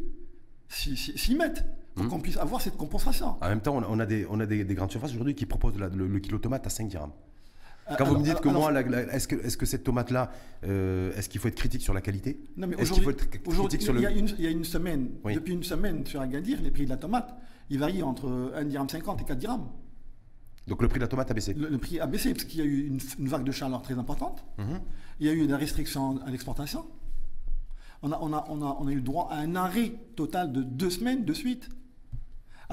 s'y 0.69 1.35
mettent 1.35 1.63
pour 1.95 2.05
mmh. 2.05 2.09
qu'on 2.09 2.19
puisse 2.19 2.37
avoir 2.37 2.61
cette 2.61 2.77
compensation. 2.77 3.35
En 3.41 3.49
même 3.49 3.61
temps, 3.61 3.79
on 3.87 3.99
a 3.99 4.05
des, 4.05 4.25
on 4.29 4.39
a 4.39 4.45
des, 4.45 4.65
grandes 4.65 4.91
surfaces 4.91 5.11
aujourd'hui 5.11 5.35
qui 5.35 5.45
proposent 5.45 5.77
le, 5.77 6.07
le, 6.07 6.19
kilo 6.19 6.39
tomate 6.39 6.65
à 6.65 6.69
5 6.69 6.87
dirhams. 6.87 7.11
Euh, 7.91 7.95
Quand 7.97 8.05
vous 8.05 8.17
me 8.17 8.23
dites 8.23 8.39
que 8.39 8.49
moi, 8.49 8.71
est-ce 9.11 9.27
que, 9.27 9.35
est 9.35 9.57
que, 9.57 9.65
cette 9.65 9.83
tomate-là, 9.83 10.31
euh, 10.63 11.13
est-ce 11.15 11.29
qu'il 11.29 11.39
faut 11.39 11.49
être 11.49 11.55
critique 11.55 11.81
sur 11.81 11.93
la 11.93 12.01
qualité? 12.01 12.39
Non, 12.57 12.67
mais 12.67 12.81
aujourd'hui, 12.81 13.05
il, 13.89 13.99
y 13.99 14.47
a 14.47 14.49
une 14.49 14.63
semaine, 14.63 15.09
depuis 15.25 15.53
une 15.53 15.63
semaine 15.63 16.05
sur 16.05 16.21
Agadir, 16.21 16.61
les 16.61 16.71
prix 16.71 16.85
de 16.85 16.89
la 16.89 16.97
tomate, 16.97 17.35
ils 17.73 17.79
varient 17.79 18.03
entre 18.03 18.53
1 18.55 18.65
dirham 18.65 18.87
50 18.87 19.21
et 19.21 19.25
4 19.25 19.37
dirhams. 19.39 19.67
Donc 20.67 20.81
le 20.83 20.87
prix 20.87 20.99
de 20.99 21.03
la 21.03 21.07
tomate 21.07 21.31
a 21.31 21.33
baissé 21.33 21.55
Le, 21.55 21.77
prix 21.79 21.99
a 21.99 22.05
baissé 22.05 22.33
parce 22.33 22.45
qu'il 22.45 22.59
y 22.59 22.61
a 22.61 22.65
eu 22.65 22.85
une, 22.85 22.99
vague 23.27 23.43
de 23.43 23.51
chaleur 23.51 23.81
très 23.81 23.97
importante. 23.97 24.45
Mhm. 24.59 24.79
Il 25.19 25.25
y 25.25 25.29
a 25.29 25.33
eu 25.33 25.47
des 25.47 25.55
restrictions 25.55 26.21
à 26.23 26.29
l'exportation. 26.29 26.85
On 28.03 28.11
a, 28.11 28.19
on, 28.21 28.31
a, 28.31 28.45
on, 28.49 28.61
a, 28.61 28.77
on 28.79 28.87
a 28.87 28.91
eu 28.91 29.01
droit 29.01 29.27
à 29.31 29.37
un 29.37 29.55
arrêt 29.55 29.91
total 30.15 30.51
de 30.51 30.61
deux 30.61 30.91
semaines 30.91 31.25
de 31.25 31.33
suite. 31.33 31.67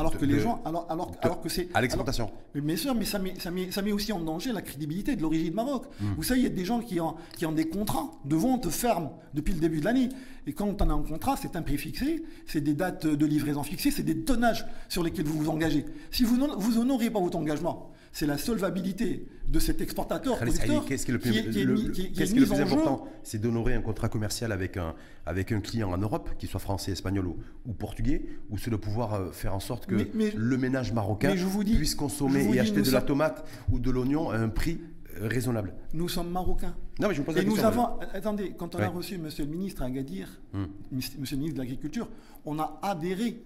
Alors 0.00 0.16
que 0.16 0.24
les 0.24 0.40
gens, 0.40 0.62
alors, 0.64 0.86
alors, 0.88 1.12
alors 1.20 1.40
que 1.40 1.48
c'est 1.48 1.68
à 1.74 1.80
l'exportation. 1.80 2.30
Mais 2.54 2.60
bien 2.60 2.76
sûr, 2.76 2.94
mais 2.94 3.04
ça 3.04 3.18
met, 3.18 3.34
ça, 3.38 3.50
met, 3.50 3.70
ça 3.70 3.82
met 3.82 3.92
aussi 3.92 4.12
en 4.12 4.20
danger 4.20 4.52
la 4.52 4.62
crédibilité 4.62 5.14
de 5.14 5.22
l'origine 5.22 5.52
Maroc. 5.52 5.84
Hmm. 6.00 6.14
Vous 6.16 6.22
savez, 6.22 6.40
il 6.40 6.44
y 6.44 6.46
a 6.46 6.50
des 6.50 6.64
gens 6.64 6.80
qui 6.80 7.00
ont, 7.00 7.14
qui 7.36 7.44
ont 7.44 7.52
des 7.52 7.68
contrats 7.68 8.10
de 8.24 8.36
vente 8.36 8.68
ferme 8.70 9.10
depuis 9.34 9.52
le 9.52 9.60
début 9.60 9.80
de 9.80 9.84
l'année. 9.84 10.08
Et 10.46 10.52
quand 10.52 10.80
on 10.80 10.90
a 10.90 10.94
un 10.94 11.02
contrat, 11.02 11.36
c'est 11.36 11.54
un 11.54 11.62
prix 11.62 11.76
fixé, 11.76 12.24
c'est 12.46 12.62
des 12.62 12.74
dates 12.74 13.06
de 13.06 13.26
livraison 13.26 13.62
fixées, 13.62 13.90
c'est 13.90 14.02
des 14.02 14.24
tonnages 14.24 14.66
sur 14.88 15.02
lesquels 15.02 15.26
vous 15.26 15.38
vous 15.38 15.50
engagez. 15.50 15.84
Si 16.10 16.24
vous 16.24 16.36
n'honorez 16.36 17.10
pas 17.10 17.20
votre 17.20 17.36
engagement, 17.36 17.89
c'est 18.12 18.26
la 18.26 18.38
solvabilité 18.38 19.26
de 19.48 19.58
cet 19.58 19.80
exportateur 19.80 20.38
Qu'est-ce 20.38 21.04
qui 21.04 21.10
est 21.10 21.14
le 21.14 21.18
plus, 21.18 21.32
le 21.32 22.46
plus 22.46 22.60
important 22.60 23.06
C'est 23.22 23.40
d'honorer 23.40 23.74
un 23.74 23.82
contrat 23.82 24.08
commercial 24.08 24.52
avec 24.52 24.76
un, 24.76 24.94
avec 25.26 25.52
un 25.52 25.60
client 25.60 25.92
en 25.92 25.98
Europe, 25.98 26.30
qu'il 26.38 26.48
soit 26.48 26.60
français, 26.60 26.92
espagnol 26.92 27.26
ou, 27.66 27.72
portugais, 27.72 28.26
ou 28.50 28.58
c'est 28.58 28.70
de 28.70 28.76
pouvoir 28.76 29.14
euh, 29.14 29.30
faire 29.32 29.54
en 29.54 29.60
sorte 29.60 29.86
que 29.86 29.94
le 29.94 30.56
ménage 30.56 30.92
marocain 30.92 31.34
puisse 31.64 31.94
consommer 31.94 32.48
et 32.54 32.60
acheter 32.60 32.82
de 32.82 32.90
la 32.90 33.02
tomate 33.02 33.44
ou 33.70 33.78
de 33.78 33.90
l'oignon 33.90 34.30
à 34.30 34.36
un 34.36 34.48
prix 34.48 34.80
euh, 35.18 35.28
raisonnable. 35.28 35.74
Nous 35.92 36.08
sommes 36.08 36.30
marocains. 36.30 36.74
Non, 37.00 37.08
mais 37.08 37.14
je 37.14 37.20
vous 37.20 37.26
pose 37.26 37.36
et 37.36 37.44
nous 37.44 37.58
avons, 37.60 37.98
attendez, 38.12 38.54
quand 38.56 38.74
on 38.74 38.78
a 38.78 38.88
reçu 38.88 39.18
Monsieur 39.18 39.44
le 39.44 39.50
ministre 39.50 39.82
à 39.82 39.86
Agadir, 39.86 40.28
hmm. 40.52 40.64
Monsieur 40.92 41.18
le 41.18 41.36
ministre 41.36 41.54
de 41.54 41.62
l'Agriculture, 41.62 42.08
on 42.44 42.58
a 42.58 42.78
adhéré 42.82 43.42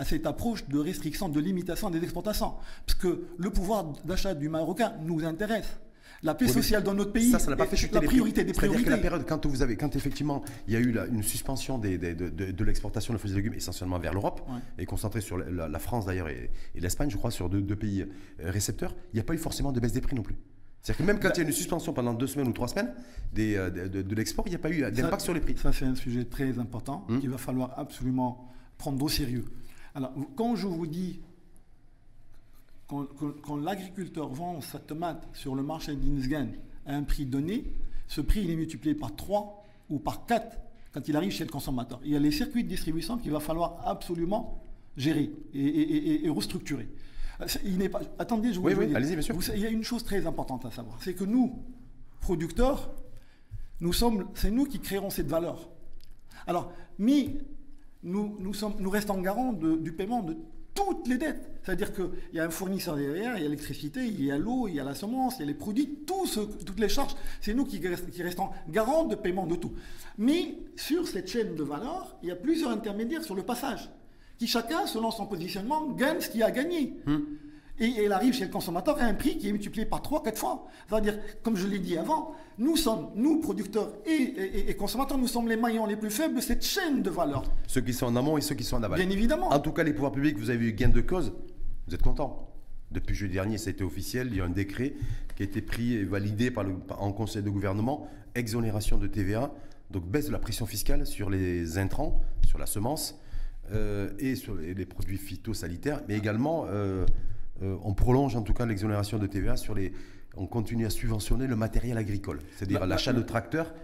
à 0.00 0.04
cette 0.06 0.26
approche 0.26 0.66
de 0.66 0.78
restriction, 0.78 1.28
de 1.28 1.38
limitation 1.38 1.90
des 1.90 2.02
exportations. 2.02 2.54
Parce 2.86 2.98
que 2.98 3.26
le 3.36 3.50
pouvoir 3.50 3.84
d'achat 4.06 4.34
du 4.34 4.48
Marocain 4.48 4.94
nous 5.02 5.24
intéresse. 5.24 5.78
La 6.22 6.34
paix 6.34 6.48
sociale 6.48 6.82
dans 6.82 6.94
notre 6.94 7.12
pays, 7.12 7.30
ça, 7.30 7.38
ça 7.38 7.54
pas 7.54 7.66
fait 7.66 7.92
la 7.92 8.00
priorité 8.00 8.44
des 8.44 8.52
priorités. 8.52 8.84
Que 8.84 8.90
la 8.90 8.98
période, 8.98 9.24
quand 9.26 9.44
vous 9.46 9.62
avez, 9.62 9.76
quand 9.76 9.94
effectivement 9.96 10.42
il 10.66 10.72
y 10.72 10.76
a 10.76 10.80
eu 10.80 10.94
une 11.10 11.22
suspension 11.22 11.78
des, 11.78 11.98
de, 11.98 12.64
l'exportation 12.64 13.12
de 13.12 13.18
fruits 13.18 13.32
et 13.32 13.36
légumes 13.36 13.54
essentiellement 13.54 13.98
vers 13.98 14.14
l'Europe 14.14 14.40
et 14.78 14.86
concentrée 14.86 15.20
sur 15.20 15.36
la, 15.36 15.78
France 15.78 16.06
d'ailleurs 16.06 16.28
et, 16.28 16.50
l'Espagne, 16.74 17.10
je 17.10 17.16
crois, 17.16 17.30
sur 17.30 17.50
deux, 17.50 17.76
pays 17.76 18.02
euh, 18.02 18.50
récepteurs, 18.50 18.94
il 19.12 19.16
n'y 19.16 19.20
a 19.20 19.24
pas 19.24 19.34
eu 19.34 19.38
forcément 19.38 19.70
de 19.72 19.80
baisse 19.80 19.92
des 19.92 20.00
prix 20.00 20.16
non 20.16 20.22
plus. 20.22 20.36
C'est-à-dire 20.82 21.04
que 21.04 21.06
même 21.10 21.20
quand 21.20 21.30
il 21.34 21.38
y 21.38 21.40
a 21.40 21.46
une 21.46 21.52
suspension 21.52 21.92
pendant 21.92 22.14
deux 22.14 22.26
semaines 22.26 22.48
ou 22.48 22.52
trois 22.52 22.68
semaines 22.68 22.92
des, 23.34 23.56
euh, 23.56 23.70
de, 23.70 24.14
l'export, 24.14 24.46
il 24.46 24.50
n'y 24.50 24.56
a 24.56 24.58
pas 24.58 24.70
eu 24.70 24.80
d'impact 24.90 25.22
sur 25.22 25.34
les 25.34 25.40
prix. 25.40 25.56
Ça, 25.58 25.72
c'est 25.72 25.84
un 25.84 25.94
sujet 25.94 26.24
très 26.24 26.58
important 26.58 27.06
hum. 27.08 27.20
qu'il 27.20 27.28
va 27.28 27.38
falloir 27.38 27.78
absolument 27.78 28.50
prendre 28.78 29.02
au 29.02 29.08
sérieux. 29.08 29.44
Alors, 29.94 30.12
quand 30.36 30.56
je 30.56 30.66
vous 30.66 30.86
dis, 30.86 31.20
quand, 32.86 33.56
l'agriculteur 33.56 34.28
vend 34.28 34.60
sa 34.60 34.78
tomate 34.78 35.28
sur 35.32 35.54
le 35.54 35.62
marché 35.62 35.94
d'Innsgen 35.94 36.52
à 36.86 36.94
un 36.94 37.02
prix 37.02 37.26
donné, 37.26 37.64
ce 38.08 38.20
prix 38.20 38.42
il 38.42 38.50
est 38.50 38.56
multiplié 38.56 38.94
par 38.94 39.14
3 39.14 39.64
ou 39.90 39.98
par 39.98 40.26
4 40.26 40.56
quand 40.92 41.06
il 41.06 41.16
arrive 41.16 41.30
chez 41.30 41.44
le 41.44 41.50
consommateur. 41.50 42.00
Il 42.04 42.12
y 42.12 42.16
a 42.16 42.18
les 42.18 42.32
circuits 42.32 42.64
de 42.64 42.68
distribution 42.68 43.16
qu'il 43.18 43.30
va 43.30 43.40
falloir 43.40 43.86
absolument 43.86 44.60
gérer 44.96 45.30
et, 45.54 46.28
restructurer. 46.28 46.88
Il 47.64 47.78
n'est 47.78 47.88
pas... 47.88 48.00
Attendez, 48.18 48.52
je 48.52 48.60
vous, 48.60 48.66
oui, 48.66 48.74
oui, 48.76 48.94
allez-y, 48.94 49.12
bien 49.12 49.22
sûr. 49.22 49.36
il 49.54 49.60
y 49.60 49.66
a 49.66 49.70
une 49.70 49.84
chose 49.84 50.04
très 50.04 50.26
importante 50.26 50.64
à 50.66 50.70
savoir, 50.70 50.98
c'est 51.00 51.14
que 51.14 51.24
nous, 51.24 51.62
producteurs, 52.20 52.92
nous 53.80 53.92
sommes, 53.92 54.28
c'est 54.34 54.50
nous 54.50 54.66
qui 54.66 54.80
créerons 54.80 55.10
cette 55.10 55.28
valeur. 55.28 55.70
Alors, 56.46 56.72
mis 56.98 57.38
nous, 58.02 58.36
restons 58.90 59.20
garants 59.20 59.52
du 59.52 59.92
paiement 59.92 60.22
de 60.22 60.36
toutes 60.74 61.08
les 61.08 61.18
dettes. 61.18 61.50
C'est-à-dire 61.62 61.92
qu'il 61.92 62.10
y 62.32 62.40
a 62.40 62.44
un 62.44 62.50
fournisseur 62.50 62.96
derrière, 62.96 63.36
il 63.36 63.42
y 63.42 63.46
a 63.46 63.48
l'électricité, 63.48 64.04
il 64.04 64.24
y 64.24 64.30
a 64.30 64.38
l'eau, 64.38 64.66
il 64.68 64.74
y 64.76 64.80
a 64.80 64.84
la 64.84 64.94
semence, 64.94 65.36
il 65.36 65.40
y 65.40 65.42
a 65.42 65.46
les 65.46 65.54
produits, 65.54 65.98
toutes 66.06 66.80
les 66.80 66.88
charges. 66.88 67.14
C'est 67.40 67.54
nous 67.54 67.64
qui, 67.64 67.80
qui, 67.80 68.22
restons 68.22 68.48
garants 68.68 69.04
de 69.04 69.14
paiement 69.14 69.46
de 69.46 69.56
tout. 69.56 69.72
Mais 70.16 70.56
sur 70.76 71.06
cette 71.06 71.28
chaîne 71.28 71.54
de 71.54 71.62
valeur, 71.62 72.16
il 72.22 72.28
y 72.28 72.32
a 72.32 72.36
plusieurs 72.36 72.70
intermédiaires 72.70 73.24
sur 73.24 73.34
le 73.34 73.42
passage, 73.42 73.90
qui 74.38 74.46
chacun, 74.46 74.86
selon 74.86 75.10
son 75.10 75.26
positionnement, 75.26 75.88
gagne 75.88 76.20
ce 76.20 76.30
qu'il 76.30 76.42
a 76.42 76.50
gagné. 76.50 76.94
Hum 77.06 77.26
et 77.80 78.04
elle 78.04 78.12
arrive 78.12 78.34
chez 78.34 78.44
le 78.44 78.50
consommateur 78.50 78.98
à 79.00 79.04
un 79.04 79.14
prix 79.14 79.38
qui 79.38 79.48
est 79.48 79.52
multiplié 79.52 79.86
par 79.86 80.02
3, 80.02 80.22
4 80.22 80.38
fois. 80.38 80.66
C'est-à-dire, 80.88 81.18
comme 81.42 81.56
je 81.56 81.66
l'ai 81.66 81.78
dit 81.78 81.96
avant, 81.96 82.34
nous 82.58 82.76
sommes, 82.76 83.08
nous, 83.16 83.40
producteurs 83.40 83.94
et, 84.06 84.74
consommateurs, 84.74 85.16
nous 85.16 85.26
sommes 85.26 85.48
les 85.48 85.56
maillons 85.56 85.86
les 85.86 85.96
plus 85.96 86.10
faibles 86.10 86.36
de 86.36 86.40
cette 86.40 86.62
chaîne 86.62 87.02
de 87.02 87.10
valeur. 87.10 87.42
Ceux 87.66 87.80
qui 87.80 87.94
sont 87.94 88.06
en 88.06 88.16
amont 88.16 88.36
et 88.36 88.42
ceux 88.42 88.54
qui 88.54 88.64
sont 88.64 88.76
en 88.76 88.82
aval. 88.82 89.00
Bien 89.00 89.10
évidemment. 89.10 89.48
En 89.48 89.58
tout 89.58 89.72
cas, 89.72 89.82
les 89.82 89.94
pouvoirs 89.94 90.12
publics, 90.12 90.36
vous 90.36 90.50
avez 90.50 90.66
eu 90.66 90.72
gain 90.72 90.90
de 90.90 91.00
cause, 91.00 91.32
vous 91.88 91.94
êtes 91.94 92.02
contents. 92.02 92.46
Depuis 92.90 93.14
jeudi 93.14 93.34
dernier, 93.34 93.56
ça 93.56 93.68
a 93.68 93.72
été 93.72 93.82
officiel, 93.82 94.28
il 94.30 94.36
y 94.36 94.40
a 94.40 94.44
un 94.44 94.50
décret 94.50 94.94
qui 95.36 95.42
a 95.42 95.46
été 95.46 95.62
pris 95.62 95.94
et 95.94 96.04
validé 96.04 96.50
par 96.50 96.64
le, 96.64 96.74
en 96.98 97.12
conseil 97.12 97.42
de 97.42 97.48
gouvernement, 97.48 98.08
exonération 98.34 98.98
de 98.98 99.06
TVA, 99.06 99.52
donc 99.90 100.04
baisse 100.06 100.26
de 100.26 100.32
la 100.32 100.38
pression 100.38 100.66
fiscale 100.66 101.06
sur 101.06 101.30
les 101.30 101.78
intrants, 101.78 102.20
sur 102.46 102.58
la 102.58 102.66
semence 102.66 103.18
euh, 103.72 104.10
et 104.18 104.34
sur 104.34 104.56
les, 104.56 104.84
produits 104.84 105.16
phytosanitaires, 105.16 106.02
mais 106.08 106.18
également... 106.18 106.66
Euh, 106.68 107.06
euh, 107.62 107.76
on 107.82 107.94
prolonge 107.94 108.36
en 108.36 108.42
tout 108.42 108.54
cas 108.54 108.66
l'exonération 108.66 109.18
de 109.18 109.26
TVA 109.26 109.56
sur 109.56 109.74
les. 109.74 109.92
On 110.36 110.46
continue 110.46 110.86
à 110.86 110.90
subventionner 110.90 111.46
le 111.46 111.56
matériel 111.56 111.98
agricole, 111.98 112.40
c'est-à-dire 112.56 112.86
l'achat 112.86 113.12
de 113.12 113.22
tracteurs, 113.22 113.74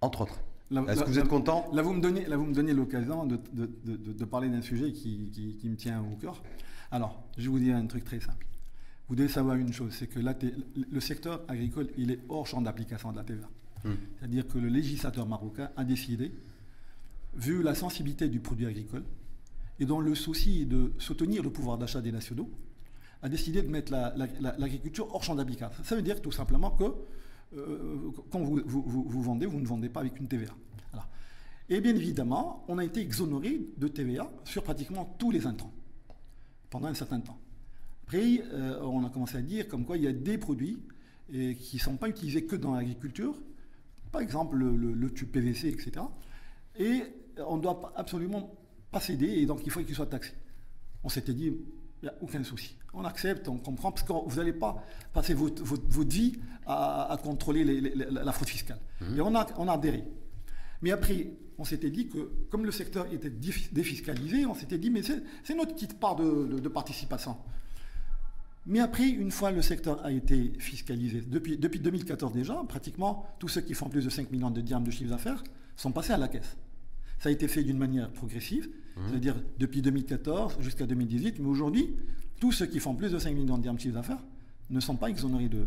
entre 0.00 0.22
autres. 0.22 0.40
Est-ce 0.70 1.04
que 1.04 1.08
vous 1.08 1.18
êtes 1.18 1.28
content 1.28 1.70
Là, 1.72 1.82
vous 1.82 1.94
me 1.94 2.00
donnez, 2.00 2.26
là, 2.26 2.36
vous 2.36 2.44
me 2.44 2.52
donnez 2.52 2.74
l'occasion 2.74 3.24
de, 3.24 3.38
de, 3.54 4.24
parler 4.24 4.48
d'un 4.48 4.60
sujet 4.62 4.92
qui, 4.92 5.30
qui, 5.58 5.68
me 5.68 5.76
tient 5.76 6.02
au 6.02 6.16
cœur. 6.16 6.42
Alors, 6.90 7.24
je 7.38 7.44
vais 7.44 7.48
vous 7.48 7.58
dire 7.58 7.76
un 7.76 7.86
truc 7.86 8.04
très 8.04 8.20
simple. 8.20 8.46
Vous 9.08 9.14
devez 9.14 9.28
savoir 9.28 9.56
une 9.56 9.72
chose, 9.72 9.94
c'est 9.96 10.08
que 10.08 10.18
le 10.18 11.00
secteur 11.00 11.42
agricole, 11.48 11.88
il 11.96 12.10
est 12.10 12.18
hors 12.28 12.46
champ 12.46 12.60
d'application 12.60 13.12
de 13.12 13.16
la 13.16 13.24
TVA. 13.24 13.48
Hmm. 13.84 13.92
C'est-à-dire 14.18 14.48
que 14.48 14.58
le 14.58 14.68
législateur 14.68 15.26
marocain 15.26 15.70
a 15.76 15.84
décidé, 15.84 16.32
vu 17.34 17.62
la 17.62 17.74
sensibilité 17.74 18.28
du 18.28 18.40
produit 18.40 18.66
agricole, 18.66 19.04
et 19.78 19.86
dans 19.86 20.00
le 20.00 20.14
souci 20.14 20.66
de 20.66 20.92
soutenir 20.98 21.44
le 21.44 21.50
pouvoir 21.50 21.78
d'achat 21.78 22.00
des 22.00 22.10
nationaux, 22.10 22.50
a 23.26 23.28
décidé 23.28 23.60
de 23.60 23.68
mettre 23.68 23.92
l'agriculture 23.92 25.12
hors 25.12 25.24
champ 25.24 25.34
d'application. 25.34 25.82
Ça 25.82 25.96
veut 25.96 26.02
dire 26.02 26.22
tout 26.22 26.30
simplement 26.30 26.70
que 26.70 26.84
euh, 27.56 28.12
quand 28.30 28.40
vous, 28.40 29.22
vendez, 29.22 29.46
vous 29.46 29.60
ne 29.60 29.66
vendez 29.66 29.88
pas 29.88 30.00
avec 30.00 30.18
une 30.20 30.28
TVA. 30.28 30.54
Et 31.68 31.80
bien 31.80 31.96
évidemment, 31.96 32.64
on 32.68 32.78
a 32.78 32.84
été 32.84 33.00
exonéré 33.00 33.60
de 33.76 33.88
TVA 33.88 34.30
sur 34.44 34.62
pratiquement 34.62 35.16
tous 35.18 35.32
les 35.32 35.44
intrants 35.44 35.72
pendant 36.70 36.86
un 36.86 36.94
certain 36.94 37.18
temps. 37.18 37.38
Après, 38.04 38.40
euh, 38.52 38.80
on 38.82 39.04
a 39.04 39.10
commencé 39.10 39.36
à 39.36 39.42
dire 39.42 39.66
comme 39.66 39.84
quoi 39.84 39.96
il 39.96 40.04
y 40.04 40.06
a 40.06 40.12
des 40.12 40.38
produits 40.38 40.78
qui 41.28 41.76
ne 41.76 41.80
sont 41.80 41.96
pas 41.96 42.08
utilisés 42.08 42.44
que 42.44 42.54
dans 42.54 42.74
l'agriculture, 42.74 43.34
par 44.12 44.20
exemple 44.20 44.56
le, 44.56 45.10
tube 45.10 45.30
PVC, 45.32 45.66
etc. 45.66 46.06
Et 46.78 47.02
on 47.44 47.56
ne 47.56 47.62
doit 47.62 47.92
absolument 47.96 48.54
pas 48.92 49.00
céder 49.00 49.26
et 49.26 49.46
donc 49.46 49.62
il 49.64 49.72
faut 49.72 49.80
qu'il 49.80 49.96
soit 49.96 50.06
taxé. 50.06 50.34
On 51.02 51.08
s'était 51.08 51.34
dit, 51.34 51.52
il 52.02 52.06
n'y 52.06 52.08
a 52.10 52.14
aucun 52.20 52.44
souci. 52.44 52.76
On 52.92 53.04
accepte, 53.04 53.48
on 53.48 53.58
comprend, 53.58 53.92
parce 53.92 54.06
que 54.06 54.12
vous 54.12 54.36
n'allez 54.36 54.52
pas 54.52 54.82
passer 55.12 55.34
votre, 55.34 55.62
vie 56.08 56.38
à, 56.66 57.18
contrôler 57.22 57.64
la 58.10 58.32
fraude 58.32 58.48
fiscale. 58.48 58.78
Mhm. 59.00 59.18
Et 59.18 59.20
on 59.20 59.34
a, 59.34 59.46
on 59.58 59.68
a 59.68 59.72
adhéré. 59.72 60.04
Mais 60.82 60.92
après, 60.92 61.30
on 61.58 61.64
s'était 61.64 61.90
dit 61.90 62.08
que, 62.08 62.30
comme 62.50 62.64
le 62.64 62.72
secteur 62.72 63.10
était 63.12 63.30
défiscalisé, 63.30 64.46
on 64.46 64.54
s'était 64.54 64.78
dit, 64.78 64.90
mais 64.90 65.02
c'est 65.02 65.54
notre 65.54 65.74
petite 65.74 65.98
part 65.98 66.16
de, 66.16 66.68
participation. 66.68 67.36
Mais 68.66 68.80
après, 68.80 69.08
une 69.08 69.30
fois 69.30 69.52
le 69.52 69.62
secteur 69.62 70.04
a 70.04 70.10
été 70.10 70.52
fiscalisé, 70.58 71.20
depuis, 71.20 71.56
depuis 71.56 71.78
2014 71.80 72.32
déjà, 72.32 72.60
pratiquement 72.68 73.26
tous 73.38 73.48
ceux 73.48 73.60
qui 73.60 73.74
font 73.74 73.88
plus 73.88 74.04
de 74.04 74.10
5 74.10 74.30
millions 74.32 74.50
de 74.50 74.60
dirhams 74.60 74.84
de 74.84 74.90
chiffre 74.90 75.10
d'affaires 75.10 75.42
sont 75.76 75.92
passés 75.92 76.12
à 76.12 76.18
la 76.18 76.28
caisse. 76.28 76.56
Ça 77.18 77.28
a 77.28 77.32
été 77.32 77.48
fait 77.48 77.62
d'une 77.62 77.78
manière 77.78 78.10
progressive, 78.10 78.68
mmh. 78.68 79.00
c'est-à-dire 79.08 79.36
depuis 79.58 79.82
2014 79.82 80.58
jusqu'à 80.60 80.86
2018. 80.86 81.38
Mais 81.38 81.48
aujourd'hui, 81.48 81.96
tous 82.40 82.52
ceux 82.52 82.66
qui 82.66 82.80
font 82.80 82.94
plus 82.94 83.10
de 83.10 83.18
5 83.18 83.34
millions 83.34 83.56
de 83.56 83.62
dirhams 83.62 83.76
de 83.76 83.80
chiffre 83.80 83.94
d'affaires 83.94 84.22
ne 84.68 84.80
sont 84.80 84.96
pas 84.96 85.08
exonérés 85.08 85.48
de. 85.48 85.66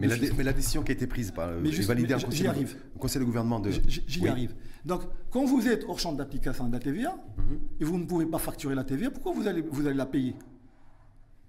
mais, 0.00 0.44
la, 0.44 0.52
décision 0.52 0.82
qui 0.82 0.92
a 0.92 0.94
été 0.94 1.06
prise 1.06 1.32
par 1.32 1.50
mais 1.60 1.72
juste, 1.72 1.88
validée 1.88 2.14
en 2.14 2.20
conseil, 2.20 2.46
arrive. 2.46 2.76
conseil 2.98 3.20
de 3.20 3.26
gouvernement 3.26 3.60
de. 3.60 3.70
J'y 3.86 4.28
arrive. 4.28 4.54
Donc, 4.84 5.02
quand 5.30 5.44
vous 5.44 5.66
êtes 5.66 5.84
hors 5.88 5.98
champ 5.98 6.12
d'application 6.12 6.68
de 6.68 6.72
la 6.72 6.78
TVA 6.78 7.14
mmh. 7.14 7.42
et 7.80 7.84
vous 7.84 7.98
ne 7.98 8.04
pouvez 8.04 8.26
pas 8.26 8.38
facturer 8.38 8.74
la 8.74 8.84
TVA, 8.84 9.10
pourquoi 9.10 9.32
vous 9.32 9.48
allez, 9.48 9.62
vous 9.62 9.86
allez 9.86 9.96
la 9.96 10.06
payer? 10.06 10.34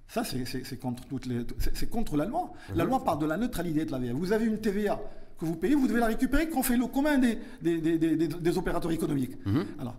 Ça, 0.08 0.24
c'est 0.24 0.80
contre, 0.80 1.06
toutes 1.06 1.28
les, 1.28 1.46
contre 1.88 2.18
la 2.18 2.26
loi. 2.26 2.52
La 2.74 2.84
mmh. 2.84 2.88
loi 2.88 3.04
parle 3.04 3.20
de 3.20 3.28
la 3.28 3.38
neutralité 3.38 3.86
de 3.86 3.92
la 3.92 4.00
TVA. 4.00 4.14
Vous 4.14 4.34
avez 4.34 4.46
une 4.46 4.58
TVA 4.60 5.00
que 5.40 5.46
vous 5.46 5.56
payez, 5.56 5.76
vous 5.76 5.88
devez 5.88 6.00
la 6.00 6.08
récupérer 6.08 6.50
qu'on 6.50 6.64
fait 6.64 6.78
le 6.78 6.88
commun 6.88 7.18
des, 7.18 7.38
des, 7.62 8.58
opérateurs 8.58 8.92
économiques. 8.92 9.38
Mhm. 9.46 9.66
Alors, 9.80 9.96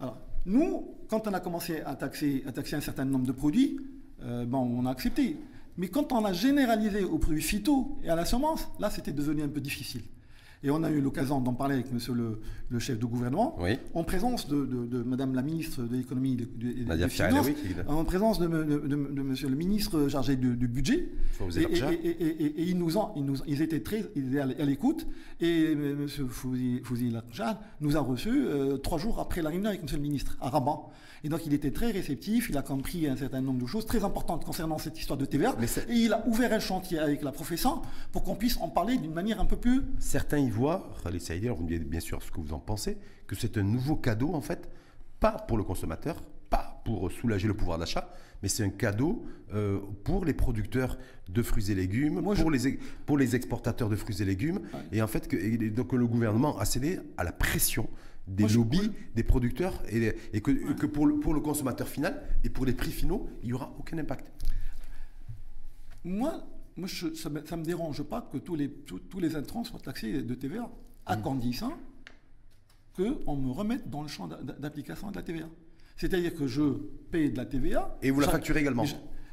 alors, 0.00 0.18
nous, 0.46 0.94
quand 1.08 1.26
on 1.26 1.32
a 1.32 1.40
commencé 1.40 1.80
à 1.80 1.94
taxer, 1.94 2.42
à 2.46 2.52
taxer 2.52 2.76
un 2.76 2.80
certain 2.80 3.04
nombre 3.04 3.26
de 3.26 3.32
produits, 3.32 3.80
euh, 4.22 4.44
bon, 4.44 4.58
on 4.58 4.86
a 4.86 4.90
accepté. 4.90 5.36
Mais 5.78 5.88
quand 5.88 6.12
on 6.12 6.24
a 6.24 6.32
généralisé 6.32 7.04
aux 7.04 7.18
produits 7.18 7.42
phyto 7.42 7.98
et 8.04 8.10
à 8.10 8.14
la 8.16 8.24
semence, 8.24 8.68
là, 8.78 8.90
c'était 8.90 9.12
devenu 9.12 9.42
un 9.42 9.48
peu 9.48 9.60
difficile. 9.60 10.02
Et 10.64 10.70
on 10.70 10.82
a 10.82 10.90
eu 10.90 11.00
l'occasion 11.00 11.40
d'en 11.40 11.54
parler 11.54 11.74
avec 11.74 11.92
monsieur 11.92 12.14
le, 12.14 12.78
chef 12.78 12.98
de 12.98 13.04
gouvernement, 13.04 13.58
en 13.94 14.04
présence 14.04 14.48
de, 14.48 15.02
madame 15.04 15.34
la 15.34 15.42
ministre 15.42 15.82
de 15.82 15.96
l'économie 15.96 16.38
et 16.62 16.96
des 16.96 17.08
finances, 17.08 17.46
en 17.86 18.04
présence 18.04 18.38
de, 18.38 18.46
monsieur 18.46 19.48
le 19.48 19.56
ministre 19.56 20.08
chargé 20.08 20.36
du, 20.36 20.68
budget. 20.68 21.08
Et, 21.56 22.62
ils, 22.68 22.78
nous 22.78 22.96
ont, 22.96 23.10
ils, 23.16 23.24
nous, 23.24 23.36
ils 23.46 23.62
étaient 23.62 23.80
très 23.80 24.10
à 24.40 24.64
l'écoute, 24.64 25.06
et 25.40 25.74
monsieur 25.74 26.26
Fouzi 26.26 27.12
nous 27.80 27.96
a 27.96 28.00
reçus 28.00 28.46
euh, 28.46 28.76
trois 28.76 28.98
jours 28.98 29.18
après 29.20 29.42
la 29.42 29.50
réunion 29.50 29.68
avec 29.68 29.82
monsieur 29.82 29.96
le 29.96 30.02
ministre 30.02 30.36
à 30.40 30.48
Rabat. 30.48 30.80
Et 31.24 31.28
donc 31.28 31.46
il 31.46 31.54
était 31.54 31.70
très 31.70 31.90
réceptif, 31.90 32.48
il 32.50 32.58
a 32.58 32.62
compris 32.62 33.06
un 33.06 33.16
certain 33.16 33.40
nombre 33.40 33.62
de 33.62 33.66
choses 33.66 33.86
très 33.86 34.02
importantes 34.02 34.44
concernant 34.44 34.78
cette 34.78 34.98
histoire 34.98 35.16
de 35.16 35.24
TVA. 35.24 35.54
et 35.88 35.92
il 35.92 36.12
a 36.12 36.26
ouvert 36.26 36.52
un 36.52 36.58
chantier 36.58 36.98
avec 36.98 37.22
la 37.22 37.30
professeure 37.30 37.82
pour 38.10 38.24
qu'on 38.24 38.34
puisse 38.34 38.56
en 38.60 38.68
parler 38.68 38.96
d'une 38.96 39.12
manière 39.12 39.40
un 39.40 39.44
peu 39.44 39.56
plus... 39.56 39.82
Certains 40.00 40.38
y 40.38 40.50
voient, 40.52 40.94
Khalid 41.02 41.20
Saïdi, 41.20 41.48
vous 41.48 41.62
me 41.62 41.68
dites 41.68 41.88
bien 41.88 42.00
sûr 42.00 42.22
ce 42.22 42.30
que 42.30 42.40
vous 42.40 42.52
en 42.52 42.58
pensez, 42.58 42.98
que 43.26 43.34
c'est 43.34 43.58
un 43.58 43.62
nouveau 43.62 43.96
cadeau 43.96 44.34
en 44.34 44.40
fait, 44.40 44.68
pas 45.20 45.32
pour 45.32 45.56
le 45.56 45.64
consommateur, 45.64 46.22
pas 46.50 46.82
pour 46.84 47.10
soulager 47.10 47.48
le 47.48 47.54
pouvoir 47.54 47.78
d'achat, 47.78 48.12
mais 48.42 48.48
c'est 48.48 48.64
un 48.64 48.70
cadeau 48.70 49.24
euh, 49.54 49.80
pour 50.04 50.24
les 50.24 50.34
producteurs 50.34 50.98
de 51.28 51.42
fruits 51.42 51.70
et 51.70 51.74
légumes, 51.74 52.22
pour, 52.22 52.50
les, 52.50 52.78
pour 53.06 53.16
les 53.16 53.36
exportateurs 53.36 53.88
de 53.88 53.96
fruits 53.96 54.20
et 54.20 54.24
légumes. 54.24 54.60
Et 54.90 55.00
en 55.00 55.06
fait, 55.06 55.28
que, 55.28 55.68
donc 55.68 55.92
le 55.92 56.06
gouvernement 56.06 56.58
a 56.58 56.64
cédé 56.64 57.00
à 57.16 57.24
la 57.24 57.32
pression 57.32 57.88
des 58.26 58.46
lobbies, 58.48 58.92
des 59.14 59.22
producteurs, 59.22 59.82
et, 59.90 60.40
que, 60.40 60.86
pour, 60.86 61.06
le, 61.06 61.20
pour 61.20 61.34
le 61.34 61.40
consommateur 61.40 61.88
final 61.88 62.22
et 62.44 62.50
pour 62.50 62.66
les 62.66 62.72
prix 62.72 62.90
finaux, 62.90 63.28
il 63.42 63.48
n'y 63.48 63.52
aura 63.52 63.74
aucun 63.78 63.98
impact. 63.98 64.30
Moi, 66.04 66.44
moi 66.76 66.88
ça 66.88 67.28
ne 67.28 67.56
me, 67.56 67.64
dérange 67.64 68.02
pas 68.02 68.28
que 68.32 68.38
tous 68.38 68.56
les, 68.56 68.70
tous, 68.70 69.20
les 69.20 69.36
intrants 69.36 69.64
soient 69.64 69.80
taxés 69.80 70.22
de 70.22 70.34
TVA, 70.34 70.70
à 71.06 71.16
mmh. 71.16 71.22
condition 71.22 71.72
qu'on 72.96 73.36
me 73.36 73.50
remette 73.50 73.88
dans 73.88 74.02
le 74.02 74.08
champ 74.08 74.28
d'application 74.28 75.10
de 75.10 75.16
la 75.16 75.22
TVA. 75.22 75.48
C'est-à-dire 75.96 76.34
que 76.34 76.46
je 76.46 76.62
paye 77.10 77.30
de 77.30 77.36
la 77.36 77.46
TVA. 77.46 77.96
Et 78.02 78.10
vous 78.10 78.20
la 78.20 78.28
facturez 78.28 78.60
également. 78.60 78.84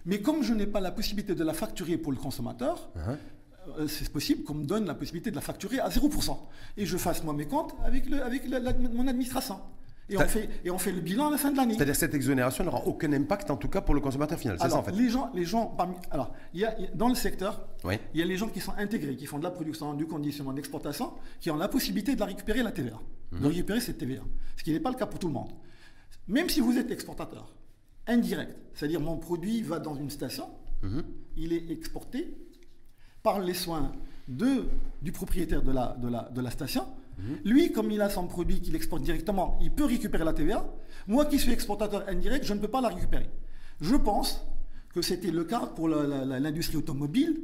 Mais, 0.06 0.22
comme 0.22 0.44
je 0.44 0.54
n'ai 0.54 0.66
pas 0.66 0.80
la 0.80 0.92
possibilité 0.92 1.36
de 1.36 1.44
la 1.44 1.54
facturer 1.54 1.98
pour 1.98 2.12
le 2.12 2.18
consommateur, 2.18 2.90
uh-huh. 2.96 3.18
Euh, 3.78 3.88
c'est 3.88 4.10
possible 4.12 4.44
qu'on 4.44 4.56
me 4.56 4.66
donne 4.66 4.86
la 4.86 4.96
possibilité 4.96 5.30
de 5.32 5.36
la 5.36 5.42
facturer 5.42 5.80
à 5.80 5.90
0%. 5.90 6.38
Et 6.78 6.86
je 6.86 6.98
fasse 6.98 7.24
moi 7.24 7.34
mes 7.34 7.46
comptes 7.46 7.76
avec, 7.84 8.10
le, 8.10 8.24
avec 8.24 8.48
mon 8.48 9.08
administration. 9.08 9.60
Et 10.10 10.18
on, 10.18 10.28
fait, 10.28 10.50
et 10.64 10.72
on 10.72 10.80
fait 10.80 10.92
le 10.92 11.02
bilan 11.02 11.28
à 11.28 11.32
la 11.32 11.38
fin 11.38 11.52
de 11.52 11.58
l'année. 11.58 11.76
C'est-à-dire 11.76 11.94
que 11.94 12.00
cette 12.00 12.14
exonération 12.14 12.64
n'aura 12.64 12.86
aucun 12.88 13.12
impact, 13.14 13.52
en 13.52 13.58
tout 13.58 13.68
cas 13.68 13.82
pour 13.82 13.94
le 13.94 14.02
consommateur 14.02 14.40
final. 14.40 14.58
C'est 14.60 14.70
ça, 14.70 14.78
en 14.78 14.84
fait. 14.84 14.92
Les 14.92 15.10
gens, 15.10 15.30
les 15.34 15.46
gens 15.46 15.68
parmi, 15.68 15.96
alors, 16.10 16.34
il 16.54 16.62
y, 16.62 16.66
a, 16.66 16.76
dans 16.96 17.10
le 17.10 17.16
secteur, 17.16 17.68
il 17.86 18.20
y 18.20 18.22
a 18.24 18.26
les 18.26 18.38
gens 18.38 18.48
qui 18.48 18.60
sont 18.60 18.74
intégrés, 18.78 19.16
qui 19.16 19.28
font 19.28 19.38
de 19.38 19.44
la 19.44 19.52
production, 19.52 19.94
du 19.94 20.08
conditionnement, 20.08 20.52
de 20.52 20.58
l'exportation, 20.58 21.14
qui 21.40 21.52
ont 21.52 21.58
la 21.58 21.68
possibilité 21.68 22.16
de 22.16 22.20
la 22.20 22.26
récupérer, 22.26 22.64
la 22.64 22.72
TVA. 22.72 23.00
De 23.32 23.38
mhm. 23.38 23.46
récupérer 23.46 23.80
cette 23.80 24.00
TVA. 24.00 24.24
Ce 24.58 24.64
qui 24.64 24.72
n'est 24.72 24.80
pas 24.80 24.90
le 24.90 24.96
cas 24.96 25.06
pour 25.06 25.20
tout 25.20 25.28
le 25.28 25.34
monde. 25.34 25.52
Même 26.28 26.50
si 26.50 26.60
vous 26.60 26.78
êtes 26.78 26.90
exportateur, 26.90 27.54
indirect, 28.08 28.56
c'est-à-dire 28.74 29.00
mon 29.00 29.18
produit 29.18 29.62
va 29.62 29.80
dans 29.80 29.96
une 29.96 30.10
station, 30.10 30.50
mhm. 30.82 31.04
il 31.38 31.54
est 31.54 31.70
exporté, 31.70 32.36
par 33.22 33.40
les 33.40 33.54
soins 33.54 33.92
de, 34.28 34.66
du 35.02 35.12
propriétaire 35.12 35.62
de 35.62 35.72
la, 35.72 35.96
de 36.02 36.08
la, 36.08 36.24
de 36.24 36.42
la 36.42 36.52
station. 36.52 36.86
Mhm. 37.20 37.52
Lui, 37.52 37.72
comme 37.72 37.92
il 37.92 38.02
a 38.02 38.10
son 38.10 38.28
produit 38.28 38.62
qu'il 38.62 38.76
exporte 38.76 39.02
directement, 39.04 39.58
il 39.62 39.72
peut 39.72 39.86
récupérer 39.86 40.24
la 40.24 40.34
TVA. 40.34 40.66
Moi 41.08 41.26
qui 41.26 41.40
suis 41.40 41.52
exportateur 41.52 42.06
indirect, 42.08 42.46
je 42.46 42.54
ne 42.54 42.60
peux 42.60 42.68
pas 42.68 42.82
la 42.82 42.90
récupérer. 42.90 43.30
Je 43.82 43.96
pense 43.96 44.46
que 44.94 45.02
c'était 45.02 45.32
le 45.32 45.44
cas 45.44 45.68
pour 45.68 45.88
l'industrie 45.88 46.78
automobile 46.78 47.42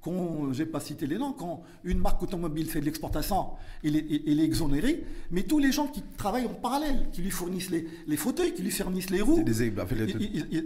quand, 0.00 0.52
je 0.52 0.62
n'ai 0.62 0.68
pas 0.68 0.80
cité 0.80 1.06
les 1.06 1.18
noms, 1.18 1.32
quand 1.32 1.62
une 1.84 1.98
marque 1.98 2.22
automobile 2.22 2.66
fait 2.66 2.80
de 2.80 2.84
l'exportation, 2.84 3.48
elle, 3.82 3.96
est 3.96 4.44
exonérée, 4.44 5.04
mais 5.30 5.42
tous 5.42 5.58
les 5.58 5.72
gens 5.72 5.88
qui 5.88 6.02
travaillent 6.16 6.46
en 6.46 6.54
parallèle, 6.54 7.08
qui 7.12 7.22
lui 7.22 7.30
fournissent 7.30 7.70
les, 7.70 8.16
fauteuils, 8.16 8.54
qui 8.54 8.62
lui 8.62 8.70
fournissent 8.70 9.10
les 9.10 9.20
roues. 9.20 9.42
Des, 9.42 9.72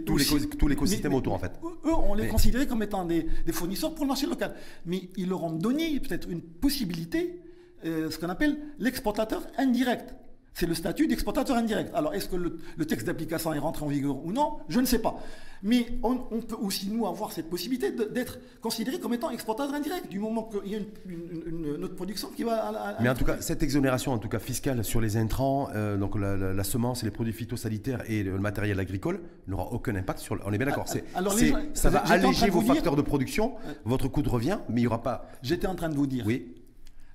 tout 0.05 0.67
l'écosystème 0.67 1.13
autour, 1.13 1.33
en 1.33 1.39
fait. 1.39 1.51
Eux, 1.85 1.93
on 1.93 2.13
les 2.13 2.27
considérait 2.27 2.67
comme 2.67 2.83
étant 2.83 3.05
des, 3.05 3.25
fournisseurs 3.51 3.93
pour 3.95 4.05
le 4.05 4.09
marché 4.09 4.27
local. 4.27 4.53
Mais 4.85 5.09
ils 5.17 5.27
leur 5.27 5.43
ont 5.43 5.51
donné 5.51 5.99
peut-être 5.99 6.29
une 6.29 6.41
possibilité, 6.41 7.39
euh, 7.85 8.09
ce 8.09 8.17
qu'on 8.17 8.29
appelle 8.29 8.57
l'exportateur 8.79 9.45
indirect. 9.57 10.15
C'est 10.53 10.67
le 10.67 10.75
statut 10.75 11.07
d'exportateur 11.07 11.57
indirect. 11.57 11.89
Alors, 11.95 12.13
est-ce 12.13 12.27
que 12.27 12.35
le, 12.35 12.85
texte 12.85 13.07
d'application 13.07 13.53
est 13.53 13.59
rentré 13.59 13.85
en 13.85 13.87
vigueur 13.87 14.23
ou 14.23 14.31
non? 14.31 14.57
Je 14.69 14.79
ne 14.79 14.85
sais 14.85 14.99
pas. 14.99 15.19
Mais 15.63 15.87
on, 16.03 16.17
peut 16.41 16.57
aussi, 16.61 16.89
nous, 16.89 17.07
avoir 17.07 17.31
cette 17.31 17.49
possibilité 17.49 17.91
d'être 17.91 18.37
considéré 18.61 18.99
comme 18.99 19.13
étant 19.13 19.31
exportateur 19.31 19.73
indirect, 19.73 20.09
du 20.09 20.19
moment 20.19 20.43
qu'il 20.43 20.71
y 20.71 20.75
a 20.75 20.79
une, 21.07 21.83
autre 21.83 21.95
production 21.95 22.27
qui 22.35 22.43
va... 22.43 22.67
À, 22.67 23.01
Mais 23.01 23.09
en 23.09 23.15
tout 23.15 23.23
cas, 23.23 23.37
cette 23.39 23.63
exonération, 23.63 24.11
en 24.11 24.19
tout 24.19 24.27
cas 24.27 24.39
fiscale, 24.39 24.83
sur 24.83 25.01
les 25.01 25.17
intrants, 25.17 25.69
euh, 25.73 25.97
donc 25.97 26.15
la, 26.19 26.63
semence 26.63 27.01
et 27.01 27.05
les 27.05 27.11
produits 27.11 27.33
phytosanitaires 27.33 28.03
et 28.07 28.23
le 28.23 28.37
matériel 28.37 28.79
agricole, 28.79 29.21
n'aura 29.47 29.71
aucun 29.71 29.95
impact 29.95 30.19
sur... 30.19 30.37
On 30.45 30.53
est 30.53 30.57
bien 30.57 30.67
d'accord. 30.67 30.87
ça 30.87 31.89
va 31.89 31.99
alléger 31.99 32.49
vos 32.49 32.61
facteurs 32.61 32.95
de 32.95 33.01
production, 33.01 33.53
votre 33.85 34.07
coût 34.07 34.21
de 34.21 34.29
revient, 34.29 34.59
mais 34.69 34.81
il 34.81 34.83
n'y 34.83 34.87
aura 34.87 35.01
pas... 35.01 35.31
J'étais 35.41 35.67
en 35.67 35.75
train 35.75 35.89
de 35.89 35.95
vous 35.95 36.07
dire... 36.07 36.25
Oui. 36.27 36.62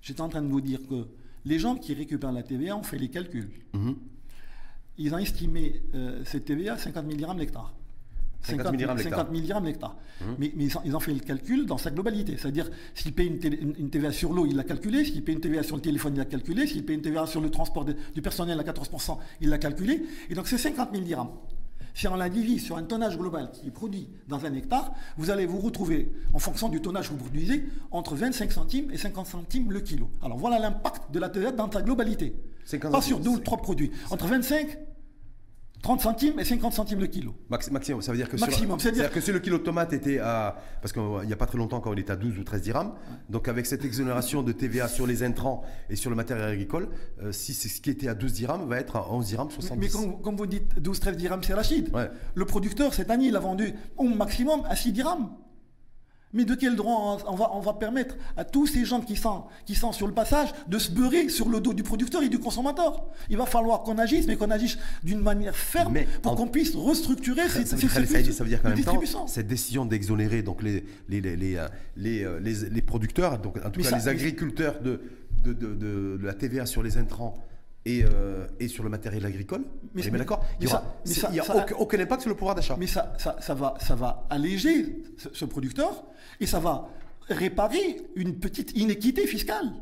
J'étais 0.02 0.20
en 0.20 0.28
train 0.28 0.42
de 0.42 0.48
vous 0.48 0.60
dire 0.60 0.80
que 0.88 1.06
les 1.44 1.58
gens 1.58 1.76
qui 1.76 1.94
récupèrent 1.94 2.32
la 2.32 2.42
TVA 2.42 2.76
ont 2.76 2.82
fait 2.82 2.98
les 2.98 3.08
calculs. 3.08 3.50
Mhm. 3.72 3.96
Ils 4.98 5.14
ont 5.14 5.18
estimé 5.18 5.82
euh, 5.94 6.22
cette 6.24 6.46
TVA 6.46 6.74
à 6.74 6.78
50 6.78 7.04
000 7.04 7.16
dirhams 7.16 7.38
l'hectare. 7.38 7.72
50, 8.42 8.66
000 8.66 8.76
dirhams 9.40 9.64
l'hectare. 9.64 9.96
Mhm. 10.20 10.36
Mais, 10.38 10.52
ils, 10.84 10.96
ont, 10.96 11.00
fait 11.00 11.12
le 11.12 11.20
calcul 11.20 11.66
dans 11.66 11.78
sa 11.78 11.90
globalité. 11.90 12.36
C'est-à-dire, 12.36 12.70
s'ils 12.94 13.12
payent 13.12 13.28
une, 13.28 13.90
TVA 13.90 14.12
sur 14.12 14.32
l'eau, 14.32 14.46
il 14.46 14.56
l'a 14.56 14.64
calculé. 14.64 15.04
S'ils 15.04 15.24
payent 15.24 15.34
une 15.34 15.40
TVA 15.40 15.62
sur 15.62 15.76
le 15.76 15.82
téléphone, 15.82 16.14
il 16.14 16.18
l'a 16.18 16.24
calculé. 16.24 16.66
S'ils 16.66 16.84
payent 16.84 16.96
une 16.96 17.02
TVA 17.02 17.26
sur 17.26 17.40
le 17.40 17.50
transport 17.50 17.84
du 17.84 18.22
personnel 18.22 18.58
à 18.58 18.62
14%, 18.62 19.18
il 19.40 19.48
l'a 19.48 19.58
calculé. 19.58 20.02
Et 20.30 20.34
donc, 20.34 20.46
c'est 20.46 20.58
50 20.58 20.90
000 20.92 21.04
dirhams. 21.04 21.30
Si 21.98 22.06
on 22.06 22.14
la 22.14 22.28
divise 22.28 22.64
sur 22.64 22.76
un 22.76 22.84
tonnage 22.84 23.18
global 23.18 23.50
qui 23.50 23.66
est 23.66 23.72
produit 23.72 24.08
dans 24.28 24.46
un 24.46 24.54
hectare, 24.54 24.92
vous 25.16 25.30
allez 25.30 25.46
vous 25.46 25.58
retrouver, 25.58 26.12
en 26.32 26.38
fonction 26.38 26.68
du 26.68 26.80
tonnage 26.80 27.08
que 27.08 27.14
vous 27.14 27.24
produisez, 27.24 27.64
entre 27.90 28.14
25 28.14 28.52
centimes 28.52 28.90
et 28.92 28.96
50 28.96 29.26
centimes 29.26 29.72
le 29.72 29.80
kilo. 29.80 30.08
Alors 30.22 30.38
voilà 30.38 30.60
l'impact 30.60 31.10
de 31.10 31.18
la 31.18 31.28
TVA 31.28 31.50
dans 31.50 31.68
sa 31.68 31.82
globalité. 31.82 32.36
Pas 32.92 33.02
sur 33.02 33.18
deux 33.18 33.30
ou 33.30 33.38
trois 33.40 33.58
produits. 33.58 33.90
Entre 34.12 34.28
25 34.28 34.78
30 35.88 36.02
centimes 36.02 36.38
et 36.38 36.44
50 36.44 36.74
centimes 36.74 37.00
le 37.00 37.06
kilo. 37.06 37.34
maximum, 37.48 38.02
ça 38.02 38.12
veut 38.12 38.18
dire 38.18 38.28
que 38.28 38.36
maximum, 38.36 38.78
c'est 38.78 38.90
à 38.90 38.92
dire 38.92 39.10
que 39.10 39.22
si 39.22 39.32
le 39.32 39.38
kilo 39.38 39.56
de 39.56 39.62
tomate 39.62 39.94
était 39.94 40.18
à 40.18 40.56
parce 40.82 40.92
qu'il 40.92 41.02
n'y 41.26 41.32
a 41.32 41.36
pas 41.36 41.46
très 41.46 41.56
longtemps 41.56 41.80
quand 41.80 41.94
il 41.94 41.98
était 41.98 42.12
à 42.12 42.16
12 42.16 42.38
ou 42.38 42.44
13 42.44 42.60
dirhams, 42.60 42.92
donc 43.30 43.48
avec 43.48 43.64
cette 43.64 43.86
exonération 43.86 44.42
de 44.42 44.52
TVA 44.52 44.86
sur 44.86 45.06
les 45.06 45.22
intrants 45.22 45.62
et 45.88 45.96
sur 45.96 46.10
le 46.10 46.16
matériel 46.16 46.44
agricole, 46.46 46.90
euh, 47.22 47.32
si 47.32 47.54
c'est 47.54 47.70
ce 47.70 47.80
qui 47.80 47.88
était 47.88 48.08
à 48.08 48.14
12 48.14 48.34
dirhams 48.34 48.68
va 48.68 48.78
être 48.78 48.96
à 48.96 49.10
11 49.10 49.26
dirhams 49.28 49.50
70. 49.50 49.80
Mais, 49.80 50.06
mais 50.06 50.22
comme, 50.22 50.36
vous 50.36 50.46
dites 50.46 50.78
12 50.78 51.00
13 51.00 51.16
dirhams 51.16 51.42
c'est 51.42 51.54
rachid. 51.54 51.90
Le 52.34 52.44
producteur 52.44 52.92
cette 52.92 53.10
année 53.10 53.28
il 53.28 53.36
a 53.36 53.40
vendu 53.40 53.72
au 53.96 54.04
maximum 54.04 54.64
à 54.68 54.76
6 54.76 54.92
dirhams. 54.92 55.30
Mais 56.34 56.44
de 56.44 56.54
quel 56.54 56.76
droit 56.76 57.18
on 57.26 57.34
va, 57.34 57.50
on 57.54 57.60
va 57.60 57.72
permettre 57.72 58.16
à 58.36 58.44
tous 58.44 58.66
ces 58.66 58.84
gens 58.84 59.00
qui 59.00 59.16
sont, 59.16 59.44
qui 59.64 59.74
sont 59.74 59.92
sur 59.92 60.06
le 60.06 60.12
passage 60.12 60.50
de 60.66 60.78
se 60.78 60.90
beurrer 60.90 61.30
sur 61.30 61.48
le 61.48 61.60
dos 61.60 61.72
du 61.72 61.82
producteur 61.82 62.22
et 62.22 62.28
du 62.28 62.38
consommateur? 62.38 63.06
Il 63.30 63.38
va 63.38 63.46
falloir 63.46 63.82
qu'on 63.82 63.96
agisse, 63.96 64.26
mais 64.26 64.36
qu'on 64.36 64.50
agisse 64.50 64.78
d'une 65.02 65.20
manière 65.20 65.56
ferme 65.56 65.96
pour 66.22 66.36
qu'on 66.36 66.48
puisse 66.48 66.74
restructurer 66.74 67.48
ces, 67.48 67.64
ça, 67.64 67.76
ça, 67.78 68.00
veut 68.44 68.48
dire 68.48 68.62
qu'en 68.62 68.68
même 68.70 68.84
temps, 68.84 69.26
cette 69.26 69.46
décision 69.46 69.86
d'exonérer 69.86 70.42
donc 70.42 70.62
les, 70.62 70.84
les, 71.08 71.20
les, 71.20 71.56
euh, 71.56 71.68
euh, 71.98 72.40
les, 72.40 72.54
les, 72.70 72.82
producteurs, 72.82 73.38
donc 73.38 73.56
en 73.64 73.70
tout 73.70 73.80
cas 73.80 73.96
les 73.96 74.08
agriculteurs 74.08 74.80
de, 74.80 75.00
de, 75.44 75.52
de, 75.52 75.74
de 75.74 76.26
la 76.26 76.34
TVA 76.34 76.66
sur 76.66 76.82
les 76.82 76.98
intrants, 76.98 77.34
et, 77.88 78.04
euh, 78.04 78.46
et, 78.60 78.68
sur 78.68 78.84
le 78.84 78.90
matériel 78.90 79.24
agricole. 79.24 79.64
Mais, 79.94 80.02
d'accord, 80.10 80.44
il 80.60 80.66
n'y 80.66 81.40
a, 81.40 81.54
aucun, 81.78 81.98
impact 81.98 82.22
sur 82.22 82.30
le 82.30 82.36
pouvoir 82.36 82.54
d'achat. 82.54 82.76
Mais 82.78 82.86
ça, 82.86 83.14
ça, 83.18 83.54
va, 83.54 83.74
ça 83.80 83.94
va 83.94 84.26
alléger 84.28 85.02
ce, 85.32 85.44
producteur 85.46 86.04
et 86.38 86.46
ça 86.46 86.60
va 86.60 86.88
réparer 87.28 88.02
une 88.14 88.38
petite 88.38 88.76
inéquité 88.76 89.26
fiscale. 89.26 89.72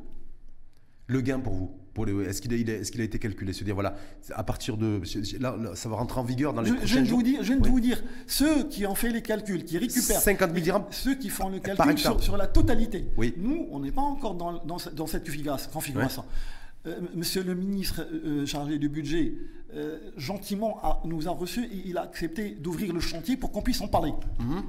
Le 1.08 1.20
gain 1.20 1.40
pour 1.40 1.54
vous 1.54 1.74
est-ce 2.04 2.42
qu'il 2.42 2.52
a, 2.52 2.56
est 2.56 2.90
qu'il 2.90 3.00
a, 3.00 3.04
été 3.04 3.18
calculé? 3.18 3.52
Se 3.52 3.64
dire, 3.64 3.74
voilà, 3.74 3.94
à 4.34 4.44
partir 4.44 4.76
de. 4.76 5.00
Là, 5.40 5.56
ça 5.74 5.88
va 5.88 5.96
rentrer 5.96 6.20
en 6.20 6.24
vigueur 6.24 6.52
dans 6.52 6.60
les 6.60 6.72
prochains 6.72 7.04
je 7.04 7.08
jours. 7.08 7.18
Vous 7.18 7.24
dire, 7.24 7.42
je 7.42 7.52
viens 7.52 7.56
de 7.60 7.68
vous 7.68 7.80
dire, 7.80 8.02
ceux 8.26 8.64
qui 8.64 8.86
ont 8.86 8.94
fait 8.94 9.08
les 9.08 9.22
calculs, 9.22 9.64
qui 9.64 9.78
récupèrent. 9.78 10.20
50 10.20 10.50
000 10.50 10.62
dirhams 10.62 10.84
Ceux 10.90 11.14
qui 11.14 11.30
font 11.30 11.48
le 11.48 11.58
calcul 11.58 11.98
sur, 11.98 12.36
la 12.36 12.46
totalité. 12.46 13.08
Oui. 13.16 13.34
Nous, 13.38 13.66
on 13.70 13.80
n'est 13.80 13.92
pas 13.92 14.02
encore 14.02 14.34
dans, 14.34 14.62
dans, 14.64 14.76
dans 14.92 15.06
cette 15.06 15.26
configuration. 15.72 16.24
Monsieur 17.14 17.42
le 17.42 17.54
ministre 17.54 18.00
euh, 18.00 18.42
euh, 18.42 18.46
chargé 18.46 18.78
du 18.78 18.88
budget, 18.88 19.34
gentiment 20.16 20.80
nous 21.04 21.28
a 21.28 21.32
reçus 21.32 21.64
et 21.64 21.82
il 21.86 21.98
a 21.98 22.02
accepté 22.02 22.50
d'ouvrir 22.50 22.94
le 22.94 23.00
chantier 23.00 23.36
pour 23.36 23.52
qu'on 23.52 23.60
puisse 23.60 23.80
en 23.82 23.88
parler. 23.88 24.12
Mhm. 24.38 24.62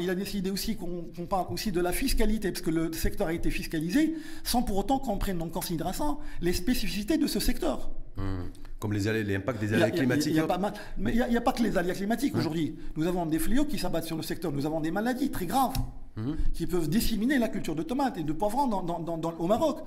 il 0.00 0.10
a 0.10 0.14
décidé 0.14 0.50
aussi 0.50 0.76
qu'on 0.76 1.26
parle 1.26 1.46
aussi 1.50 1.72
de 1.72 1.80
la 1.80 1.92
fiscalité, 1.92 2.50
parce 2.50 2.60
que 2.60 2.70
le 2.70 2.92
secteur 2.92 3.28
a 3.28 3.32
été 3.32 3.50
fiscalisé, 3.50 4.14
sans 4.44 4.62
pour 4.62 4.76
autant 4.76 4.98
qu'on 4.98 5.16
prenne 5.16 5.40
en 5.40 5.48
considération 5.48 6.18
les 6.42 6.52
spécificités 6.52 7.16
de 7.16 7.26
ce 7.26 7.40
secteur. 7.40 7.90
Mhm. 8.18 8.50
Comme 8.78 8.92
les 8.92 9.24
l'impact 9.24 9.60
des 9.60 9.72
aléas 9.72 9.90
climatiques. 9.90 10.36
mais 10.98 11.12
il 11.12 11.26
n'y 11.30 11.36
a, 11.36 11.40
pas 11.40 11.52
que 11.52 11.62
les 11.62 11.76
aléas 11.76 11.94
climatiques 11.94 12.36
aujourd'hui. 12.36 12.76
Nous 12.96 13.06
avons 13.06 13.26
des 13.26 13.38
fléaux 13.38 13.64
qui 13.64 13.78
s'abattent 13.78 14.04
sur 14.04 14.16
le 14.16 14.22
secteur. 14.22 14.52
Nous 14.52 14.66
avons 14.66 14.80
des 14.80 14.90
maladies 14.90 15.30
très 15.30 15.46
graves 15.46 15.74
mhm. 16.16 16.36
qui 16.52 16.66
peuvent 16.66 16.88
disséminer 16.88 17.38
la 17.38 17.48
culture 17.48 17.74
de 17.74 17.82
tomates 17.82 18.18
et 18.18 18.24
de 18.24 18.32
poivrons 18.32 18.70
au 19.38 19.46
Maroc. 19.46 19.78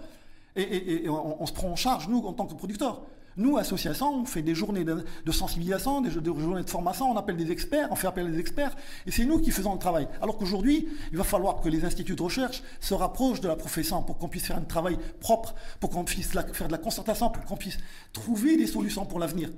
Et, 0.55 1.07
on, 1.09 1.45
se 1.45 1.53
prend 1.53 1.69
en 1.69 1.75
charge, 1.75 2.07
nous, 2.07 2.19
en 2.19 2.33
tant 2.33 2.45
que 2.45 2.53
producteurs. 2.53 3.01
Nous, 3.37 3.57
associations, 3.57 4.13
on 4.13 4.25
fait 4.25 4.41
des 4.41 4.53
journées 4.53 4.83
de, 4.83 5.31
sensibilisation, 5.31 6.01
des, 6.01 6.11
journées 6.11 6.63
de 6.63 6.69
formation, 6.69 7.09
on 7.09 7.15
appelle 7.15 7.37
des 7.37 7.49
experts, 7.49 7.87
on 7.89 7.95
fait 7.95 8.07
appel 8.07 8.27
à 8.27 8.29
des 8.29 8.39
experts, 8.39 8.75
et 9.05 9.11
c'est 9.11 9.23
nous 9.23 9.39
qui 9.39 9.51
faisons 9.51 9.71
le 9.71 9.79
travail. 9.79 10.07
Alors 10.21 10.37
qu'aujourd'hui, 10.37 10.89
il 11.11 11.17
va 11.17 11.23
falloir 11.23 11.61
que 11.61 11.69
les 11.69 11.85
instituts 11.85 12.15
de 12.15 12.21
recherche 12.21 12.61
se 12.81 12.93
rapprochent 12.93 13.39
de 13.39 13.47
la 13.47 13.55
profession 13.55 14.03
pour 14.03 14.17
qu'on 14.17 14.27
puisse 14.27 14.47
faire 14.47 14.57
un 14.57 14.61
travail 14.61 14.97
propre, 15.21 15.55
pour 15.79 15.89
qu'on 15.89 16.03
puisse 16.03 16.27
faire 16.27 16.67
de 16.67 16.71
la 16.73 16.77
concertation, 16.77 17.29
pour 17.29 17.45
qu'on 17.45 17.55
puisse 17.55 17.77
trouver 18.11 18.57
des 18.57 18.67
solutions 18.67 19.05
pour 19.05 19.19
l'avenir. 19.19 19.49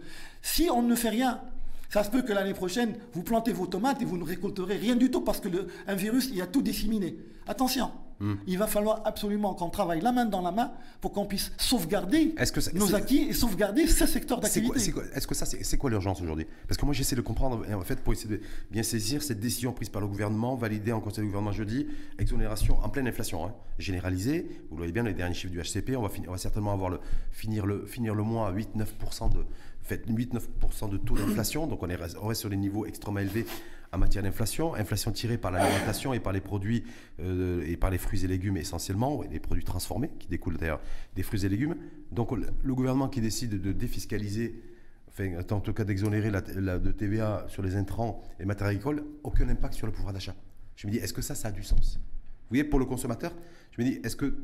Si 0.43 0.69
on 0.69 0.83
ne 0.83 0.93
fait 0.93 1.09
rien, 1.09 1.41
ça 1.89 2.03
se 2.03 2.11
peut 2.11 2.21
que 2.21 2.33
l'année 2.33 2.53
prochaine, 2.53 2.95
vous 3.13 3.23
plantez 3.23 3.53
vos 3.53 3.67
tomates 3.67 4.01
et 4.01 4.05
vous 4.05 4.17
ne 4.17 4.23
récolterez 4.23 4.77
rien 4.77 4.95
du 4.95 5.09
tout 5.09 5.21
parce 5.21 5.39
que 5.39 5.49
un 5.87 5.95
virus, 5.95 6.29
il 6.31 6.41
a 6.41 6.47
tout 6.47 6.61
disséminé. 6.61 7.17
Attention, 7.47 7.91
hmm. 8.23 8.37
il 8.47 8.57
va 8.57 8.67
falloir 8.67 9.01
absolument 9.05 9.53
qu'on 9.53 9.69
travaille 9.69 10.01
la 10.01 10.11
main 10.11 10.25
dans 10.25 10.41
la 10.41 10.51
main 10.51 10.71
pour 11.01 11.11
qu'on 11.11 11.25
puisse 11.25 11.51
sauvegarder 11.57 12.35
nos 12.73 12.95
acquis 12.95 13.27
et 13.29 13.33
sauvegarder 13.33 13.87
ce 13.87 14.05
secteur 14.05 14.39
d'activité. 14.39 14.79
Est-ce 15.13 15.27
que 15.27 15.35
ça, 15.35 15.45
c'est 15.45 15.77
quoi 15.77 15.89
l'urgence 15.89 16.21
aujourd'hui? 16.21 16.47
Parce 16.67 16.77
que 16.77 16.85
moi, 16.85 16.93
j'essaie 16.93 17.15
de 17.15 17.21
comprendre, 17.21 17.65
en 17.71 17.81
fait, 17.81 17.99
pour 17.99 18.13
essayer 18.13 18.37
de 18.37 18.41
bien 18.71 18.83
saisir 18.83 19.21
cette 19.21 19.39
décision 19.39 19.73
prise 19.73 19.89
par 19.89 20.01
le 20.01 20.07
gouvernement, 20.07 20.55
validée 20.55 20.91
en 20.91 21.01
conseil 21.01 21.23
de 21.23 21.27
gouvernement 21.27 21.51
jeudi, 21.51 21.87
exonération 22.19 22.79
en 22.83 22.89
pleine 22.89 23.07
inflation, 23.07 23.45
hein, 23.45 23.53
généralisée. 23.77 24.47
Vous 24.69 24.75
le 24.75 24.77
voyez 24.77 24.93
bien, 24.93 25.03
les 25.03 25.13
derniers 25.13 25.35
chiffres 25.35 25.53
du 25.53 25.61
HCP, 25.61 25.95
on 25.95 26.01
va, 26.01 26.09
on 26.27 26.31
va 26.31 26.37
certainement 26.37 26.73
avoir 26.73 26.89
le, 26.89 26.99
finir, 27.31 27.65
le, 27.65 27.85
finir 27.85 28.15
le 28.15 28.23
mois 28.23 28.47
à 28.47 28.53
8-9% 28.53 29.33
de 29.33 29.45
fait 29.83 30.07
8-9% 30.07 30.89
de 30.89 30.97
taux 30.97 31.15
d'inflation, 31.15 31.67
donc 31.67 31.83
on, 31.83 31.89
est, 31.89 31.95
reste 31.95 32.39
sur 32.39 32.49
des 32.49 32.55
niveaux 32.55 32.85
extrêmement 32.85 33.19
élevés 33.19 33.45
en 33.93 33.97
matière 33.99 34.23
d'inflation, 34.23 34.73
inflation 34.73 35.11
tirée 35.11 35.37
par 35.37 35.51
l'alimentation 35.51 36.13
et 36.13 36.19
par 36.19 36.33
les 36.33 36.41
produits 36.41 36.83
euh, 37.19 37.63
et 37.65 37.77
par 37.77 37.91
les 37.91 37.99
fruits 37.99 38.25
et 38.25 38.27
légumes 38.27 38.57
essentiellement, 38.57 39.23
et 39.23 39.27
les 39.27 39.39
produits 39.39 39.63
transformés 39.63 40.09
qui 40.19 40.27
découlent 40.27 40.57
d'ailleurs 40.57 40.81
des 41.15 41.23
fruits 41.23 41.45
et 41.45 41.49
légumes. 41.49 41.75
Donc 42.11 42.31
le 42.31 42.75
gouvernement 42.75 43.07
qui 43.07 43.21
décide 43.21 43.61
de 43.61 43.71
défiscaliser, 43.71 44.61
enfin 45.07 45.37
en 45.51 45.59
tout 45.59 45.73
cas 45.73 45.83
d'exonérer 45.83 46.31
la, 46.31 46.41
de 46.41 46.91
TVA 46.91 47.45
sur 47.47 47.61
les 47.61 47.75
intrants 47.75 48.21
et 48.39 48.45
matériaux 48.45 48.71
agricoles, 48.71 49.03
aucun 49.23 49.47
impact 49.47 49.75
sur 49.75 49.85
le 49.85 49.93
pouvoir 49.93 50.13
d'achat. 50.13 50.35
Je 50.75 50.87
me 50.87 50.91
dis, 50.91 50.97
est-ce 50.97 51.13
que 51.13 51.21
ça, 51.21 51.35
ça 51.35 51.49
a 51.49 51.51
du 51.51 51.63
sens? 51.63 51.99
Vous 51.99 52.49
voyez, 52.49 52.63
pour 52.63 52.79
le 52.79 52.85
consommateur, 52.85 53.31
je 53.71 53.81
me 53.81 53.87
dis, 53.87 53.99
est-ce 54.03 54.15
que 54.15 54.35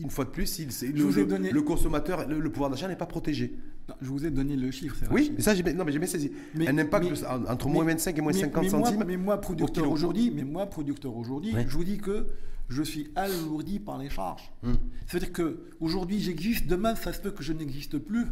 une 0.00 0.10
fois 0.10 0.24
de 0.24 0.30
plus, 0.30 0.60
le, 0.82 1.50
le, 1.50 1.62
consommateur, 1.62 2.28
le, 2.28 2.50
pouvoir 2.50 2.70
d'achat 2.70 2.88
n'est 2.88 2.96
pas 2.96 3.06
protégé. 3.06 3.54
je 4.00 4.08
vous 4.08 4.26
ai 4.26 4.30
donné 4.30 4.56
le 4.56 4.70
chiffre. 4.70 4.96
Oui, 5.10 5.32
mais 5.34 5.42
ça, 5.42 5.54
j'ai, 5.54 5.62
mais 5.62 5.72
bien 5.72 6.06
saisi. 6.06 6.32
un 6.66 6.78
impact 6.78 7.24
entre 7.48 7.68
moins 7.68 7.84
25 7.84 8.18
et 8.18 8.20
moins 8.20 8.32
50 8.32 8.68
centimes. 8.68 9.04
mais 9.06 9.16
moi, 9.16 9.40
producteur 9.40 9.90
aujourd'hui, 9.90 10.32
mais 10.34 10.44
moi, 10.44 10.66
producteur 10.66 11.16
aujourd'hui, 11.16 11.54
je 11.68 11.76
vous 11.76 11.84
dis 11.84 11.98
que 11.98 12.26
je 12.68 12.82
suis 12.82 13.10
alourdi 13.14 13.78
par 13.78 13.98
les 13.98 14.08
charges. 14.08 14.50
Hum. 14.62 14.76
C'est-à-dire 15.06 15.32
que 15.32 15.66
aujourd'hui, 15.80 16.20
j'existe. 16.20 16.66
Demain, 16.66 16.94
ça 16.94 17.12
se 17.12 17.20
peut 17.20 17.30
que 17.30 17.42
je 17.42 17.52
n'existe 17.52 17.98
plus. 17.98 18.26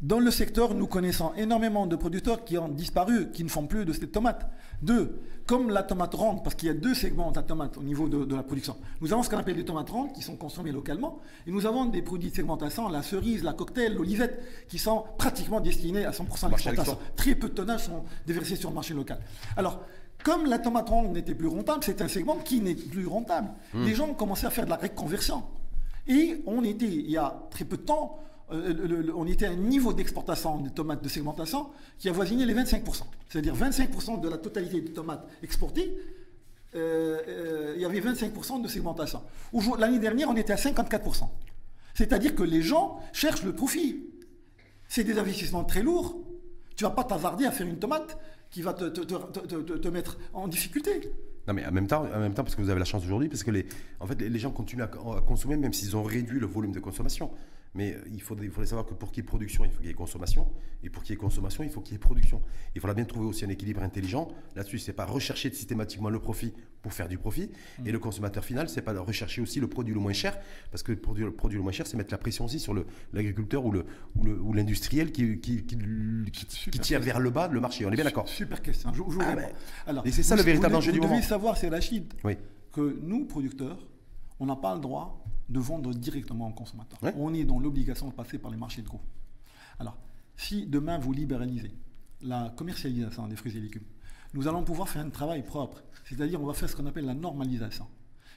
Dans 0.00 0.20
le 0.20 0.30
secteur, 0.30 0.74
nous 0.74 0.86
connaissons 0.86 1.32
énormément 1.36 1.86
de 1.86 1.96
producteurs 1.96 2.44
qui 2.44 2.56
ont 2.56 2.68
disparu, 2.68 3.30
qui 3.32 3.42
ne 3.42 3.48
font 3.48 3.66
plus 3.66 3.84
de 3.84 3.92
cette 3.92 4.12
tomate. 4.12 4.48
Deux, 4.82 5.20
comme 5.46 5.70
la 5.70 5.82
tomate 5.82 6.14
ronde, 6.14 6.44
parce 6.44 6.54
qu'il 6.54 6.68
y 6.68 6.70
a 6.70 6.74
deux 6.74 6.94
segments 6.94 7.30
de 7.30 7.36
la 7.36 7.42
tomate 7.42 7.78
au 7.78 7.82
niveau 7.82 8.06
de, 8.08 8.34
la 8.34 8.42
production. 8.42 8.76
Nous 9.00 9.12
avons 9.12 9.22
ce 9.22 9.30
qu'on 9.30 9.38
appelle 9.38 9.56
des 9.56 9.64
tomates 9.64 9.88
rondes 9.88 10.12
qui 10.12 10.22
sont 10.22 10.36
consommées 10.36 10.72
localement, 10.72 11.20
et 11.46 11.50
nous 11.50 11.64
avons 11.64 11.86
des 11.86 12.02
produits 12.02 12.30
de 12.30 12.36
segmentation, 12.36 12.88
la 12.88 13.02
cerise, 13.02 13.42
la 13.42 13.54
cocktail, 13.54 13.94
l'olivette, 13.94 14.42
qui 14.68 14.78
sont 14.78 15.04
pratiquement 15.16 15.60
destinés 15.60 16.04
à 16.04 16.10
100% 16.10 16.46
à 16.46 16.48
l'exportation. 16.50 16.98
Très 17.16 17.34
peu 17.34 17.48
de 17.48 17.54
tonnages 17.54 17.84
sont 17.84 18.04
déversés 18.26 18.56
sur 18.56 18.68
le 18.68 18.74
marché 18.74 18.92
local. 18.92 19.18
Alors, 19.56 19.80
comme 20.22 20.46
la 20.46 20.58
tomate 20.58 20.88
ronde 20.88 21.12
n'était 21.12 21.34
plus 21.34 21.48
rentable, 21.48 21.82
c'est 21.82 22.02
un 22.02 22.08
segment 22.08 22.36
qui 22.36 22.60
n'est 22.60 22.74
plus 22.74 23.06
rentable. 23.06 23.48
Hmm. 23.72 23.84
Les 23.84 23.94
gens 23.94 24.08
ont 24.08 24.14
commencé 24.14 24.46
à 24.46 24.50
faire 24.50 24.64
de 24.64 24.70
la 24.70 24.76
reconversion. 24.76 25.44
Et 26.06 26.42
on 26.46 26.64
était, 26.64 26.86
il 26.86 27.10
y 27.10 27.16
a 27.16 27.42
très 27.50 27.64
peu 27.64 27.76
de 27.76 27.82
temps, 27.82 28.18
euh, 28.50 29.12
on 29.14 29.26
était 29.26 29.46
à 29.46 29.50
un 29.50 29.56
niveau 29.56 29.92
d'exportation 29.92 30.58
des 30.58 30.70
tomates 30.70 31.02
de 31.02 31.08
segmentation 31.08 31.68
qui 31.98 32.08
avoisinait 32.08 32.46
les 32.46 32.54
25%. 32.54 33.02
C'est-à-dire 33.28 33.54
25% 33.54 34.20
de 34.20 34.28
la 34.28 34.38
totalité 34.38 34.80
des 34.80 34.92
tomates 34.92 35.28
exportées, 35.42 35.94
euh, 36.74 37.18
euh, 37.28 37.72
il 37.76 37.82
y 37.82 37.84
avait 37.84 38.00
25% 38.00 38.62
de 38.62 38.68
segmentation. 38.68 39.22
L'année 39.78 39.98
dernière, 39.98 40.30
on 40.30 40.36
était 40.36 40.52
à 40.52 40.56
54%. 40.56 41.28
C'est-à-dire 41.94 42.34
que 42.34 42.42
les 42.42 42.62
gens 42.62 43.00
cherchent 43.12 43.42
le 43.42 43.54
profit. 43.54 44.04
C'est 44.88 45.04
des 45.04 45.18
investissements 45.18 45.64
très 45.64 45.82
lourds. 45.82 46.18
Tu 46.76 46.84
ne 46.84 46.88
vas 46.88 46.94
pas 46.94 47.04
t'avarder 47.04 47.44
à 47.44 47.50
faire 47.50 47.66
une 47.66 47.78
tomate 47.78 48.18
qui 48.50 48.62
va 48.62 48.72
te, 48.72 49.88
mettre 49.88 50.16
en 50.32 50.48
difficulté. 50.48 51.12
Non, 51.46 51.54
mais 51.54 51.66
en 51.66 51.72
même 51.72 51.86
temps, 51.86 52.04
en 52.04 52.20
même 52.20 52.34
temps 52.34 52.44
parce 52.44 52.54
que 52.54 52.62
vous 52.62 52.70
avez 52.70 52.78
la 52.78 52.84
chance 52.84 53.04
aujourd'hui, 53.04 53.28
parce 53.28 53.42
que 53.42 53.50
en 54.00 54.06
fait, 54.06 54.20
les 54.20 54.38
gens 54.38 54.50
continuent 54.50 54.82
à 54.82 54.88
consommer 55.26 55.56
même 55.56 55.72
s'ils 55.72 55.96
ont 55.96 56.02
réduit 56.02 56.38
le 56.38 56.46
volume 56.46 56.72
de 56.72 56.80
consommation. 56.80 57.30
Mais 57.74 57.94
euh, 57.94 58.02
il 58.10 58.22
faudrait, 58.22 58.46
il 58.46 58.50
faudrait 58.50 58.66
savoir 58.66 58.86
que 58.86 58.94
pour 58.94 59.10
qu'il 59.10 59.22
y 59.22 59.26
ait 59.26 59.28
production, 59.28 59.64
il 59.64 59.70
faut 59.70 59.78
qu'il 59.78 59.86
y 59.86 59.90
ait 59.90 59.94
consommation. 59.94 60.48
Et 60.82 60.90
pour 60.90 61.02
qu'il 61.02 61.12
y 61.12 61.14
ait 61.14 61.18
consommation, 61.18 61.64
il 61.64 61.70
faut 61.70 61.80
qu'il 61.80 61.92
y 61.92 61.96
ait 61.96 61.98
production. 61.98 62.42
Il 62.74 62.80
faudra 62.80 62.94
bien 62.94 63.04
trouver 63.04 63.26
aussi 63.26 63.44
un 63.44 63.48
équilibre 63.48 63.82
intelligent. 63.82 64.28
Là-dessus, 64.56 64.78
c'est 64.78 64.92
pas 64.92 65.04
rechercher 65.04 65.52
systématiquement 65.52 66.08
le 66.08 66.18
profit 66.18 66.54
pour 66.82 66.92
faire 66.92 67.08
du 67.08 67.18
profit. 67.18 67.50
Mm. 67.78 67.86
Et 67.86 67.92
le 67.92 67.98
consommateur 67.98 68.44
final, 68.44 68.68
c'est 68.68 68.82
pas 68.82 68.94
de 68.94 68.98
rechercher 68.98 69.42
aussi 69.42 69.60
le 69.60 69.68
produit 69.68 69.94
le 69.94 70.00
moins 70.00 70.12
cher. 70.12 70.38
Parce 70.70 70.82
que 70.82 70.92
le 70.92 70.98
produit, 70.98 71.24
le, 71.24 71.32
produit 71.32 71.56
le 71.56 71.62
moins 71.62 71.72
cher, 71.72 71.86
c'est 71.86 71.96
mettre 71.96 72.12
la 72.12 72.18
pression 72.18 72.44
aussi 72.44 72.58
sur 72.60 72.74
l'agriculteur 73.12 73.64
ou 73.64 74.52
l'industriel 74.52 75.08
ou 75.08 75.12
qui, 75.12 75.38
qui, 75.38 75.64
qui, 75.64 76.78
tire 76.80 77.00
vers 77.00 77.20
le 77.20 77.30
bas 77.30 77.48
le 77.48 77.60
marché. 77.60 77.84
On 77.84 77.90
est 77.90 77.96
bien 77.96 78.04
d'accord 78.04 78.28
Super 78.28 78.62
question. 78.62 78.92
Ah 79.20 79.34
ben, 79.34 79.48
Alors, 79.86 80.06
et 80.06 80.12
c'est 80.12 80.22
ça 80.22 80.36
le 80.36 80.42
véritable 80.42 80.74
enjeu 80.74 80.92
du 80.92 80.98
moment. 80.98 81.14
Vous 81.14 81.16
devez 81.16 81.28
savoir, 81.28 81.56
c'est 81.56 81.68
Rachid, 81.68 82.12
oui. 82.24 82.36
que 82.72 82.98
nous, 83.02 83.26
producteurs, 83.26 83.78
on 84.40 84.46
n'a 84.46 84.56
pas 84.56 84.74
le 84.74 84.80
droit 84.80 85.24
de 85.48 85.58
vendre 85.58 85.94
directement 85.94 86.48
aux 86.48 86.52
consommateurs. 86.52 86.98
On 87.16 87.32
est 87.34 87.44
dans 87.44 87.58
l'obligation 87.58 88.08
de 88.08 88.12
passer 88.12 88.38
par 88.38 88.50
les 88.50 88.56
marchés 88.56 88.82
de 88.82 88.88
gros. 88.88 89.00
Alors, 89.78 89.96
si 90.36 90.66
demain 90.66 90.98
vous 90.98 91.12
libéralisez 91.12 91.72
la 92.22 92.52
commercialisation 92.56 93.28
des 93.28 93.36
fruits 93.36 93.56
et 93.56 93.60
légumes, 93.60 93.84
nous 94.34 94.46
allons 94.46 94.62
pouvoir 94.62 94.88
faire 94.88 95.04
un 95.04 95.10
travail 95.10 95.42
propre. 95.42 95.82
C'est-à-dire, 96.04 96.40
on 96.40 96.46
va 96.46 96.54
faire 96.54 96.68
ce 96.68 96.76
qu'on 96.76 96.86
appelle 96.86 97.06
la 97.06 97.14
normalisation. 97.14 97.86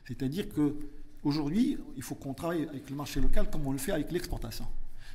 C'est-à-dire 0.06 0.50
que 0.50 0.76
aujourd'hui, 1.24 1.78
il 1.96 2.04
faut 2.04 2.16
qu'on 2.16 2.34
travaille 2.34 2.68
avec 2.68 2.90
le 2.90 2.96
marché 2.96 3.20
local 3.20 3.50
comme 3.50 3.68
on 3.68 3.72
le 3.72 3.78
fait 3.78 3.92
avec 3.92 4.12
l'exportation. 4.12 4.66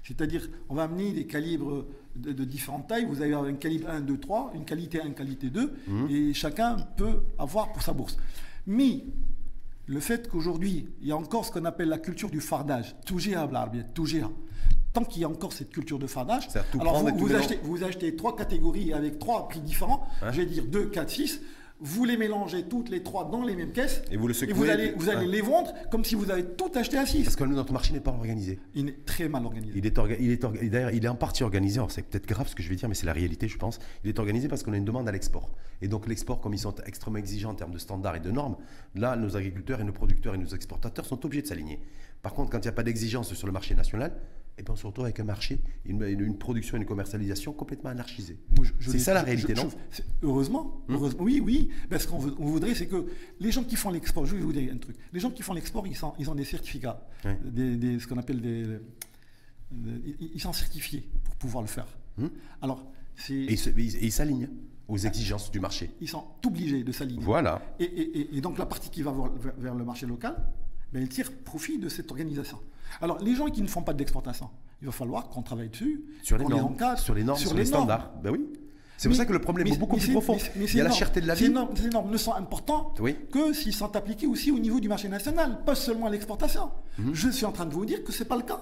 C'est-à-dire, 0.05 0.49
on 0.69 0.75
va 0.75 0.85
amener 0.85 1.13
des 1.13 1.27
calibres 1.27 1.85
de, 2.15 2.45
différentes 2.45 2.87
tailles. 2.87 3.07
Vous 3.07 3.23
avez 3.23 3.35
un 3.35 3.55
calibre 3.55 3.89
1, 3.89 4.03
2, 4.03 4.19
3, 4.19 4.53
une 4.55 4.65
qualité 4.65 5.01
1, 5.01 5.07
une 5.07 5.15
qualité 5.15 5.51
2, 5.51 5.75
mmh. 5.89 6.07
et 6.11 6.35
chacun 6.35 6.77
peut 6.97 7.23
avoir 7.39 7.73
pour 7.73 7.83
sa 7.83 7.93
bourse. 7.93 8.17
Mais 8.67 9.03
le 9.87 10.01
fait 10.01 10.29
qu'aujourd'hui, 10.29 10.89
il 11.01 11.09
y 11.09 11.13
a 11.13 11.17
encore 11.17 11.45
ce 11.45 11.53
qu'on 11.53 11.65
appelle 11.65 11.89
la 11.89 11.99
culture 11.99 12.31
du 12.31 12.41
fardage, 12.41 12.97
tougia 13.05 13.49
tougia. 13.95 14.31
Tant 14.93 15.05
qu'il 15.05 15.23
y 15.23 15.25
a 15.25 15.29
encore 15.29 15.53
cette 15.53 15.71
culture 15.71 15.99
de 15.99 16.07
fardage, 16.07 16.49
alors 16.81 17.05
vous, 17.17 17.35
achetez, 17.35 17.61
vous, 17.63 17.85
achetez, 17.85 18.17
trois 18.17 18.35
catégories 18.35 18.93
avec 18.93 19.19
trois 19.19 19.47
prix 19.47 19.61
différents, 19.61 20.07
je 20.23 20.41
vais 20.41 20.47
dire 20.47 20.65
2, 20.65 20.87
4, 20.87 21.11
6, 21.11 21.41
vous 21.81 22.05
les 22.07 22.17
mélangez 22.17 22.63
toutes 22.63 22.89
les 22.89 23.03
trois 23.03 23.29
dans 23.31 23.43
les 23.43 23.55
mêmes 23.55 23.73
caisses 23.73 24.01
et 24.11 24.17
vous, 24.17 24.27
le 24.27 24.45
et 24.45 24.53
vous 24.55 24.71
allez, 24.71 24.95
vous 24.97 25.11
allez 25.11 25.27
les 25.27 25.43
vendre 25.43 25.75
comme 25.91 26.05
si 26.05 26.15
vous 26.15 26.31
avez 26.31 26.43
tout 26.43 26.71
acheté 26.75 26.97
à 26.97 27.05
6. 27.05 27.25
Parce 27.25 27.37
que 27.37 27.45
notre 27.45 27.75
marché 27.75 27.93
n'est 27.93 28.01
pas 28.01 28.13
organisé. 28.13 28.59
Il 28.75 28.89
est 28.89 29.05
très 29.05 29.29
mal 29.29 29.45
organisé. 29.45 29.79
Il 29.79 29.87
est, 29.87 29.99
il 30.19 30.31
est 30.31 30.71
d'ailleurs, 30.71 30.93
il 30.93 31.05
est 31.05 31.09
en 31.09 31.15
partie 31.15 31.43
organisé. 31.43 31.79
c'est 31.91 32.07
peut-être 32.07 32.27
grave 32.27 32.49
ce 32.49 32.55
que 32.55 32.63
je 32.63 32.71
vais 32.71 32.77
dire, 32.77 32.89
mais 32.89 32.95
c'est 32.95 33.07
la 33.07 33.13
réalité, 33.13 33.49
je 33.49 33.59
pense. 33.59 33.79
Il 34.05 34.09
est 34.09 34.19
organisé 34.19 34.49
parce 34.49 34.63
qu'on 34.63 34.73
a 34.73 34.77
une 34.79 34.87
demande 34.87 35.07
à 35.07 35.13
l'export. 35.13 35.51
Et 35.83 35.89
donc 35.89 36.07
l'export, 36.07 36.41
comme 36.41 36.55
ils 36.55 36.59
sont 36.59 36.75
extrêmement 36.87 37.19
exigeants 37.19 37.51
en 37.51 37.55
termes 37.55 37.73
de 37.73 37.79
standards 37.79 38.17
et 38.17 38.21
de 38.21 38.31
normes, 38.31 38.57
là, 38.95 39.17
nos 39.17 39.37
agriculteurs 39.37 39.81
et 39.81 39.85
nos 39.85 39.93
producteurs 39.93 40.35
et 40.35 40.39
nos 40.39 40.47
exportateurs 40.47 41.05
sont 41.05 41.25
obligés 41.25 41.43
de 41.43 41.47
s'aligner. 41.47 41.81
Par 42.23 42.33
contre, 42.33 42.51
quand 42.51 42.59
il 42.59 42.63
n'y 42.63 42.69
a 42.69 42.73
pas 42.73 42.83
d'exigence 42.83 43.33
sur 43.35 43.47
le 43.47 43.53
marché 43.53 43.75
national, 43.75 44.17
et 44.59 44.63
bien 44.63 44.73
on 44.73 44.77
se 44.77 44.87
retrouve 44.87 45.05
avec 45.05 45.21
un 45.21 45.25
marché, 45.25 45.61
une, 45.85 46.03
une 46.03 46.39
production 46.39 46.77
et 46.77 46.81
une 46.81 46.87
commercialisation 46.87 47.53
complètement 47.53 47.91
anarchisée. 47.91 48.39
C'est 48.81 48.99
ça 48.99 49.13
la 49.13 49.23
réalité, 49.23 49.55
non 49.55 49.69
heureusement, 50.23 50.83
heureusement, 50.89 51.23
oui, 51.23 51.41
oui. 51.45 51.69
ce 51.99 52.07
qu'on 52.07 52.19
voudrait, 52.19 52.75
c'est 52.75 52.87
que 52.87 53.07
les 53.39 53.53
gens 53.53 53.65
qui 53.65 53.77
font 53.77 53.91
l'export, 53.91 54.25
je 54.25 54.35
vais 54.35 54.43
vous 54.43 54.53
dire 54.53 54.73
un 54.73 54.79
truc, 54.79 54.97
les 55.13 55.21
gens 55.21 55.31
qui 55.31 55.43
font 55.43 55.53
l'export, 55.53 55.87
ils, 55.87 55.97
ils, 56.19 56.31
ont 56.31 56.35
des 56.35 56.45
certificats, 56.45 57.07
des, 57.45 57.99
ce 58.01 58.07
qu'on 58.07 58.19
appelle 58.19 58.41
des, 58.41 58.79
Ils 60.21 60.41
sont 60.41 60.55
certifiés 60.55 61.07
pour 61.25 61.37
pouvoir 61.37 61.63
le 61.63 61.69
faire. 61.69 61.87
Hmm 62.17 62.29
Alors, 62.63 62.83
et 63.29 63.53
ils 63.53 64.13
s'alignent 64.13 64.49
aux 64.89 64.99
exigences 64.99 65.51
du 65.51 65.61
marché. 65.61 65.91
Ils 66.01 66.09
sont 66.09 66.25
obligés 66.45 66.85
de 66.85 66.93
s'aligner. 66.93 67.23
Voilà. 67.23 67.61
Et, 67.79 68.41
donc 68.41 68.59
la 68.59 68.67
partie 68.67 68.91
qui 68.91 69.03
va 69.03 69.13
vers, 69.59 69.75
le 69.75 69.85
marché 69.85 70.07
local, 70.07 70.37
ben, 70.93 71.03
elle 71.03 71.09
tire 71.09 71.33
profit 71.45 71.79
de 71.79 71.89
cette 71.89 72.11
organisation. 72.11 72.59
Alors, 73.01 73.19
les 73.19 73.35
gens 73.35 73.47
qui 73.47 73.63
ne 73.63 73.67
font 73.67 73.83
pas 73.83 73.95
d'exportation, 73.95 74.49
il 74.81 74.87
va 74.87 74.93
falloir 74.93 75.29
qu'on 75.29 75.43
travaille 75.43 75.69
dessus, 75.69 76.05
sur 76.23 76.39
les 76.39 76.45
normes, 76.45 76.77
sur 76.97 77.15
les 77.15 77.25
normes, 77.25 77.39
sur, 77.39 77.55
les, 77.55 77.65
standards. 77.65 78.13
Ben 78.23 78.31
oui. 78.31 78.47
C'est 78.97 79.09
pour 79.09 79.17
ça 79.17 79.27
que 79.27 79.33
le 79.33 79.41
problème 79.41 79.67
est 79.67 79.77
beaucoup 79.77 79.97
plus 79.97 80.13
profond. 80.13 80.39
il 80.57 80.75
y 80.75 80.81
a 80.81 80.85
la 80.85 80.91
cherté 80.91 81.21
de 81.21 81.27
la 81.27 81.35
vie. 81.35 81.47
Ces 81.75 81.89
normes, 81.89 82.11
ne 82.11 82.17
sont 82.17 82.35
importantes 82.35 83.01
que 83.33 83.53
s'ils 83.53 83.75
sont 83.75 83.95
appliqués 83.97 84.27
aussi 84.27 84.51
au 84.51 84.59
niveau 84.59 84.81
du 84.81 84.89
marché 84.89 85.09
national, 85.09 85.65
pas 85.65 85.75
seulement 85.75 86.07
à 86.07 86.11
l'exportation. 86.11 86.71
Mhm. 86.99 87.15
Je 87.15 87.29
suis 87.31 87.45
en 87.45 87.53
train 87.53 87.67
de 87.67 87.75
vous 87.75 87.85
dire 87.85 88.05
que 88.05 88.13
ce 88.13 88.23
n'est 88.23 88.29
pas 88.29 88.37
le 88.37 88.43
cas. 88.43 88.61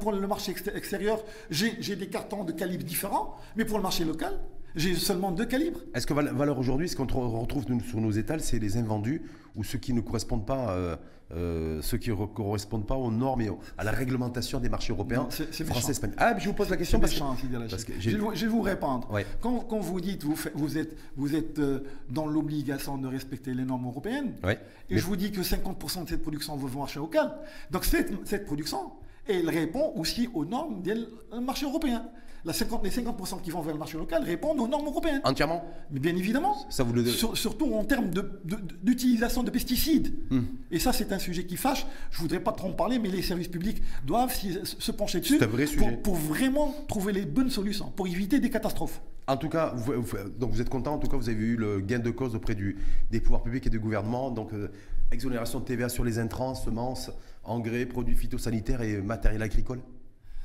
Pour, 0.00 0.12
le 0.12 0.26
marché 0.26 0.54
extérieur, 0.74 1.22
j'ai 1.50 1.96
des 1.96 2.08
cartons 2.08 2.44
de 2.44 2.52
calibre 2.52 2.84
différents, 2.84 3.36
mais 3.56 3.64
pour 3.64 3.78
le 3.78 3.82
marché 3.82 4.04
local, 4.04 4.38
J'ai 4.76 4.94
seulement 4.96 5.30
deux 5.30 5.46
calibres. 5.46 5.80
Est-ce 5.94 6.06
que 6.06 6.14
valeur 6.14 6.58
aujourd'hui, 6.58 6.88
ce 6.88 6.96
qu'on 6.96 7.06
retrouve 7.06 7.64
sur 7.86 8.00
nos 8.00 8.10
étals, 8.10 8.40
c'est 8.40 8.58
les 8.58 8.76
invendus 8.76 9.22
ou 9.54 9.62
ceux 9.62 9.78
qui 9.78 9.92
ne 9.92 10.00
correspondent 10.00 10.46
pas, 10.46 10.70
euh, 10.70 10.96
euh, 11.32 11.80
ceux 11.80 11.96
qui 11.96 12.10
ne 12.10 12.16
correspondent 12.26 12.86
pas 12.86 12.96
aux 12.96 13.12
normes 13.12 13.40
et 13.42 13.50
à 13.78 13.84
la 13.84 13.92
réglementation 13.92 14.58
des 14.58 14.68
marchés 14.68 14.92
européens, 14.92 15.28
français, 15.30 15.92
espagnols 15.92 16.16
Ah, 16.18 16.36
je 16.38 16.48
vous 16.48 16.54
pose 16.54 16.70
la 16.70 16.76
question 16.76 16.98
parce, 16.98 17.14
que, 17.14 17.92
je, 18.00 18.10
vais 18.10 18.46
vous 18.48 18.62
répondre. 18.62 19.08
Quand, 19.40 19.78
vous 19.78 20.00
dites 20.00 20.24
vous, 20.24 20.36
vous 20.54 20.76
êtes, 20.76 20.96
vous 21.16 21.36
êtes 21.36 21.60
euh, 21.60 21.84
dans 22.10 22.26
l'obligation 22.26 22.98
de 22.98 23.06
respecter 23.06 23.54
les 23.54 23.64
normes 23.64 23.86
européennes, 23.86 24.34
et 24.90 24.98
je 24.98 25.04
vous 25.04 25.16
dis 25.16 25.30
que 25.30 25.40
50% 25.40 26.04
de 26.04 26.08
cette 26.08 26.22
production 26.22 26.56
va 26.56 26.66
au 26.66 26.78
marché 26.80 26.98
local, 26.98 27.32
donc 27.70 27.84
cette, 27.84 28.12
cette 28.26 28.44
production, 28.44 28.90
elle 29.28 29.48
répond 29.48 29.92
aussi 29.94 30.28
aux 30.34 30.44
normes 30.44 30.82
du 30.82 30.94
marché 31.40 31.64
européen 31.64 32.04
les 32.44 32.52
50% 32.52 33.40
qui 33.42 33.50
vont 33.50 33.62
vers 33.62 33.72
le 33.72 33.78
marché 33.78 33.96
local 33.96 34.22
répondent 34.22 34.60
aux 34.60 34.68
normes 34.68 34.86
européennes. 34.86 35.20
Entièrement 35.24 35.64
Mais 35.90 36.00
Bien 36.00 36.14
évidemment. 36.16 36.56
Ça 36.70 36.82
vous 36.82 36.94
surtout 37.34 37.72
en 37.74 37.84
termes 37.84 38.10
d'utilisation 38.82 39.42
de, 39.42 39.50
pesticides. 39.50 40.14
Hmm. 40.30 40.42
Et 40.70 40.78
ça, 40.78 40.92
c'est 40.92 41.12
un 41.12 41.18
sujet 41.18 41.44
qui 41.44 41.56
fâche. 41.56 41.86
Je 42.10 42.18
ne 42.18 42.22
voudrais 42.22 42.40
pas 42.40 42.52
trop 42.52 42.68
en 42.68 42.72
parler, 42.72 42.98
mais 42.98 43.08
les 43.08 43.22
services 43.22 43.48
publics 43.48 43.82
doivent 44.04 44.34
se 44.34 44.92
pencher 44.92 45.20
dessus 45.20 45.38
pour, 46.02 46.14
vraiment 46.14 46.74
trouver 46.88 47.12
les 47.12 47.24
bonnes 47.24 47.50
solutions, 47.50 47.90
pour 47.94 48.06
éviter 48.06 48.40
des 48.40 48.50
catastrophes. 48.50 49.00
En 49.26 49.36
tout 49.38 49.48
cas, 49.48 49.72
vous, 49.74 49.94
donc 50.38 50.52
vous 50.52 50.60
êtes 50.60 50.68
content, 50.68 50.94
en 50.94 50.98
tout 50.98 51.08
cas, 51.08 51.16
vous 51.16 51.28
avez 51.30 51.42
eu 51.42 51.56
le 51.56 51.80
gain 51.80 51.98
de 51.98 52.10
cause 52.10 52.34
auprès 52.34 52.54
du, 52.54 52.76
des 53.10 53.20
pouvoirs 53.20 53.42
publics 53.42 53.66
et 53.66 53.70
du 53.70 53.80
gouvernement. 53.80 54.30
Donc, 54.30 54.52
euh, 54.52 54.70
exonération 55.10 55.60
de 55.60 55.64
TVA 55.64 55.88
sur 55.88 56.04
les 56.04 56.18
intrants, 56.18 56.54
semences, 56.54 57.10
engrais, 57.42 57.86
produits 57.86 58.16
phytosanitaires 58.16 58.82
et 58.82 59.00
matériel 59.00 59.42
agricole 59.42 59.80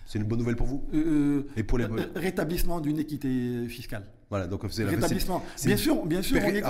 c'est 0.10 0.18
une 0.18 0.26
bonne 0.26 0.40
nouvelle 0.40 0.56
pour 0.56 0.66
vous 0.66 0.84
euh, 0.96 1.44
Et 1.56 1.62
pour 1.62 1.78
les... 1.78 1.86
Euh, 1.86 2.12
rétablissement 2.16 2.82
d'une 2.82 2.98
équité 2.98 3.68
fiscale. 3.68 4.08
Voilà, 4.32 4.48
donc 4.48 4.64
c'est 4.72 4.84
rétablissement. 4.84 5.44
Bien 5.64 5.78
sûr, 5.78 6.04
bien 6.04 6.24
sûr, 6.24 6.42
on 6.44 6.50
est, 6.50 6.64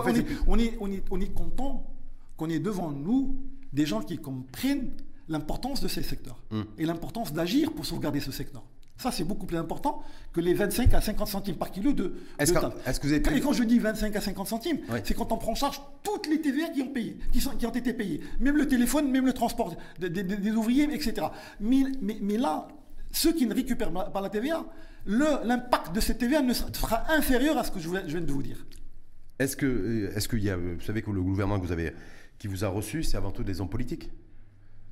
on, 0.46 0.60
est, 0.60 0.78
on, 0.82 0.92
est, 0.92 1.04
on 1.10 1.22
est 1.22 1.34
content 1.34 1.90
qu'on 2.36 2.50
ait 2.50 2.60
devant 2.60 2.92
nous 2.92 3.38
des 3.72 3.86
gens 3.86 4.02
qui 4.02 4.18
comprennent 4.18 4.92
l'importance 5.30 5.80
de 5.80 5.88
ces 5.88 6.04
secteurs 6.04 6.44
hum. 6.52 6.66
et 6.78 6.86
l'importance 6.86 7.32
d'agir 7.32 7.72
pour 7.72 7.86
sauvegarder 7.86 8.20
ce 8.20 8.34
secteur. 8.34 8.64
Ça, 8.98 9.14
c'est 9.14 9.24
beaucoup 9.24 9.46
plus 9.46 9.56
important 9.56 10.04
que 10.34 10.42
les 10.42 10.54
25 10.54 10.94
à 10.94 11.00
50 11.00 11.28
centimes 11.30 11.56
par 11.56 11.72
kilo 11.72 11.94
de. 11.94 12.16
Est-ce 12.38 12.52
que, 12.52 12.60
vous 13.08 13.14
avez 13.14 13.38
Et 13.38 13.40
quand 13.40 13.54
je 13.54 13.64
dis 13.64 13.80
25 13.80 14.14
à 14.14 14.20
50 14.20 14.48
centimes, 14.48 14.80
c'est 15.06 15.14
quand 15.14 15.32
on 15.32 15.38
prend 15.38 15.54
en 15.54 15.56
charge 15.56 15.82
toutes 16.04 16.28
les 16.28 16.42
TVA 16.42 16.68
qui 16.68 16.82
ont, 16.82 16.90
payé, 16.90 17.18
qui, 17.32 17.40
sont, 17.40 17.52
qui 17.52 17.66
ont 17.66 17.72
été 17.72 17.94
payées. 17.94 18.20
Même 18.42 18.58
le 18.58 18.68
téléphone, 18.68 19.10
même 19.10 19.26
le 19.26 19.32
transport 19.32 19.74
des, 20.00 20.52
ouvriers, 20.52 20.94
etc. 20.94 21.28
Mais, 21.62 21.84
mais, 22.02 22.18
mais, 22.22 22.38
là, 22.38 22.68
ceux 23.12 23.34
qui 23.34 23.46
ne 23.46 23.54
récupèrent 23.54 23.92
pas 23.92 24.22
la 24.22 24.30
TVA, 24.30 24.66
l'impact 25.06 25.94
de 25.94 26.00
cette 26.00 26.20
TVA 26.20 26.42
ne 26.42 26.54
sera 26.54 27.12
inférieur 27.12 27.58
à 27.58 27.64
ce 27.64 27.72
que 27.72 27.80
je 27.80 27.90
viens 27.90 28.22
de 28.22 28.32
vous 28.32 28.44
dire. 28.44 28.66
Est-ce 29.40 29.56
que, 29.56 29.66
euh, 29.66 30.16
est-ce 30.16 30.36
y 30.36 30.50
a, 30.50 30.58
vous 30.58 30.82
savez 30.82 31.02
que 31.02 31.12
le 31.12 31.22
gouvernement 31.22 31.60
que 31.60 31.66
vous 31.66 31.72
avez, 31.72 31.94
qui 32.38 32.48
vous 32.48 32.66
a 32.66 32.68
reçu, 32.68 33.04
c'est 33.04 33.18
avant 33.18 33.32
tout 33.32 33.44
des 33.44 33.62
hommes 33.62 33.70
politiques? 33.70 34.12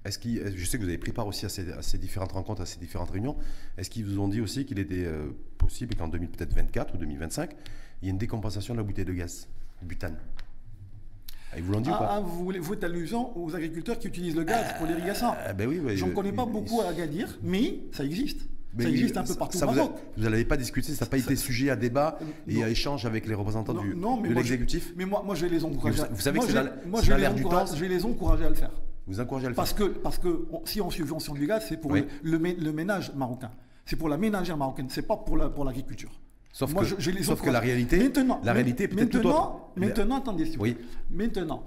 Est-ce 0.06 0.20
je 0.56 0.66
sais 0.66 0.78
que 0.78 0.84
vous 0.84 0.90
avez 0.90 0.98
pris 0.98 1.12
part 1.12 1.28
aussi 1.28 1.46
à 1.46 1.50
ces, 1.50 1.98
différentes 1.98 2.32
rencontres, 2.32 2.62
à 2.62 2.66
ces 2.66 2.80
différentes 2.80 3.10
réunions. 3.10 3.36
Est-ce 3.78 3.90
qu'ils 3.90 4.06
vous 4.06 4.20
ont 4.20 4.30
dit 4.30 4.40
aussi 4.40 4.66
qu'il 4.66 4.80
était 4.80 5.04
euh, 5.06 5.32
possible 5.58 5.96
qu'en 5.96 6.08
2024 6.08 6.96
ou 6.96 6.98
2025, 6.98 7.52
il 8.02 8.06
y 8.06 8.08
ait 8.08 8.12
une 8.12 8.18
décompensation 8.18 8.74
de 8.74 8.80
la 8.80 8.84
bouteille 8.84 9.04
de 9.04 9.12
gaz, 9.12 9.50
butane? 9.82 10.16
Vous 11.62 11.74
ou 11.74 11.82
pas 11.82 12.10
ah, 12.10 12.22
vous, 12.22 12.52
vous 12.60 12.74
êtes 12.74 12.84
allusion 12.84 13.38
aux 13.38 13.56
agriculteurs 13.56 13.98
qui 14.00 14.08
utilisent 14.08 14.36
le 14.36 14.44
gaz 14.44 14.76
pour 14.78 14.88
l'irrigation. 14.88 15.28
Ah, 15.46 15.54
ben 15.54 15.68
oui, 15.68 15.82
J'en 15.96 16.10
connais 16.12 16.32
pas 16.32 16.46
beaucoup 16.46 16.82
à 16.82 16.88
Agadir, 16.88 17.40
mais 17.44 17.80
ça 17.92 18.04
existe. 18.04 18.42
ça 18.80 18.90
existe 18.90 19.18
un 19.18 19.24
peu 19.24 19.36
partout 19.36 19.58
au 19.58 19.66
Maroc. 19.66 19.92
Vous 20.18 20.24
n'avez 20.24 20.46
pas 20.46 20.58
discuté, 20.58 20.94
ça 20.94 21.06
n'a 21.06 21.10
pas 21.10 21.18
été 21.18 21.36
sujet 21.36 21.70
à 21.70 21.76
débat 21.76 22.20
et 22.48 22.64
à 22.64 22.70
échange 22.70 23.06
avec 23.06 23.28
les 23.28 23.36
représentants 23.36 23.74
du, 23.74 23.94
de 23.94 24.34
l'exécutif 24.34 24.94
Mais 24.96 25.06
moi, 25.06 25.24
moi, 25.26 25.36
je 25.36 25.46
vais 25.46 25.54
les 25.54 25.64
encourager. 25.64 26.02
Vous, 26.12 26.22
savez 26.22 26.40
que 26.40 26.46
c'est 26.46 26.54
l'air 27.18 27.34
du 27.34 27.44
temps. 27.44 27.66
Je 27.66 27.80
vais 27.80 27.90
les 27.90 28.06
encourager 28.06 28.46
à 28.46 28.50
le 28.50 28.56
faire. 28.56 28.72
Vous 29.08 29.22
encouragez 29.22 29.46
à 29.46 29.50
le 29.50 29.56
faire 29.56 29.64
Parce 29.64 29.74
que, 29.74 29.84
parce 29.86 30.18
que 30.18 30.48
si 30.66 30.82
on 30.82 30.90
subventionne 30.90 31.38
du 31.38 31.48
gaz, 31.48 31.66
c'est 31.68 31.78
pour 31.78 31.94
le, 31.94 32.08
le, 32.24 32.72
ménage 32.74 33.14
marocain. 33.16 33.52
C'est 33.86 33.96
pour 33.96 34.10
la 34.10 34.18
ménagère 34.18 34.58
marocaine, 34.58 34.88
c'est 34.90 35.08
pas 35.08 35.16
pour 35.16 35.38
l'agriculture. 35.38 36.10
Pour 36.10 36.27
Sauf, 36.52 36.74
que, 36.74 36.84
je, 36.86 37.24
sauf 37.24 37.42
que 37.42 37.50
la 37.50 37.60
réalité, 37.60 37.98
maintenant, 37.98 38.42
la 38.44 38.54
réalité 38.54 38.88
peut-être 38.88 39.24
autre. 39.26 39.70
Maintenant, 39.76 40.18
attendez, 40.18 40.58
oui. 40.58 40.76
Maintenant, 41.12 41.64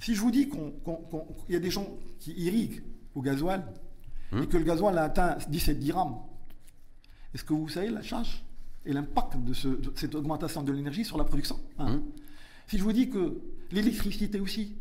si 0.00 0.14
je 0.14 0.20
vous 0.20 0.30
dis 0.30 0.48
qu'il 0.48 1.54
y 1.54 1.56
a 1.56 1.60
des 1.60 1.70
gens 1.70 1.86
qui 2.18 2.32
irriguent 2.32 2.82
au 3.14 3.22
gasoil 3.22 3.64
hum. 4.32 4.42
et 4.42 4.46
que 4.46 4.56
le 4.56 4.64
gasoil 4.64 4.98
a 4.98 5.04
atteint 5.04 5.36
17 5.48 5.78
dirhams, 5.78 6.16
est-ce 7.32 7.44
que 7.44 7.52
vous 7.52 7.68
savez 7.68 7.90
la 7.90 8.02
charge 8.02 8.44
et 8.86 8.92
l'impact 8.92 9.36
de, 9.36 9.54
cette 9.94 10.14
augmentation 10.14 10.62
de 10.62 10.72
l'énergie 10.72 11.04
sur 11.04 11.16
la 11.16 11.24
production 11.24 11.58
hein 11.78 11.94
hum. 11.94 12.02
Si 12.66 12.78
je 12.78 12.82
vous 12.82 12.92
dis 12.92 13.10
que 13.10 13.40
l'électricité 13.72 14.40
aussi, 14.40 14.76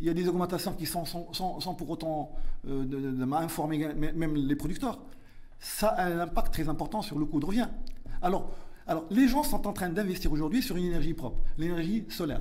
il 0.00 0.06
y 0.06 0.10
a 0.10 0.14
des 0.14 0.26
augmentations 0.26 0.72
qui 0.72 0.86
sont 0.86 1.04
sans, 1.04 1.74
pour 1.74 1.90
autant 1.90 2.32
euh, 2.66 2.84
de, 2.84 3.24
m'informer 3.24 3.94
même 3.94 4.34
les 4.34 4.56
producteurs, 4.56 4.98
ça 5.58 5.88
a 5.88 6.06
un 6.06 6.20
impact 6.20 6.52
très 6.52 6.68
important 6.68 7.02
sur 7.02 7.18
le 7.18 7.26
coût 7.26 7.40
de 7.40 7.46
revient. 7.46 7.68
Alors, 8.24 8.50
alors, 8.86 9.04
les 9.10 9.28
gens 9.28 9.42
sont 9.42 9.66
en 9.66 9.72
train 9.72 9.88
d'investir 9.88 10.32
aujourd'hui 10.32 10.62
sur 10.62 10.76
une 10.76 10.86
énergie 10.86 11.14
propre, 11.14 11.38
l'énergie 11.58 12.04
solaire. 12.08 12.40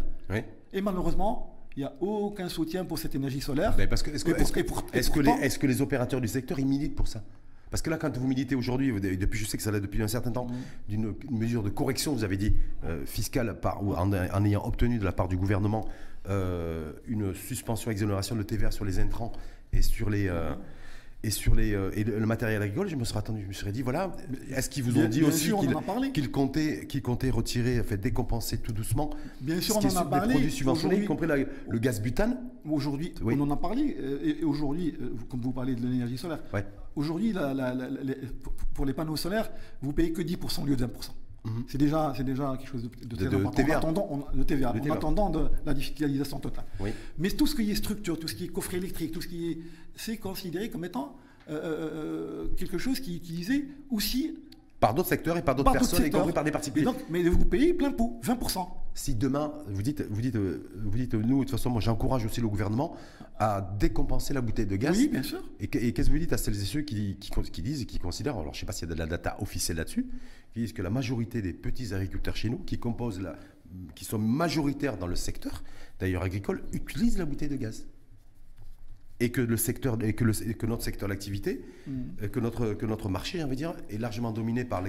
Et 0.74 0.82
malheureusement, 0.82 1.56
il 1.76 1.80
n'y 1.80 1.86
a 1.86 1.94
aucun 2.00 2.50
soutien 2.50 2.86
pour 2.86 3.00
cette 3.00 3.16
énergie 3.16 3.42
solaire. 3.42 3.76
Mais 3.78 3.88
parce 3.88 4.02
que, 4.02 4.12
est-ce 4.12 4.24
que, 4.24 4.32
est 4.32 5.60
que, 5.60 5.68
les, 5.68 5.82
opérateurs 5.82 6.22
du 6.22 6.28
secteur 6.28 6.60
ils 6.60 6.66
militent 6.66 6.96
pour 6.96 7.08
ça? 7.08 7.22
Parce 7.70 7.82
que 7.82 7.90
là, 7.90 7.98
quand 7.98 8.16
vous 8.16 8.28
militez 8.28 8.56
aujourd'hui, 8.56 8.94
depuis, 9.18 9.40
je 9.40 9.46
sais 9.46 9.58
que 9.58 9.64
ça 9.64 9.72
l'a 9.72 9.80
depuis 9.80 10.02
un 10.02 10.08
certain 10.08 10.32
temps, 10.32 10.46
mm. 10.46 10.90
d'une 10.90 11.16
mesure 11.32 11.64
de 11.64 11.70
correction, 11.70 12.14
vous 12.14 12.24
avez 12.24 12.38
dit, 12.38 12.54
euh, 12.86 13.06
fiscale, 13.06 13.60
par, 13.60 13.84
ou 13.84 13.94
en, 13.94 14.46
ayant 14.46 14.66
obtenu 14.66 15.00
de 15.00 15.06
la 15.06 15.12
part 15.12 15.28
du 15.28 15.38
gouvernement 15.38 15.86
euh, 16.30 16.94
une 17.08 17.34
suspension, 17.34 17.92
exonération 17.92 18.36
de 18.36 18.44
TVA 18.44 18.72
sur 18.72 18.86
les 18.86 19.00
intrants 19.00 19.32
et 19.74 19.82
sur 19.82 20.10
les, 20.10 20.28
euh, 20.30 20.54
et 21.24 21.30
sur 21.30 21.56
les, 21.56 21.74
euh, 21.74 21.90
et 21.94 22.04
le, 22.04 22.26
matériel 22.26 22.62
agricole, 22.62 22.90
je 22.90 22.98
me 22.98 23.06
serais 23.06 23.20
attendu, 23.20 23.44
je 23.44 23.48
me 23.48 23.54
serais 23.54 23.72
dit, 23.72 23.82
voilà, 23.82 24.12
est-ce 24.50 24.70
qu'ils 24.70 24.84
vous 24.84 25.00
ont 25.00 25.08
dit 25.08 25.24
aussi 25.24 25.52
qu'ils 26.14 26.32
comptaient, 26.32 27.30
retirer, 27.30 27.82
fait, 27.84 27.98
décompenser 27.98 28.58
tout 28.58 28.74
doucement 28.74 29.10
Bien 29.40 29.62
sûr, 29.62 29.78
on 29.78 29.86
en 29.86 29.96
a 29.96 30.06
parlé. 30.06 30.34
produits 30.34 30.52
subventionnés, 30.52 31.04
y 31.04 31.06
compris 31.06 31.28
le 31.28 31.80
gaz 31.80 32.02
butane 32.02 32.38
Aujourd'hui, 32.70 33.14
on 33.24 33.40
en 33.40 33.52
a 33.52 33.58
parlé, 33.58 33.96
et 34.24 34.44
aujourd'hui, 34.44 34.96
euh, 35.02 35.14
comme 35.30 35.42
vous 35.42 35.54
parlez 35.54 35.76
de 35.76 35.88
l'énergie 35.88 36.18
solaire, 36.18 36.40
aujourd'hui, 36.96 37.34
pour 38.74 38.86
les 38.86 38.94
panneaux 38.94 39.16
solaires, 39.16 39.50
vous 39.82 39.94
payez 39.94 40.12
que 40.12 40.22
10% 40.22 40.64
au 40.64 40.66
lieu 40.66 40.76
de 40.76 40.86
20%. 40.86 40.90
Mhm. 41.46 41.64
C'est 41.68 41.78
déjà, 41.78 42.14
déjà 42.24 42.56
quelque 42.58 42.70
chose 42.70 42.84
de, 42.84 43.16
très 43.16 43.28
important. 43.28 43.52
TVA. 43.52 43.76
En 43.76 43.80
attendant, 43.80 44.28
de 44.34 44.44
TVA, 44.44 44.72
en 44.72 44.89
attendant 44.91 45.30
de 45.30 45.50
la 45.66 45.74
digitalisation 45.74 46.39
totale. 46.39 46.66
Mais 47.18 47.30
tout 47.32 47.48
ce 47.48 47.56
qui 47.56 47.70
est 47.70 47.76
structure, 47.76 48.18
tout 48.18 48.28
ce 48.28 48.36
qui 48.36 48.46
est 48.46 48.50
coffret 48.50 48.78
électrique, 48.78 49.12
tout 49.12 49.22
ce 49.22 49.28
qui 49.28 49.52
est, 49.52 49.58
c'est 49.96 50.18
considéré 50.18 50.70
comme 50.70 50.86
étant 50.86 51.16
euh, 51.50 51.54
euh, 51.54 51.89
euh, 51.94 52.48
quelque 52.56 52.78
chose 52.78 53.02
qui 53.02 53.14
est 53.14 53.18
utilisé 53.18 53.66
aussi 53.91 54.38
par 54.84 54.94
d'autres 54.94 55.08
secteurs 55.08 55.38
et 55.38 55.42
par 55.42 55.56
d'autres 55.56 55.72
personnes, 55.72 56.06
y 56.06 56.10
compris 56.10 56.34
par 56.34 56.44
des 56.44 56.52
particuliers. 56.52 56.86
mais 57.10 57.24
vous 57.24 57.46
payez 57.46 57.74
plein 57.74 57.92
pot, 57.92 58.20
20%. 58.22 58.68
Si 58.94 59.16
demain, 59.16 59.54
vous 59.68 59.82
dites, 59.82 60.06
vous 60.10 60.22
dites, 60.22 60.36
vous 60.36 60.98
dites, 60.98 61.14
nous, 61.14 61.40
de 61.40 61.44
toute 61.46 61.52
façon, 61.52 61.70
moi 61.70 61.80
j'encourage 61.80 62.26
aussi 62.26 62.42
le 62.42 62.50
gouvernement 62.50 62.94
à 63.40 63.62
décompenser 63.80 64.34
la 64.34 64.42
bouteille 64.42 64.66
de 64.66 64.76
gaz. 64.76 64.98
Oui, 64.98 65.08
bien 65.08 65.24
sûr. 65.24 65.42
Et, 65.62 65.68
qu'est-ce 65.68 66.08
que 66.08 66.12
vous 66.12 66.20
dites 66.20 66.34
à 66.34 66.38
celles 66.38 66.62
et 66.62 66.66
ceux 66.66 66.82
qui, 66.82 67.18
qui, 67.18 67.62
disent 67.62 67.84
et 67.84 67.86
qui 67.86 67.98
considèrent, 67.98 68.38
alors 68.38 68.54
je 68.54 68.58
ne 68.58 68.60
sais 68.60 68.66
pas 68.66 68.74
s'il 68.74 68.90
y 68.90 68.92
a 68.92 68.94
de 68.94 69.00
la 69.00 69.06
data 69.06 69.38
officielle 69.42 69.78
là-dessus, 69.78 70.06
qui 70.54 70.60
disent 70.60 70.74
que 70.74 70.82
la 70.82 70.90
majorité 70.90 71.42
des 71.42 71.54
petits 71.54 71.94
agriculteurs 71.94 72.36
chez 72.36 72.50
nous, 72.50 72.60
qui 72.60 72.78
composent 72.78 73.22
la, 73.22 73.38
qui 73.96 74.04
sont 74.04 74.20
majoritaires 74.20 74.98
dans 74.98 75.08
le 75.08 75.16
secteur, 75.16 75.64
d'ailleurs 76.00 76.24
agricole, 76.24 76.62
utilisent 76.74 77.18
la 77.18 77.26
bouteille 77.26 77.50
de 77.50 77.56
gaz 77.56 77.88
et 79.20 79.32
que 79.32 79.41
le 79.41 79.57
secteur 79.57 80.01
et 80.03 80.14
que, 80.14 80.24
le, 80.24 80.34
que 80.34 80.66
notre 80.66 80.84
secteur 80.84 81.09
d'activité, 81.09 81.64
mm. 81.88 81.91
euh, 82.24 82.28
que 82.28 82.39
notre 82.39 82.74
que 82.74 82.86
notre 82.86 83.09
marché, 83.09 83.43
on 83.43 83.47
va 83.47 83.55
dire, 83.55 83.74
est 83.89 83.97
largement 83.97 84.32
dominé 84.32 84.66
par 84.66 84.84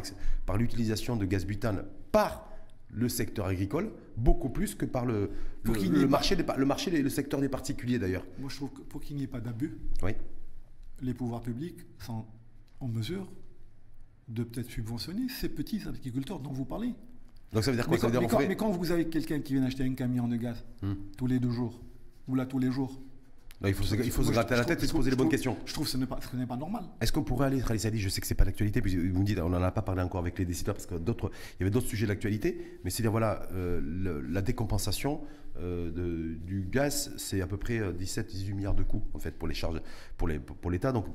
par 0.47 0.57
l'utilisation 0.57 1.17
de 1.17 1.25
gaz 1.25 1.45
butane 1.45 1.85
par 2.11 2.51
le 2.95 3.09
secteur 3.09 3.47
agricole, 3.47 3.93
beaucoup 4.17 4.49
plus 4.49 4.75
que 4.75 4.85
par 4.85 5.05
le, 5.05 5.31
le, 5.65 6.07
marché, 6.07 6.37
des, 6.37 6.45
le 6.57 6.65
marché, 6.65 6.91
le 6.91 7.09
secteur 7.09 7.41
des 7.41 7.49
particuliers 7.49 7.99
d'ailleurs. 7.99 8.25
Moi, 8.39 8.49
je 8.49 8.57
trouve 8.57 8.71
que 8.71 8.83
pour 8.83 9.01
qu'il 9.01 9.17
n'y 9.17 9.25
ait 9.25 9.29
pas 9.29 9.41
d'abus, 9.41 9.77
les 11.03 11.15
pouvoirs 11.15 11.43
publics 11.43 11.81
sont 11.99 12.25
en 12.81 12.89
mesure 12.89 13.31
de 14.29 14.45
peut-être 14.45 14.71
subventionner 14.71 15.29
ces 15.29 15.49
petits 15.49 15.83
agriculteurs 15.87 16.39
dont 16.39 16.53
vous 16.53 16.65
parlez. 16.65 16.95
Donc 17.53 17.65
ça 17.65 17.71
veut 17.71 17.77
dire 17.77 17.87
quoi? 17.89 18.47
Mais, 18.49 18.57
quand, 18.57 18.71
vous 18.71 18.91
avez 18.91 19.09
quelqu'un 19.09 19.41
qui 19.41 19.55
vient 19.55 19.65
acheter 19.65 19.85
un 19.85 19.95
camion 19.95 20.29
de 20.29 20.37
gaz 20.37 20.65
hmm. 20.83 20.95
tous 21.17 21.27
les 21.27 21.39
deux 21.39 21.51
jours, 21.51 21.81
ou 22.27 22.35
là 22.35 22.47
tous 22.47 22.59
les 22.59 22.71
jours, 22.71 23.01
il 23.67 23.75
faut, 23.75 23.85
se, 23.85 23.95
il 23.95 24.11
faut 24.11 24.23
se 24.23 24.31
gratter 24.31 24.57
la 24.57 24.65
tête 24.65 24.83
et 24.83 24.87
se 24.87 24.93
poser 24.93 25.11
les 25.11 25.17
bonnes 25.17 25.29
questions. 25.29 25.57
Je 25.65 25.73
trouve 25.73 25.87
que 25.87 25.91
ce 25.91 25.97
n'est 25.97 26.07
pas, 26.07 26.19
pas, 26.49 26.57
normal. 26.57 26.85
Est-ce 27.01 27.13
qu'on 27.13 27.23
pourrait 27.23 27.47
aller, 27.47 27.61
Khalid 27.61 27.81
Sadi, 27.81 27.99
je 27.99 28.09
sais 28.09 28.21
que 28.21 28.27
ce 28.27 28.35
n'est 28.35 28.37
pas 28.37 28.45
l'actualité, 28.45 28.81
puis 28.81 28.97
vous 28.97 29.21
me 29.21 29.25
dites, 29.25 29.39
on 29.39 29.49
n'en 29.49 29.63
a 29.63 29.71
pas 29.71 29.83
parlé 29.83 30.03
encore 30.03 30.21
avec 30.21 30.39
les 30.39 30.45
décideurs, 30.45 30.75
parce 30.75 30.87
qu'il 30.87 30.99
y 30.99 31.63
avait 31.63 31.71
d'autres 31.71 31.87
sujets 31.87 32.07
d'actualité, 32.07 32.79
mais 32.85 32.91
c'est-à-dire, 32.91 33.11
voilà, 33.11 33.49
euh, 33.53 34.23
la 34.29 34.43
décompensation 34.43 35.21
euh, 35.59 36.37
du 36.45 36.67
gaz, 36.71 37.13
c'est 37.17 37.41
à 37.41 37.47
peu 37.47 37.57
près 37.57 37.79
17-18 37.79 38.51
euh, 38.51 38.55
milliards 38.55 38.75
de 38.75 38.83
coûts, 38.83 39.05
en 39.15 39.19
fait, 39.19 39.33
pour 39.33 39.49
les 39.49 39.55
charges, 39.55 39.81
pour 40.17 40.29
l'État. 40.29 40.93
Pour 40.93 41.03
Donc, 41.03 41.07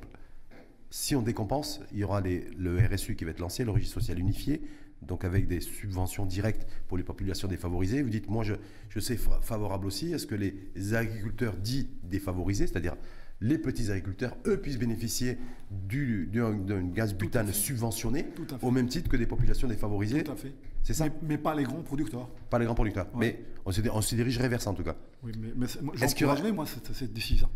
si 0.89 1.15
on 1.15 1.21
décompense, 1.21 1.81
il 1.91 1.99
y 1.99 2.03
aura 2.03 2.21
les, 2.21 2.47
le 2.57 2.77
RSU 2.77 3.15
qui 3.15 3.25
va 3.25 3.31
être 3.31 3.39
lancé, 3.39 3.63
le 3.63 3.71
registre 3.71 3.95
social 3.95 4.17
unifié, 4.17 4.61
donc 5.01 5.25
avec 5.25 5.47
des 5.47 5.61
subventions 5.61 6.25
directes 6.25 6.67
pour 6.87 6.97
les 6.97 7.03
populations 7.03 7.47
défavorisées. 7.47 8.01
Vous 8.01 8.09
dites, 8.09 8.29
moi, 8.29 8.43
je, 8.43 8.55
je 8.89 8.99
sais 8.99 9.17
favorable 9.17 9.85
aussi 9.85 10.13
à 10.13 10.19
ce 10.19 10.25
que 10.25 10.35
les 10.35 10.93
agriculteurs 10.93 11.55
dits 11.55 11.89
défavorisés, 12.03 12.67
c'est-à-dire 12.67 12.95
les 13.41 13.57
petits 13.57 13.89
agriculteurs, 13.89 14.35
eux, 14.47 14.59
puissent 14.59 14.77
bénéficier 14.77 15.37
d'un 15.71 16.83
gaz 16.89 17.13
butane 17.13 17.51
subventionné 17.53 18.27
au 18.61 18.71
même 18.71 18.87
titre 18.87 19.09
que 19.09 19.17
des 19.17 19.25
populations 19.25 19.67
défavorisées. 19.67 20.23
Tout 20.23 20.31
à 20.31 20.35
fait. 20.35 20.53
C'est 20.83 20.93
ça 20.93 21.07
mais, 21.21 21.37
pas 21.37 21.55
les 21.55 21.63
grands 21.63 21.81
producteurs. 21.81 22.29
Pas 22.49 22.59
les 22.59 22.65
grands 22.65 22.75
producteurs. 22.75 23.07
Mais 23.15 23.43
on 23.65 23.71
se, 23.71 23.81
on 23.91 24.01
se 24.01 24.15
dirigerait 24.15 24.49
vers 24.49 24.61
ça 24.61 24.71
en 24.71 24.73
tout 24.73 24.83
cas. 24.83 24.95
Oui, 25.23 25.31
mais, 25.39 25.49
mais 25.55 25.67
j'encouragerais, 25.93 26.51
moi, 26.51 26.65
cette, 26.65 26.93
cette 26.93 27.13
décision. 27.13 27.49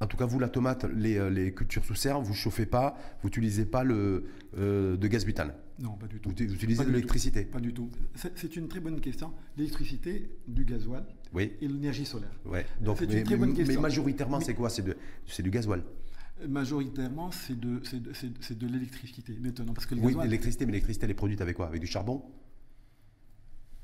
En 0.00 0.06
tout 0.06 0.16
cas, 0.16 0.26
vous, 0.26 0.38
la 0.38 0.48
tomate, 0.48 0.84
les, 0.84 1.16
euh, 1.16 1.50
cultures 1.50 1.84
sous 1.84 1.94
serre, 1.94 2.20
vous 2.20 2.32
ne 2.32 2.36
chauffez 2.36 2.66
pas, 2.66 2.96
vous 3.22 3.28
n'utilisez 3.28 3.64
pas 3.64 3.82
le, 3.82 4.26
euh, 4.58 4.96
de 4.96 5.08
gaz 5.08 5.24
butane 5.24 5.54
Non, 5.78 5.92
pas 5.96 6.06
du 6.06 6.18
tout. 6.20 6.30
Vous, 6.30 6.42
utilisez 6.42 6.84
de 6.84 6.90
l'électricité 6.90 7.44
Pas 7.44 7.60
du 7.60 7.72
tout. 7.72 7.90
C'est 8.14 8.56
une 8.56 8.68
très 8.68 8.80
bonne 8.80 9.00
question. 9.00 9.32
L'électricité, 9.56 10.30
du 10.48 10.64
gasoil 10.64 11.04
oui. 11.34 11.52
et 11.60 11.68
l'énergie 11.68 12.06
solaire. 12.06 12.32
Ouais. 12.44 12.64
Donc, 12.80 13.00
mais, 13.00 13.18
une 13.18 13.24
très 13.24 13.36
bonne 13.36 13.54
question. 13.54 13.74
mais 13.74 13.80
majoritairement, 13.80 14.40
c'est 14.40 14.54
quoi? 14.54 14.70
C'est 14.70 15.42
du 15.42 15.50
gasoil 15.50 15.82
Majoritairement, 16.48 17.30
c'est 17.30 17.58
de, 17.58 17.80
de, 17.80 18.54
de 18.54 18.66
l'électricité 18.66 19.38
maintenant. 19.40 19.72
Parce 19.72 19.86
que 19.86 19.94
oui, 19.94 20.14
l'électricité, 20.22 20.66
mais 20.66 20.72
l'électricité, 20.72 21.04
elle 21.04 21.10
est 21.10 21.14
produite 21.14 21.40
avec 21.40 21.56
quoi? 21.56 21.66
Avec 21.66 21.80
du 21.80 21.86
charbon? 21.86 22.22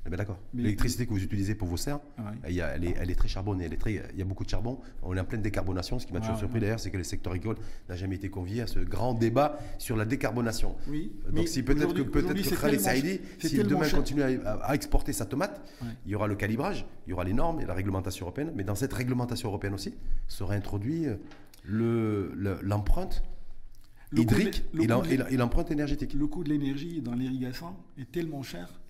Eh 0.05 0.11
ben, 0.11 0.17
d'accord. 0.17 0.39
L'électricité 0.53 1.07
que 1.07 1.11
vous 1.11 1.23
utilisez 1.23 1.55
pour 1.55 1.69
vos 1.69 1.77
serres, 1.77 2.01
elle, 2.43 2.85
est, 2.85 3.15
très 3.15 3.29
charbonnée. 3.29 3.65
Elle 3.67 3.75
est 3.75 3.77
très, 3.77 4.03
il 4.13 4.19
y 4.19 4.23
a 4.23 4.25
beaucoup 4.25 4.45
de 4.45 4.51
charbon. 4.51 4.81
On 5.03 5.17
est 5.17 5.21
en 5.21 5.25
pleine 5.25 5.43
décarbonation. 5.43 6.01
Ce 6.01 6.07
qui 6.07 6.13
m'a 6.13 6.21
toujours 6.21 6.39
surpris 6.39 6.59
d'ailleurs, 6.59 6.81
c'est 6.81 6.91
que 6.91 6.97
le 6.97 7.05
secteur 7.05 7.33
agricole 7.33 7.57
n'a 7.89 7.95
jamais 7.95 8.17
été 8.17 8.29
convié 8.29 8.63
à 8.63 8.67
ce 8.67 8.81
grand 8.81 9.15
débat 9.15 9.59
sur 9.79 9.97
la 9.97 10.05
décarbonation. 10.05 10.75
Oui. 10.89 11.13
Donc 11.31 11.47
si 11.47 11.63
peut-être 11.63 11.95
que 11.95 12.03
peut-être 12.03 12.35
que 12.35 12.61
Khaled 12.61 12.81
Saïdi, 12.81 13.21
si 13.39 13.57
demain 13.63 13.89
continue 13.89 14.23
à, 14.23 14.75
exporter 14.75 15.13
sa 15.13 15.25
tomate, 15.25 15.61
il 16.05 16.11
y 16.11 16.15
aura 16.17 16.27
le 16.27 16.35
calibrage, 16.35 16.85
il 17.07 17.11
y 17.11 17.13
aura 17.13 17.25
les 17.25 17.35
normes 17.35 17.61
et 17.61 17.67
la 17.67 17.75
réglementation 17.75 18.27
européenne. 18.27 18.53
Mais 18.57 18.65
dans 18.65 18.75
cette 18.75 18.93
réglementation 18.93 19.49
européenne 19.49 19.75
aussi, 19.75 19.95
sera 20.27 20.55
introduit 20.55 21.07
euh, 21.07 22.59
l'empreinte 22.63 23.23
hydrique 24.13 24.65
et 24.81 25.37
l'empreinte 25.37 25.71
énergétique. 25.71 26.15
Le 26.15 26.27
coût 26.27 26.43
de 26.43 26.49
l'énergie 26.49 27.01
dans 27.01 27.15
l'irrigation 27.15 27.77
est 27.99 28.11
tellement 28.11 28.43
cher 28.43 28.82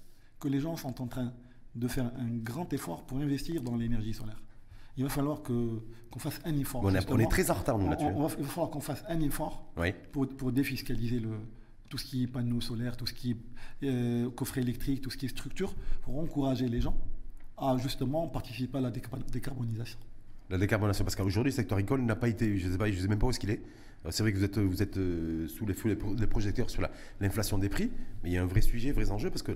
que 0.42 0.48
les 0.48 0.60
gens 0.60 0.76
sont 0.76 1.00
en 1.00 1.06
train 1.06 1.32
de 1.74 1.88
faire 1.88 2.10
un 2.18 2.36
grand 2.36 2.70
effort 2.72 3.06
pour 3.06 3.18
investir 3.18 3.62
dans 3.62 3.76
l'énergie 3.76 4.12
solaire. 4.12 4.42
Il 4.96 5.04
va 5.04 5.08
falloir 5.08 5.40
qu'on 5.42 6.18
fasse 6.18 6.40
un 6.44 6.58
effort. 6.58 6.82
On, 6.84 6.92
est 6.94 7.30
très 7.30 7.50
en 7.50 7.54
retard, 7.54 7.78
nous, 7.78 7.88
là-dessus. 7.88 8.08
il 8.38 8.44
va 8.44 8.48
falloir 8.48 8.70
qu'on 8.70 8.80
fasse 8.80 9.04
un 9.08 9.20
effort 9.20 9.72
pour, 10.10 10.28
pour, 10.28 10.52
défiscaliser 10.52 11.20
le, 11.20 11.30
tout 11.88 11.96
ce 11.96 12.04
qui 12.04 12.24
est 12.24 12.26
panneaux 12.26 12.60
solaires, 12.60 12.96
tout 12.96 13.06
ce 13.06 13.14
qui 13.14 13.30
est 13.30 13.36
euh, 13.84 14.30
coffret 14.30 14.60
électrique, 14.60 15.00
tout 15.00 15.10
ce 15.10 15.16
qui 15.16 15.26
est 15.26 15.30
structure, 15.30 15.74
pour 16.02 16.18
encourager 16.18 16.68
les 16.68 16.80
gens 16.80 16.96
à 17.56 17.76
justement 17.78 18.26
participer 18.26 18.78
à 18.78 18.80
la 18.82 18.90
décarbonisation. 18.90 19.98
La 20.52 20.58
décarbonation, 20.58 21.02
parce 21.02 21.16
qu'aujourd'hui, 21.16 21.50
le 21.50 21.56
secteur 21.56 21.78
agricole 21.78 22.02
n'a 22.02 22.14
pas 22.14 22.28
été, 22.28 22.58
je 22.58 22.66
ne 22.66 22.72
sais, 22.72 22.78
pas, 22.78 22.90
je 22.90 23.00
sais 23.00 23.08
même 23.08 23.18
pas 23.18 23.26
où 23.26 23.30
est-ce 23.30 23.40
qu'il 23.40 23.48
est. 23.48 23.62
C'est 24.10 24.22
vrai 24.22 24.32
que 24.32 24.36
vous 24.36 24.44
êtes, 24.44 24.58
vous 24.58 24.82
êtes 24.82 24.98
euh, 24.98 25.48
sous 25.48 25.64
les, 25.64 25.74
les 26.18 26.26
projecteurs 26.26 26.68
sur 26.68 26.82
l'inflation 27.20 27.56
des 27.56 27.70
prix, 27.70 27.90
mais 28.22 28.30
il 28.30 28.32
y 28.34 28.36
a 28.36 28.42
un 28.42 28.46
vrai 28.46 28.60
sujet, 28.60 28.92
vrai 28.92 29.10
enjeu, 29.10 29.30
parce 29.30 29.42
que 29.42 29.52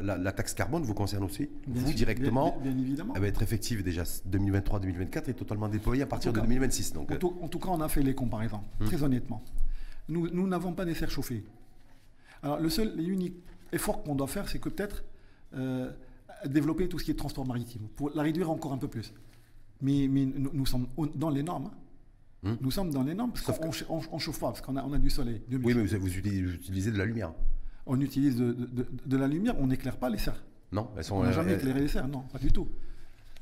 la, 0.00 0.32
taxe 0.32 0.54
carbone 0.54 0.84
vous 0.84 0.94
concerne 0.94 1.24
aussi, 1.24 1.48
vous 1.66 1.92
directement. 1.92 2.56
Bien, 2.62 2.70
évidemment. 2.70 3.14
Elle 3.16 3.22
va 3.22 3.26
être 3.26 3.42
effective 3.42 3.82
déjà 3.82 4.04
2023-2024 4.04 5.30
et 5.30 5.34
totalement 5.34 5.68
déployée 5.68 6.02
à 6.02 6.06
partir 6.06 6.32
de 6.32 6.38
2026. 6.38 6.92
Donc. 6.92 7.10
En, 7.10 7.16
tout, 7.16 7.36
en, 7.42 7.48
tout, 7.48 7.58
cas, 7.58 7.70
on 7.70 7.80
a 7.80 7.88
fait 7.88 8.02
les 8.02 8.14
comparaisons, 8.14 8.60
hum. 8.80 8.86
très 8.86 9.02
honnêtement. 9.02 9.42
Nous 10.08 10.46
n'avons 10.46 10.72
pas 10.72 10.84
des 10.84 10.94
serres 10.94 11.10
chauffées. 11.10 11.42
Alors, 12.44 12.60
le 12.60 12.70
seul 12.70 12.94
et 13.00 13.04
unique 13.04 13.34
effort 13.72 14.04
qu'on 14.04 14.14
doit 14.14 14.28
faire, 14.28 14.48
c'est 14.48 14.60
que 14.60 14.68
peut-être 14.68 15.02
euh, 15.54 15.90
développer 16.46 16.88
tout 16.88 16.98
ce 16.98 17.04
qui 17.04 17.10
est 17.10 17.14
transport 17.14 17.46
maritime, 17.46 17.88
pour 17.96 18.10
la 18.14 18.22
réduire 18.22 18.50
encore 18.50 18.72
un 18.72 18.78
peu 18.78 18.88
plus. 18.88 19.12
Mais, 19.80 20.08
mais 20.08 20.26
nous, 20.26 20.66
sommes 20.66 20.88
dans 21.14 21.30
les 21.30 21.42
normes. 21.42 21.66
Hein. 21.66 21.78
Hmm. 22.42 22.56
Nous 22.60 22.70
sommes 22.70 22.90
dans 22.90 23.02
les 23.02 23.14
normes 23.14 23.32
parce 23.32 23.58
qu'on 23.58 24.16
ne 24.16 24.20
chauffe 24.20 24.38
pas, 24.38 24.48
parce 24.48 24.60
qu'on 24.60 24.76
a, 24.76 24.84
on 24.84 24.92
a 24.92 24.98
du 24.98 25.10
soleil. 25.10 25.42
oui, 25.50 25.74
mais 25.74 25.84
vous, 25.84 26.16
utilisez, 26.16 26.92
de 26.92 26.98
la 26.98 27.04
lumière. 27.04 27.32
On 27.86 28.00
utilise 28.00 28.36
de, 28.36 29.16
la 29.16 29.26
lumière, 29.26 29.54
on 29.58 29.66
n'éclaire 29.66 29.96
pas 29.96 30.08
les 30.08 30.18
serres. 30.18 30.44
Non, 30.70 30.90
elles 30.96 31.04
sont. 31.04 31.16
On 31.16 31.22
n'a 31.22 31.32
jamais 31.32 31.54
éclairé 31.54 31.80
les 31.80 31.88
serres, 31.88 32.06
non, 32.06 32.20
pas 32.20 32.38
du 32.38 32.52
tout. 32.52 32.68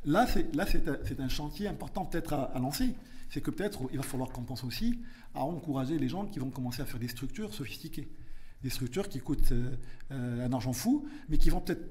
Là, 0.05 0.27
c'est, 0.27 0.55
là, 0.55 0.65
c'est, 0.67 1.21
un, 1.21 1.29
chantier 1.29 1.69
important 1.69 2.05
peut-être 2.05 2.33
à, 2.33 2.59
lancer. 2.59 2.95
C'est 3.29 3.41
que 3.41 3.51
peut-être 3.51 3.81
il 3.91 3.97
va 3.97 4.05
falloir 4.05 4.31
qu'on 4.31 4.45
pense 4.45 4.63
aussi 4.63 5.01
à 5.35 5.41
encourager 5.41 5.99
les 5.99 6.09
gens 6.09 6.27
qui 6.27 6.39
vont 6.39 6.51
commencer 6.51 6.81
à 6.81 6.87
faire 6.87 7.01
des 7.01 7.09
structures 7.09 7.53
sophistiquées. 7.53 8.09
Des 8.63 8.71
structures 8.71 9.09
qui 9.09 9.19
coûtent 9.19 9.53
euh, 9.53 9.77
euh, 10.13 10.47
un 10.47 10.53
argent 10.53 10.73
fou, 10.73 11.07
mais 11.29 11.39
qui 11.39 11.51
vont 11.51 11.61
peut-être 11.61 11.83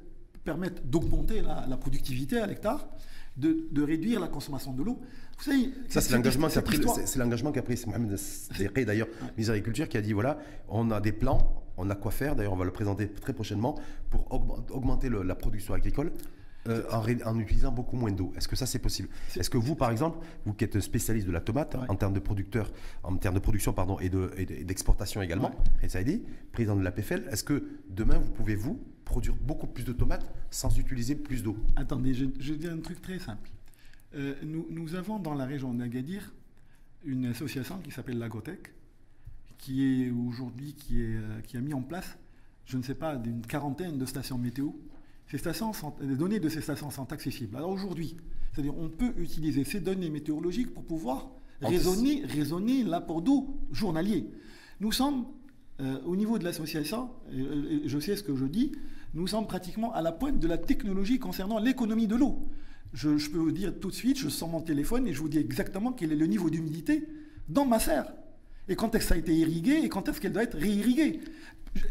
permettre 0.44 0.82
d'augmenter 0.84 1.42
la 1.42 1.78
productivité 1.78 2.38
à 2.38 2.46
l'hectare 2.46 2.88
de, 3.38 3.82
réduire 3.82 4.20
la 4.20 4.28
consommation 4.28 4.74
de 4.74 4.84
l'eau. 4.84 5.00
Vous 5.38 5.44
savez, 5.44 5.72
ça 5.90 6.02
c'est 6.02 6.14
l'engagement 6.14 6.48
qu'a 6.48 6.62
pris, 6.62 6.80
c'est 7.06 7.20
l'engagement 7.20 7.52
qu'a 7.52 7.62
pris 7.62 7.82
Mohamed 7.88 8.18
d'ailleurs, 8.86 9.08
Miséricule, 9.38 9.74
qui 9.74 9.98
a 9.98 10.02
dit 10.02 10.14
voilà, 10.14 10.38
on 10.70 10.92
a 10.92 11.02
des 11.02 11.12
plans, 11.12 11.64
on 11.78 11.90
a 11.90 11.96
quoi 11.96 12.12
faire. 12.12 12.36
D'ailleurs, 12.36 12.54
on 12.54 12.58
va 12.58 12.66
le 12.66 12.72
présenter 12.72 13.10
très 13.10 13.34
prochainement 13.34 13.76
pour 14.10 14.32
augmenter 14.72 15.10
la 15.10 15.36
production 15.36 15.74
agricole. 15.74 16.12
Euh, 16.68 16.82
en, 16.90 17.40
utilisant 17.40 17.72
beaucoup 17.72 17.96
moins 17.96 18.12
d'eau. 18.12 18.34
Est-ce 18.36 18.48
que 18.48 18.56
ça 18.56 18.66
c'est 18.66 18.80
possible? 18.80 19.08
Est-ce 19.38 19.52
que 19.52 19.58
vous, 19.58 19.76
par 19.76 19.92
exemple, 19.92 20.18
vous 20.48 20.54
qui 20.54 20.64
êtes 20.64 20.80
spécialiste 20.80 21.28
de 21.28 21.32
la 21.32 21.40
tomate 21.40 21.76
en 21.88 21.96
termes 21.96 22.14
de 22.14 22.20
producteur, 22.20 22.72
en 23.04 23.16
termes 23.18 23.36
de 23.36 23.40
production 23.40 23.72
pardon 23.72 24.00
et 24.00 24.10
d'exportation 24.10 25.20
de, 25.20 25.26
également, 25.26 25.52
ouais. 25.84 26.04
dit, 26.04 26.24
président 26.54 26.76
de 26.76 26.82
la 26.84 26.90
PFL, 26.90 27.28
est-ce 27.30 27.44
que 27.44 27.64
demain 27.88 28.18
vous 28.18 28.32
pouvez 28.32 28.56
vous 28.56 28.80
produire 29.06 29.36
beaucoup 29.36 29.68
plus 29.68 29.86
de 29.86 29.94
tomates 29.94 30.30
sans 30.50 30.78
utiliser 30.78 31.16
plus 31.16 31.44
d'eau 31.44 31.56
Attendez, 31.76 32.14
je, 32.14 32.26
je 32.40 32.54
dis 32.54 32.68
un 32.68 32.80
truc 32.80 33.02
très 33.02 33.20
simple. 33.20 33.50
Euh, 34.16 34.34
nous, 34.44 34.96
avons 34.96 35.20
dans 35.20 35.34
la 35.34 35.46
région 35.46 35.74
d'Agadir 35.74 36.34
une 37.04 37.26
association 37.26 37.80
qui 37.80 37.92
s'appelle 37.92 38.18
l'Agotech, 38.18 38.74
qui 39.58 39.84
est 39.84 40.12
aujourd'hui 40.12 40.74
qui, 40.74 41.02
euh, 41.02 41.42
qui 41.42 41.58
a 41.58 41.62
mis 41.62 41.74
en 41.74 41.82
place, 41.82 42.18
je 42.66 42.78
ne 42.78 42.84
sais 42.84 42.96
pas, 42.96 43.22
une 43.26 43.42
quarantaine 43.42 43.98
de 43.98 44.06
stations 44.06 44.38
météo. 44.38 44.70
Ces 45.28 45.38
stations 45.38 45.72
les 46.02 46.16
données 46.16 46.40
de 46.40 46.50
ces 46.50 46.62
stations 46.62 46.92
sont 46.92 47.12
accessibles. 47.12 47.58
Alors 47.58 47.72
aujourd'hui, 47.72 48.16
c'est-à-dire 48.54 48.78
on 48.78 48.90
peut 48.90 49.14
utiliser 49.18 49.64
ces 49.64 49.80
données 49.80 50.10
météorologiques 50.10 50.74
pour 50.74 50.86
pouvoir 50.86 51.30
raisonner, 51.62 52.24
raisonner 52.26 52.84
l'apport 52.84 53.22
d'eau 53.22 53.60
journalier. 53.72 54.30
Nous 54.80 54.92
sommes 54.92 55.26
euh, 55.82 56.00
au 56.06 56.16
niveau 56.16 56.38
de 56.38 56.44
l'association, 56.44 57.10
je 57.32 58.00
sais 58.00 58.16
ce 58.16 58.24
que 58.24 58.36
je 58.36 58.46
dis, 58.46 58.72
nous 59.16 59.28
sommes 59.28 59.48
pratiquement 59.48 59.94
à 59.94 60.02
la 60.02 60.12
pointe 60.12 60.40
de 60.40 60.48
la 60.48 60.58
technologie 60.58 61.20
concernant 61.20 61.58
l'économie 61.58 62.08
de 62.08 62.16
l'eau. 62.16 62.38
Je, 62.94 63.10
peux 63.30 63.38
vous 63.38 63.52
dire 63.52 63.74
tout 63.80 63.90
de 63.90 63.96
suite, 63.96 64.18
je 64.20 64.30
sors 64.30 64.48
mon 64.48 64.62
téléphone 64.62 65.08
et 65.08 65.14
je 65.14 65.20
vous 65.20 65.30
dis 65.30 65.38
exactement 65.38 65.94
quel 65.94 66.12
est 66.12 66.18
le 66.18 66.28
niveau 66.28 66.50
d'humidité 66.50 67.08
dans 67.50 67.66
ma 67.66 67.80
serre. 67.80 68.14
Et 68.68 68.76
quand 68.76 68.94
est-ce 68.94 69.04
que 69.04 69.10
ça 69.10 69.16
a 69.16 69.18
été 69.18 69.34
irrigué 69.34 69.82
et 69.84 69.90
quand 69.90 70.08
est-ce 70.10 70.20
qu'elle 70.20 70.34
doit 70.34 70.44
être 70.44 70.58
réirriguée? 70.58 71.22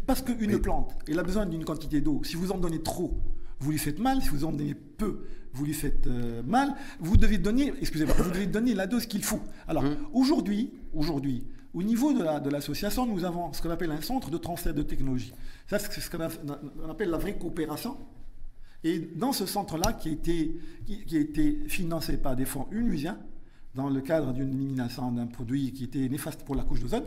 Parce 0.05 0.21
qu'une 0.21 0.59
plante, 0.59 0.95
elle 1.07 1.19
a 1.19 1.23
besoin 1.23 1.45
d'une 1.45 1.63
quantité 1.63 2.01
d'eau. 2.01 2.21
Si 2.23 2.35
vous 2.35 2.51
en 2.51 2.57
donnez 2.57 2.81
trop, 2.81 3.17
vous 3.59 3.71
lui 3.71 3.77
faites 3.77 3.99
mal. 3.99 4.21
Si 4.21 4.29
vous 4.29 4.45
en 4.45 4.51
donnez 4.51 4.73
peu, 4.73 5.25
vous 5.55 5.65
lui 5.65 5.73
faites 5.73 6.07
euh, 6.07 6.43
mal. 6.43 6.75
Vous 6.99 7.17
devez 7.17 7.37
donner, 7.37 7.73
excusez-moi, 7.79 8.15
vous 8.17 8.29
devez 8.29 8.47
donner 8.47 8.73
la 8.73 8.87
dose 8.87 9.05
qu'il 9.05 9.23
faut. 9.23 9.39
Alors 9.67 9.83
mmh. 9.83 9.95
aujourd'hui, 10.13 10.71
aujourd'hui, 10.93 11.45
au 11.73 11.83
niveau 11.83 12.13
de 12.13 12.49
l'association, 12.49 13.05
nous 13.05 13.25
avons 13.25 13.51
ce 13.51 13.61
qu'on 13.61 13.69
appelle 13.69 13.91
un 13.91 14.01
centre 14.01 14.29
de 14.29 14.37
transfert 14.37 14.73
de 14.73 14.81
technologie. 14.81 15.33
Ça, 15.67 15.77
c'est 15.77 15.99
ce 15.99 16.09
qu'on 16.09 16.89
appelle 16.89 17.09
la 17.09 17.17
vraie 17.17 17.37
coopération. 17.37 17.97
Et 18.83 18.99
dans 18.99 19.33
ce 19.33 19.45
centre-là, 19.45 19.93
qui, 19.93 20.09
a 20.09 20.11
été, 20.13 20.57
qui, 20.85 21.17
a 21.17 21.19
été 21.19 21.63
financé 21.67 22.17
par 22.17 22.35
des 22.35 22.45
fonds 22.45 22.67
unusiens, 22.71 23.17
dans 23.73 23.89
le 23.89 23.99
cadre 23.99 24.31
d'une 24.31 24.53
élimination 24.53 25.11
d'un 25.11 25.25
produit 25.25 25.73
qui 25.73 25.83
était 25.83 26.07
néfaste 26.07 26.43
pour 26.43 26.55
la 26.55 26.63
couche 26.63 26.79
d'ozone, 26.79 27.03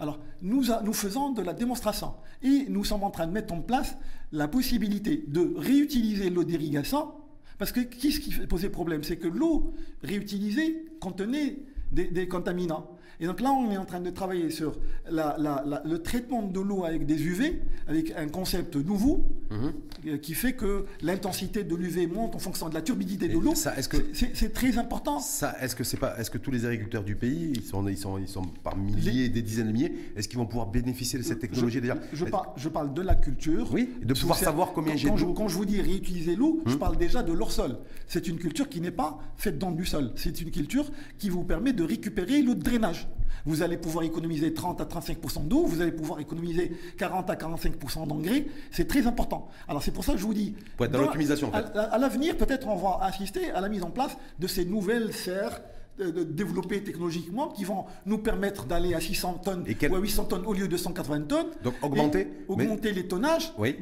alors 0.00 0.18
nous, 0.42 0.64
nous 0.82 0.92
faisons 0.92 1.30
de 1.30 1.42
la 1.42 1.52
démonstration. 1.52 2.14
Et 2.42 2.66
nous 2.68 2.82
sommes 2.84 3.04
en 3.04 3.10
train 3.10 3.26
de 3.26 3.32
mettre 3.32 3.54
en 3.54 3.60
place 3.60 3.96
la 4.32 4.48
possibilité 4.48 5.24
de 5.28 5.54
réutiliser 5.56 6.28
l'eau 6.30 6.42
d'irrigation, 6.42 7.12
parce 7.58 7.72
que 7.72 7.80
qu'est-ce 7.80 8.20
qui 8.20 8.30
posait 8.46 8.70
problème? 8.70 9.02
C'est 9.02 9.16
que 9.16 9.28
l'eau 9.28 9.74
réutilisée 10.02 10.86
contenait 11.00 11.58
des 11.92 12.28
contaminants. 12.28 12.97
Et 13.20 13.26
donc 13.26 13.40
là, 13.40 13.50
on 13.50 13.70
est 13.70 13.76
en 13.76 13.84
train 13.84 14.00
de 14.00 14.10
travailler 14.10 14.50
sur 14.50 14.76
le 15.10 15.96
traitement 15.96 16.42
de 16.42 16.60
l'eau 16.60 16.84
avec 16.84 17.04
des 17.04 17.20
UV, 17.20 17.60
avec 17.88 18.12
un 18.16 18.28
concept 18.28 18.76
nouveau, 18.76 19.26
mhm. 19.50 20.18
qui 20.20 20.34
fait 20.34 20.52
que 20.52 20.84
l'intensité 21.02 21.64
de 21.64 21.74
l'UV 21.74 22.06
monte 22.06 22.36
en 22.36 22.38
fonction 22.38 22.68
de 22.68 22.74
la 22.74 22.82
turbidité 22.82 23.28
de 23.28 23.38
l'eau. 23.38 23.54
C'est 23.54 24.52
très 24.52 24.78
important. 24.78 25.18
Ça, 25.18 25.56
est-ce 25.60 25.74
que 25.74 25.84
c'est 25.84 25.96
pas, 25.96 26.16
est-ce 26.18 26.30
que 26.30 26.38
tous 26.38 26.50
les 26.50 26.64
agriculteurs 26.64 27.02
du 27.02 27.16
pays, 27.16 27.52
ils 27.54 27.62
sont, 27.62 27.86
ils 27.88 27.98
sont, 27.98 28.18
ils 28.18 28.28
sont 28.28 28.42
par 28.62 28.76
milliers, 28.76 29.28
des 29.28 29.42
dizaines 29.42 29.68
de 29.68 29.72
milliers, 29.72 29.92
est-ce 30.16 30.28
qu'ils 30.28 30.38
vont 30.38 30.46
pouvoir 30.46 30.68
bénéficier 30.68 31.18
de 31.18 31.24
cette 31.24 31.40
technologie 31.40 31.80
déjà 31.80 31.96
je, 32.12 32.24
je, 32.56 32.68
parle 32.68 32.94
de 32.94 33.02
la 33.02 33.14
culture. 33.14 33.68
Oui, 33.72 33.90
de 34.02 34.14
pouvoir 34.14 34.38
savoir 34.38 34.72
combien 34.72 34.96
j'ai 34.96 35.10
d'eau. 35.10 35.32
Quand 35.32 35.48
je 35.48 35.56
vous 35.56 35.64
dis 35.64 35.80
réutiliser 35.80 36.36
l'eau, 36.36 36.62
je 36.66 36.74
hum. 36.74 36.78
parle 36.78 36.96
déjà 36.96 37.22
de 37.22 37.32
leur 37.32 37.50
sol. 37.50 37.78
C'est 38.06 38.28
une 38.28 38.38
culture 38.38 38.68
qui 38.68 38.80
n'est 38.80 38.90
pas 38.90 39.18
faite 39.36 39.58
dans 39.58 39.72
du 39.72 39.84
sol. 39.84 40.12
C'est 40.16 40.40
une 40.40 40.50
culture 40.50 40.86
qui 41.18 41.30
vous 41.30 41.44
permet 41.44 41.72
de 41.72 41.82
récupérer 41.82 42.42
l'eau 42.42 42.54
de 42.54 42.62
drainage. 42.62 43.07
Vous 43.46 43.62
allez 43.62 43.76
pouvoir 43.76 44.04
économiser 44.04 44.52
30 44.52 44.80
à 44.80 44.84
35% 44.84 45.46
d'eau, 45.46 45.64
vous 45.64 45.80
allez 45.80 45.92
pouvoir 45.92 46.20
économiser 46.20 46.72
40 46.98 47.30
à 47.30 47.34
45% 47.34 48.06
d'engrais. 48.06 48.46
C'est 48.70 48.88
très 48.88 49.06
important. 49.06 49.48
Alors 49.68 49.82
c'est 49.82 49.92
pour 49.92 50.04
ça 50.04 50.12
que 50.12 50.18
je 50.18 50.24
vous 50.24 50.34
dis. 50.34 50.54
Pour 50.76 50.86
être 50.86 50.92
dans 50.92 51.00
l'optimisation, 51.00 51.48
en 51.48 51.52
fait. 51.52 51.76
À, 51.76 51.82
à 51.94 51.98
l'avenir, 51.98 52.36
peut-être 52.36 52.66
on 52.68 52.76
va 52.76 52.98
assister 53.02 53.50
à 53.50 53.60
la 53.60 53.68
mise 53.68 53.82
en 53.82 53.90
place 53.90 54.16
de 54.38 54.46
ces 54.46 54.64
nouvelles 54.64 55.12
serres 55.12 55.60
de 55.98 56.22
développer 56.22 56.82
technologiquement 56.82 57.48
qui 57.48 57.64
vont 57.64 57.84
nous 58.06 58.18
permettre 58.18 58.66
d'aller 58.66 58.94
à 58.94 59.00
600 59.00 59.40
tonnes 59.44 59.64
ou 59.90 59.94
à 59.94 59.98
800 59.98 60.24
tonnes 60.24 60.46
au 60.46 60.52
lieu 60.52 60.68
de 60.68 60.76
180 60.76 61.22
tonnes. 61.22 61.48
Donc 61.62 61.74
augmenter 61.82 62.28
Augmenter 62.48 62.92
les 62.92 63.06
tonnages. 63.08 63.52
Oui. 63.58 63.76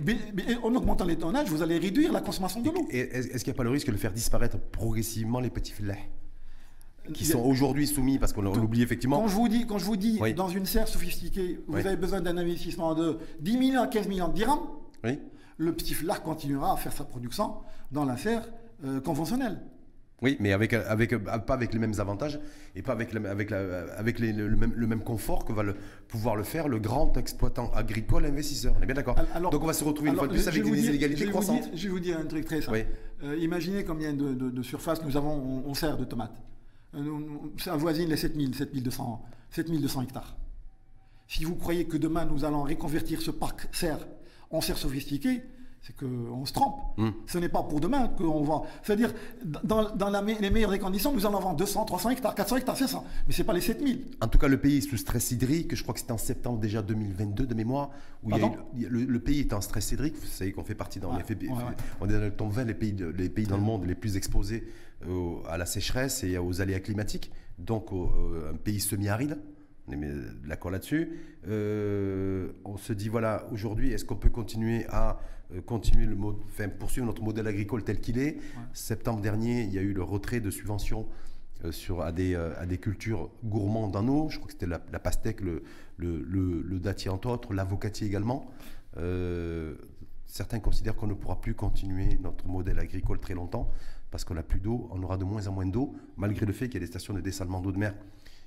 en 0.63 0.75
augmentant 0.75 1.05
les 1.05 1.17
tonnages, 1.17 1.49
vous 1.49 1.63
allez 1.63 1.79
réduire 1.79 2.13
la 2.13 2.21
consommation 2.21 2.61
de 2.61 2.71
l'eau. 2.71 2.87
Est-ce 2.91 3.45
qu'il 3.45 3.53
n'y 3.53 3.57
a 3.57 3.59
pas 3.59 3.65
le 3.65 3.71
risque 3.71 3.91
de 3.91 3.97
faire 3.97 4.13
disparaître 4.13 4.59
progressivement 4.59 5.41
les 5.41 5.51
petits 5.51 5.73
filets? 5.73 6.09
Qui 7.13 7.25
sont 7.25 7.41
aujourd'hui 7.41 7.87
soumis, 7.87 8.19
parce 8.19 8.33
qu'on 8.33 8.43
l'oublie 8.43 8.83
effectivement. 8.83 9.21
Quand 9.21 9.29
je 9.29 9.35
vous 9.35 9.49
dis, 9.49 9.67
quand 9.67 9.79
je 9.79 9.85
vous 9.85 9.97
dis 9.97 10.21
dans 10.35 10.49
une 10.49 10.67
serre 10.67 10.89
sophistiquée, 10.89 11.61
vous 11.67 11.79
avez 11.79 11.97
besoin 11.97 12.21
d'un 12.21 12.37
investissement 12.37 12.95
de 12.95 13.19
10 13.41 13.59
millions 13.59 13.83
à 13.83 13.87
15 13.87 14.09
millions 14.09 14.29
de 14.29 14.35
dirhams, 14.35 14.61
oui. 15.05 15.19
le 15.59 15.73
petit 15.73 15.95
flard 15.95 16.23
continuera 16.23 16.73
à 16.73 16.77
faire 16.77 16.93
sa 16.93 17.05
production 17.05 17.55
dans 17.93 18.05
la 18.05 18.17
serre 18.17 18.47
euh, 18.85 19.01
conventionnelle. 19.01 19.61
Oui, 20.23 20.37
mais 20.41 20.53
avec, 20.53 20.73
avec, 20.73 21.15
pas 21.19 21.55
avec 21.55 21.75
les 21.75 21.79
mêmes 21.79 21.93
avantages 21.99 22.41
et 22.75 22.81
pas 22.81 22.93
avec, 22.93 23.15
avec, 23.15 23.53
avec 23.53 24.19
le, 24.19 24.57
même, 24.57 24.73
le, 24.75 24.87
même, 24.87 25.03
confort 25.03 25.45
que 25.45 25.53
va 25.53 25.63
le, 25.63 25.75
pouvoir 26.09 26.37
le 26.37 26.43
faire 26.43 26.69
le 26.69 26.79
grand 26.79 27.15
exploitant 27.19 27.71
agricole 27.75 28.25
investisseur. 28.25 28.75
On 28.79 28.83
est 28.83 28.87
bien 28.87 28.95
d'accord 28.95 29.15
Donc 29.51 29.63
on 29.63 29.67
va 29.67 29.75
se 29.75 29.85
retrouver 29.85 30.11
une 30.11 30.17
fois 30.17 30.27
de 30.27 30.33
plus 30.33 30.49
avec 30.49 30.63
des 30.63 30.87
inégalités 30.89 31.27
croissantes. 31.27 31.69
je 31.75 31.83
vais 31.83 31.89
vous 31.91 32.01
dire 32.01 32.19
un 32.19 32.25
truc 32.25 32.47
très 32.47 32.63
simple. 32.63 32.87
Euh, 33.25 33.37
imaginez 33.37 33.85
combien 33.85 34.15
de, 34.15 34.33
de, 34.33 34.63
surface 34.63 35.05
nous 35.05 35.17
avons, 35.19 35.63
on, 35.67 35.75
sert 35.75 35.99
de 35.99 36.05
tomates. 36.05 36.37
Ça 37.59 37.75
avoisine 37.75 38.09
les 38.09 38.17
7000, 38.17 38.55
7200, 38.55 39.23
7200 39.51 40.03
hectares. 40.03 40.37
Si 41.29 41.45
vous 41.45 41.57
croyez 41.57 41.87
que 41.87 41.97
demain 41.97 42.25
nous 42.25 42.45
allons 42.45 42.63
reconvertir 42.63 43.21
ce 43.21 43.31
parc 43.31 43.69
serre 43.75 44.07
en 44.51 44.61
serre 44.61 44.79
sophistiquée, 44.79 45.43
c'est 45.87 45.95
qu'on 45.95 46.45
se 46.45 46.53
trompe. 46.53 46.81
Hmm. 46.97 47.11
Ce 47.27 47.39
n'est 47.39 47.49
pas 47.49 47.63
pour 47.63 47.79
demain 47.79 48.09
qu'on 48.09 48.43
va. 48.43 48.63
C'est-à-dire, 48.83 49.13
dans, 49.63 50.11
les 50.41 50.51
meilleures 50.51 50.73
des 50.73 50.81
conditions, 50.81 51.13
nous 51.13 51.27
en 51.27 51.35
avons 51.37 51.53
200, 51.53 51.85
300 51.85 52.11
hectares, 52.11 52.35
400 52.35 52.57
hectares, 52.57 52.77
500. 52.77 53.05
Mais 53.27 53.33
ce 53.33 53.41
n'est 53.41 53.47
pas 53.47 53.53
les 53.53 53.61
7000. 53.61 54.05
En 54.21 54.27
tout 54.27 54.39
cas, 54.39 54.49
le 54.49 54.59
pays 54.59 54.79
est 54.79 54.81
sous 54.81 54.97
stress 54.97 55.31
hydrique. 55.31 55.77
Je 55.77 55.83
crois 55.83 55.95
que 55.95 56.01
c'était 56.01 56.13
en 56.13 56.19
septembre 56.19 56.59
déjà 56.59 56.83
2022 56.83 57.47
de 57.47 57.55
mémoire. 57.55 57.91
Où 58.25 58.31
le, 58.31 59.19
pays 59.21 59.41
est 59.41 59.53
en 59.53 59.61
stress 59.61 59.93
hydrique. 59.93 60.17
Vous 60.17 60.27
savez 60.27 60.51
qu'on 60.51 60.65
fait 60.65 60.75
partie 60.75 60.99
dans 60.99 61.17
les. 61.17 61.23
On 62.01 62.09
est 62.09 62.13
dans 62.13 62.19
le 62.19 62.33
top 62.33 62.51
20 62.51 62.65
les 62.65 62.75
pays, 62.75 62.97
les 63.17 63.29
pays 63.29 63.47
dans 63.47 63.57
le 63.57 63.63
monde 63.63 63.87
les 63.87 63.95
plus 63.95 64.17
exposés 64.17 64.67
à 65.49 65.57
la 65.59 65.67
sécheresse 65.67 66.25
et 66.25 66.39
aux 66.39 66.61
aléas 66.61 66.81
climatiques. 66.81 67.31
Donc, 67.59 67.91
un 67.93 68.57
pays 68.57 68.81
semi-aride 68.81 69.39
on 69.89 69.93
est 69.93 70.49
d'accord 70.49 70.71
là-dessus. 70.71 71.13
Euh, 71.49 72.51
on 72.65 72.77
se 72.77 72.93
dit, 72.93 73.09
voilà, 73.09 73.47
aujourd'hui, 73.53 73.93
est-ce 73.93 74.05
qu'on 74.05 74.17
peut 74.17 74.31
continuer 74.31 74.87
à 74.89 75.21
euh, 75.55 75.61
continuer 75.61 76.07
le 76.07 76.17
mode, 76.17 76.37
enfin, 76.47 76.69
poursuivre 76.69 77.07
notre 77.07 77.23
modèle 77.23 77.47
agricole 77.47 77.85
tel 77.85 78.01
qu'il 78.01 78.19
est? 78.19 78.39
Septembre 78.73 79.21
dernier, 79.21 79.63
il 79.63 79.73
y 79.73 79.79
a 79.79 79.83
eu 79.83 79.93
le 79.93 80.03
retrait 80.03 80.41
de 80.41 80.51
subventions 80.51 81.07
euh, 81.65 81.73
sur, 81.73 82.03
à, 82.03 82.13
des, 82.13 82.35
à 82.35 82.67
des 82.67 82.79
cultures 82.79 83.31
gourmandes 83.45 83.95
en 83.95 84.09
eau. 84.09 84.29
Je 84.29 84.39
crois 84.39 84.49
que 84.49 84.53
c'était 84.53 84.67
la, 84.67 84.79
pastèque, 84.99 85.41
le, 85.41 85.63
le, 85.99 86.21
le, 86.63 86.81
dattier 86.81 87.11
entre 87.11 87.29
autres, 87.29 87.55
l'avocatier 87.55 88.07
également. 88.07 88.51
certains 90.27 90.59
considèrent 90.59 90.97
qu'on 90.97 91.07
ne 91.07 91.15
pourra 91.15 91.41
plus 91.41 91.55
continuer 91.55 92.19
notre 92.21 92.49
modèle 92.49 92.81
agricole 92.81 93.21
très 93.21 93.35
longtemps 93.35 93.71
parce 94.17 94.25
qu'on 94.25 94.33
n'a 94.33 94.43
plus 94.43 94.61
d'eau, 94.61 94.89
on 94.93 95.03
aura 95.03 95.19
de 95.19 95.25
moins 95.25 95.47
en 95.47 95.53
moins 95.53 95.67
d'eau, 95.67 95.95
malgré 96.17 96.47
le 96.47 96.55
fait 96.55 96.69
qu'il 96.69 96.77
y 96.77 96.77
a 96.79 96.81
des 96.81 96.87
stations 96.87 97.13
de 97.13 97.21
dessalement 97.21 97.61
d'eau 97.61 97.71
de 97.71 97.77
mer 97.77 97.95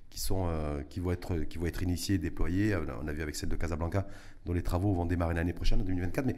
qui, 0.10 0.20
sont, 0.20 0.48
euh, 0.48 0.82
qui, 0.82 1.00
vont 1.00 1.12
être, 1.12 1.42
qui 1.42 1.60
vont 1.60 1.68
être 1.68 1.84
initiées, 1.84 2.18
déployées. 2.18 2.76
On 2.76 3.08
a 3.08 3.14
vu 3.14 3.22
avec 3.22 3.36
celle 3.36 3.50
de 3.50 3.56
Casablanca, 3.56 4.08
dont 4.48 4.54
les 4.54 4.64
travaux 4.64 4.96
vont 4.96 5.06
démarrer 5.06 5.36
l'année 5.36 5.54
prochaine, 5.54 5.80
en 5.80 5.84
2024. 5.84 6.26
Mais 6.26 6.38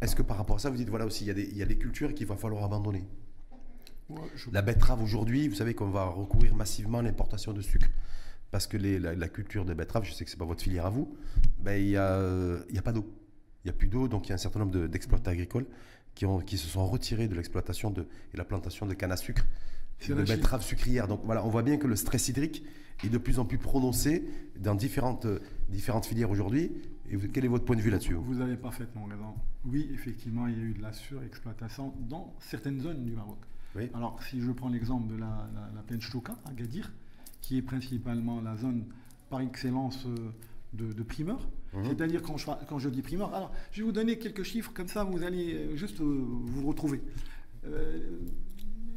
est-ce 0.00 0.16
que 0.16 0.22
par 0.22 0.36
rapport 0.36 0.56
à 0.56 0.58
ça, 0.58 0.68
vous 0.68 0.76
dites, 0.76 0.88
voilà 0.88 1.06
aussi, 1.06 1.22
il 1.22 1.28
y 1.28 1.30
a 1.30 1.34
des, 1.34 1.44
il 1.44 1.56
y 1.58 1.62
a 1.62 1.64
des 1.64 1.78
cultures 1.78 2.12
qu'il 2.12 2.26
va 2.26 2.34
falloir 2.34 2.64
abandonner? 2.64 3.04
La 4.50 4.62
betterave 4.62 5.00
aujourd'hui, 5.00 5.46
vous 5.46 5.54
savez 5.54 5.74
qu'on 5.74 5.90
va 5.90 6.06
recourir 6.06 6.52
massivement 6.56 6.98
à 6.98 7.02
l'importation 7.02 7.52
de 7.52 7.60
sucre. 7.60 7.86
Parce 8.50 8.66
que 8.66 8.76
les, 8.76 8.98
la, 8.98 9.28
culture 9.28 9.64
de 9.64 9.74
betterave, 9.74 10.02
je 10.02 10.12
sais 10.12 10.24
que 10.24 10.30
ce 10.32 10.34
n'est 10.34 10.40
pas 10.40 10.44
votre 10.44 10.64
filière 10.64 10.86
à 10.86 10.90
vous, 10.90 11.16
ben, 11.60 11.80
il 11.80 11.90
n'y 11.90 11.96
a, 11.96 12.18
il 12.68 12.74
y 12.74 12.78
a 12.78 12.82
pas 12.82 12.90
d'eau. 12.90 13.08
Il 13.64 13.68
n'y 13.68 13.70
a 13.70 13.74
plus 13.74 13.86
d'eau, 13.86 14.08
donc 14.08 14.26
il 14.26 14.30
y 14.30 14.32
a 14.32 14.34
un 14.34 14.38
certain 14.38 14.58
nombre 14.58 14.88
d'exploitants 14.88 15.30
agricoles 15.30 15.66
qui, 16.14 16.26
ont, 16.26 16.40
qui 16.40 16.58
se 16.58 16.68
sont 16.68 16.86
retirés 16.86 17.28
de 17.28 17.34
l'exploitation 17.34 17.94
et 18.32 18.36
la 18.36 18.44
plantation 18.44 18.86
de 18.86 18.94
canne 18.94 19.12
à 19.12 19.16
sucre 19.16 19.44
de 20.08 20.14
betterave 20.14 20.62
sucrière. 20.62 21.08
Donc 21.08 21.20
voilà, 21.24 21.44
on 21.44 21.48
voit 21.48 21.62
bien 21.62 21.76
que 21.76 21.86
le 21.86 21.96
stress 21.96 22.28
hydrique 22.28 22.64
est 23.04 23.08
de 23.08 23.18
plus 23.18 23.38
en 23.38 23.44
plus 23.44 23.58
prononcé 23.58 24.24
dans 24.58 24.74
différentes, 24.74 25.26
différentes 25.68 26.06
filières 26.06 26.30
aujourd'hui. 26.30 26.72
Et 27.10 27.18
quel 27.28 27.44
est 27.44 27.48
votre 27.48 27.64
point 27.64 27.76
de 27.76 27.80
vue 27.80 27.90
là-dessus 27.90 28.14
Vous? 28.14 28.40
Avez 28.40 28.56
parfaitement 28.56 29.04
raison. 29.04 29.34
Oui, 29.64 29.90
effectivement, 29.92 30.46
il 30.46 30.58
y 30.58 30.60
a 30.60 30.64
eu 30.64 30.74
de 30.74 30.82
la 30.82 30.92
surexploitation 30.92 31.92
dans 32.08 32.34
certaines 32.40 32.80
zones 32.80 33.04
du 33.04 33.12
Maroc. 33.12 33.38
Alors, 33.94 34.20
si 34.22 34.40
je 34.40 34.50
prends 34.50 34.68
l'exemple 34.68 35.12
de 35.12 35.18
la, 35.18 35.48
plaine 35.86 36.00
Chouka, 36.00 36.36
à 36.44 36.52
Gadir, 36.52 36.92
qui 37.40 37.56
est 37.56 37.62
principalement 37.62 38.40
la 38.40 38.56
zone 38.56 38.84
par 39.28 39.40
excellence 39.40 40.06
euh, 40.06 40.30
de, 40.72 41.02
primeur, 41.02 41.48
mhm. 41.72 41.84
c'est-à-dire 41.86 42.22
quand 42.22 42.36
je, 42.36 42.46
quand 42.68 42.78
je 42.78 42.88
dis 42.88 43.02
primeur, 43.02 43.34
alors 43.34 43.52
je 43.72 43.80
vais 43.80 43.86
vous 43.86 43.92
donner 43.92 44.18
quelques 44.18 44.44
chiffres, 44.44 44.72
comme 44.72 44.88
ça 44.88 45.04
vous 45.04 45.22
allez 45.22 45.54
euh, 45.54 45.76
juste 45.76 46.00
euh, 46.00 46.24
vous 46.24 46.66
retrouver 46.68 47.02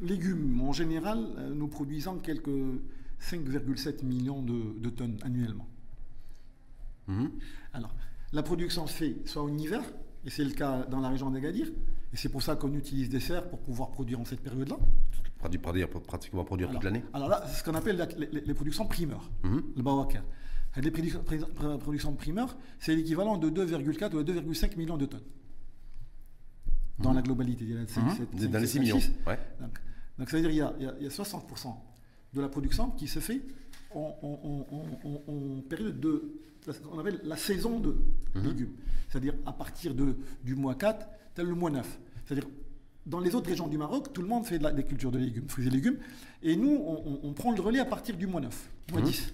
légumes, 0.04 0.62
en 0.62 0.74
général, 0.74 1.26
euh, 1.38 1.54
nous 1.54 1.68
produisons 1.68 2.20
quelques 2.20 2.50
5,7 3.22 4.04
millions 4.04 4.42
de, 4.42 4.90
tonnes 4.90 5.18
annuellement. 5.24 5.68
Mhm. 7.08 7.32
Alors, 7.74 7.96
la 8.32 8.44
production 8.44 8.86
se 8.88 8.94
fait 8.94 9.16
soit 9.26 9.44
en 9.44 9.58
hiver, 9.58 9.82
et 10.26 10.30
c'est 10.30 10.44
le 10.44 10.52
cas 10.52 10.86
dans 10.86 11.00
la 11.00 11.10
région 11.10 11.30
d'Agadir, 11.32 11.68
et 12.14 12.18
c'est 12.18 12.30
pour 12.30 12.44
ça 12.44 12.56
qu'on 12.56 12.74
utilise 12.74 13.10
des 13.10 13.20
serres 13.20 13.48
pour 13.50 13.60
pouvoir 13.60 13.92
produire 13.92 14.20
en 14.20 14.26
cette 14.26 14.42
période-là. 14.42 14.78
Pratiquement 16.08 16.44
produire 16.44 16.70
toute 16.70 16.84
l'année 16.84 17.04
Alors 17.14 17.28
là, 17.28 17.44
c'est 17.48 17.60
ce 17.60 17.64
qu'on 17.64 17.76
appelle 17.76 18.08
les, 18.32 18.54
productions 18.54 18.86
primeurs, 18.86 19.30
mhm. 19.44 19.64
le 19.76 19.84
bawakar. 19.84 20.24
Les 20.76 20.92
productions 20.92 22.14
primeurs, 22.14 22.58
c'est 22.80 22.96
l'équivalent 22.96 23.38
de 23.38 23.50
2,4 23.50 24.16
ou 24.16 24.24
2,5 24.24 24.76
millions 24.78 24.98
de 24.98 25.06
tonnes. 25.06 25.22
Dans 27.00 27.10
mhm. 27.10 27.16
la 27.16 27.22
globalité, 27.22 27.66
dans 27.66 28.60
les 28.60 28.68
6 28.68 28.80
millions. 28.80 29.00
Donc 30.18 30.30
ça 30.30 30.38
veut 30.38 30.42
dire 30.50 30.74
qu'il 30.78 31.04
y, 31.04 31.06
a 31.06 31.10
60% 31.10 31.74
de 32.34 32.42
la 32.42 32.50
production 32.50 32.92
qui 32.92 33.08
se 33.08 33.20
fait 33.20 33.42
en, 33.94 35.62
période 35.70 36.00
de 36.00 36.40
qu'on 36.90 37.00
appelle 37.00 37.20
la 37.24 37.36
saison 37.36 37.80
de 37.80 37.96
mhm. 38.36 38.48
légumes. 38.48 38.74
C'est-à-dire 39.10 39.34
à 39.46 39.54
partir 39.54 39.94
de, 39.94 40.16
du 40.44 40.56
mois 40.56 40.76
4, 40.76 41.06
tel 41.36 41.48
le 41.48 41.56
mois 41.56 41.70
9. 41.70 42.00
C'est-à-dire 42.26 42.48
dans 43.06 43.20
les 43.20 43.36
autres 43.36 43.50
régions 43.50 43.68
du 43.68 43.78
Maroc, 43.78 44.14
tout 44.14 44.22
le 44.22 44.28
monde 44.28 44.46
fait 44.46 44.58
de 44.58 44.64
la, 44.64 44.72
des 44.72 44.84
cultures 44.84 45.12
de 45.12 45.20
légumes, 45.20 45.48
fruits 45.50 45.68
et 45.68 45.70
légumes. 45.70 45.98
Et 46.42 46.56
nous, 46.56 46.82
on, 47.24 47.34
prend 47.34 47.52
le 47.52 47.62
relais 47.62 47.80
à 47.80 47.86
partir 47.86 48.16
du 48.16 48.28
mois 48.28 48.42
9, 48.42 48.70
mois 48.92 49.02
10, 49.02 49.22
mhm. 49.22 49.34